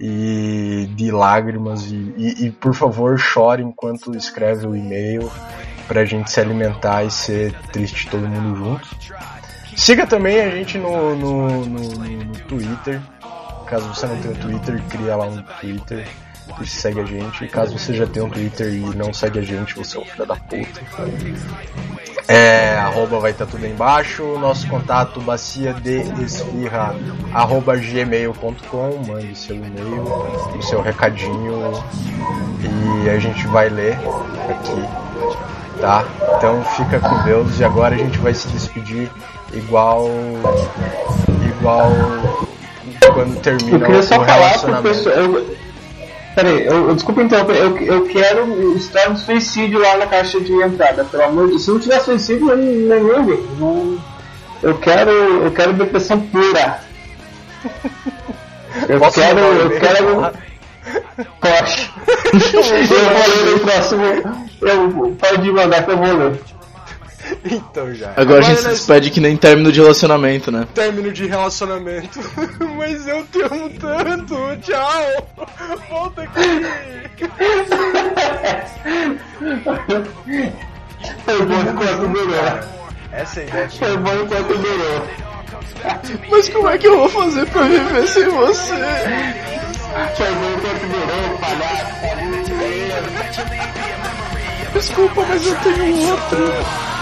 e 0.00 0.88
de 0.96 1.10
lágrimas 1.10 1.84
e, 1.90 1.94
e- 2.16 2.46
e, 2.46 2.50
por 2.50 2.74
favor 2.74 3.18
chore 3.18 3.62
enquanto 3.62 4.14
escreve 4.16 4.66
o 4.66 4.74
e-mail 4.74 5.30
pra 5.86 6.04
gente 6.04 6.30
se 6.30 6.40
alimentar 6.40 7.04
e 7.04 7.10
ser 7.10 7.52
triste 7.72 8.08
todo 8.08 8.26
mundo 8.26 8.56
junto. 8.56 8.88
Siga 9.76 10.06
também 10.06 10.40
a 10.40 10.50
gente 10.50 10.76
no, 10.78 11.14
no, 11.16 11.64
no, 11.66 11.78
no- 11.80 12.32
Twitter. 12.48 13.00
Caso 13.66 13.88
você 13.88 14.06
não 14.06 14.16
tenha 14.20 14.34
Twitter, 14.34 14.82
cria 14.90 15.16
lá 15.16 15.24
um 15.26 15.42
Twitter 15.60 16.06
e 16.60 16.66
segue 16.66 17.00
a 17.00 17.04
gente. 17.04 17.44
E 17.44 17.48
caso 17.48 17.78
você 17.78 17.94
já 17.94 18.06
tenha 18.06 18.24
um 18.24 18.30
Twitter 18.30 18.66
e 18.66 18.80
não 18.96 19.12
segue 19.12 19.38
a 19.38 19.42
gente, 19.42 19.74
você 19.76 19.96
é 19.96 20.00
um 20.00 20.04
filho 20.04 20.26
da 20.26 20.34
puta. 20.34 20.80
É, 22.28 22.76
arroba 22.78 23.18
vai 23.18 23.30
estar 23.30 23.46
tudo 23.46 23.64
aí 23.64 23.72
embaixo. 23.72 24.22
Nosso 24.38 24.66
contato 24.68 25.20
bacia 25.20 25.72
de 25.72 26.02
esfirra 26.22 26.94
arroba 27.32 27.76
gmail.com. 27.76 29.04
Mande 29.06 29.36
seu 29.36 29.56
e-mail, 29.56 30.02
o 30.56 30.62
seu 30.62 30.82
recadinho 30.82 31.72
e 33.04 33.10
a 33.10 33.18
gente 33.18 33.46
vai 33.48 33.68
ler 33.68 33.98
aqui, 34.48 35.80
tá? 35.80 36.04
Então 36.36 36.64
fica 36.76 37.00
com 37.00 37.22
Deus 37.24 37.58
e 37.58 37.64
agora 37.64 37.94
a 37.94 37.98
gente 37.98 38.18
vai 38.18 38.34
se 38.34 38.48
despedir 38.48 39.10
igual 39.52 40.08
igual 41.58 41.90
quando 43.12 43.40
termina 43.40 43.88
o 43.88 44.22
relacionamento. 44.22 45.62
Peraí, 46.34 46.66
eu, 46.66 46.88
eu, 46.88 46.94
desculpa 46.94 47.22
então, 47.22 47.40
eu, 47.50 47.78
eu 47.78 48.04
quero 48.06 48.76
estar 48.76 49.10
no 49.10 49.16
suicídio 49.16 49.80
lá 49.80 49.96
na 49.96 50.06
caixa 50.06 50.40
de 50.40 50.52
entrada, 50.52 51.04
pelo 51.04 51.24
amor 51.24 51.44
de 51.44 51.50
Deus. 51.50 51.64
Se 51.64 51.70
não 51.70 51.78
tiver 51.78 52.00
suicídio, 52.00 52.50
eu 52.50 52.56
nenhum, 52.56 53.24
gente. 53.28 53.48
Não, 53.58 53.98
eu 54.62 54.78
quero. 54.78 55.10
Eu 55.10 55.50
quero 55.52 55.72
depressão 55.72 56.20
pura. 56.20 56.80
Eu 58.88 58.98
Posso 58.98 59.20
quero. 59.20 59.38
Eu 59.38 59.70
quero. 59.80 60.32
Poxa. 61.40 61.90
eu 62.32 62.62
vou 62.62 63.44
ler 63.44 63.52
no 63.52 63.60
próximo. 63.60 64.04
Eu, 64.60 65.16
pode 65.18 65.52
mandar 65.52 65.84
que 65.84 65.90
eu 65.90 65.96
vou 65.96 66.16
ler. 66.16 66.40
Então 67.44 67.94
já. 67.94 68.12
Agora, 68.16 68.40
a 68.40 68.42
gente 68.42 68.60
se 68.60 68.68
despede 68.68 69.10
que 69.10 69.20
nem 69.20 69.36
término 69.36 69.72
de 69.72 69.80
relacionamento, 69.80 70.50
né? 70.50 70.66
Término 70.74 71.12
de 71.12 71.26
relacionamento. 71.26 72.20
Mas 72.76 73.06
eu 73.06 73.24
te 73.26 73.42
amo 73.42 73.70
tanto. 73.78 74.36
Tchau. 74.62 75.28
Volta 75.88 76.22
aqui. 76.22 76.40
Foi 81.24 81.46
bom 81.46 81.60
enquanto 81.60 82.08
durou. 82.12 82.60
Essa 83.12 83.40
é 83.40 83.42
a 83.42 83.46
ideia. 83.46 83.70
Foi 83.70 83.96
bom 83.96 84.14
enquanto 84.14 84.58
durou. 84.58 85.06
Mas 86.30 86.48
como 86.48 86.68
é 86.68 86.78
que 86.78 86.86
eu 86.86 86.98
vou 86.98 87.08
fazer 87.08 87.46
pra 87.46 87.62
viver 87.62 88.06
sem 88.06 88.28
você? 88.28 88.74
Foi 90.16 90.34
bom 90.34 90.52
enquanto 90.56 90.86
durou, 90.88 91.38
palhaço. 91.38 91.92
Desculpa, 94.72 95.24
mas 95.28 95.46
eu 95.46 95.54
tenho 95.56 96.10
outro. 96.10 97.01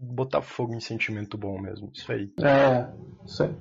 Botar 0.00 0.42
fogo 0.42 0.74
em 0.74 0.80
sentimento 0.80 1.38
bom 1.38 1.58
mesmo. 1.58 1.90
Isso 1.94 2.12
aí. 2.12 2.30
É, 2.42 2.86
isso 3.24 3.42
aí. 3.42 3.54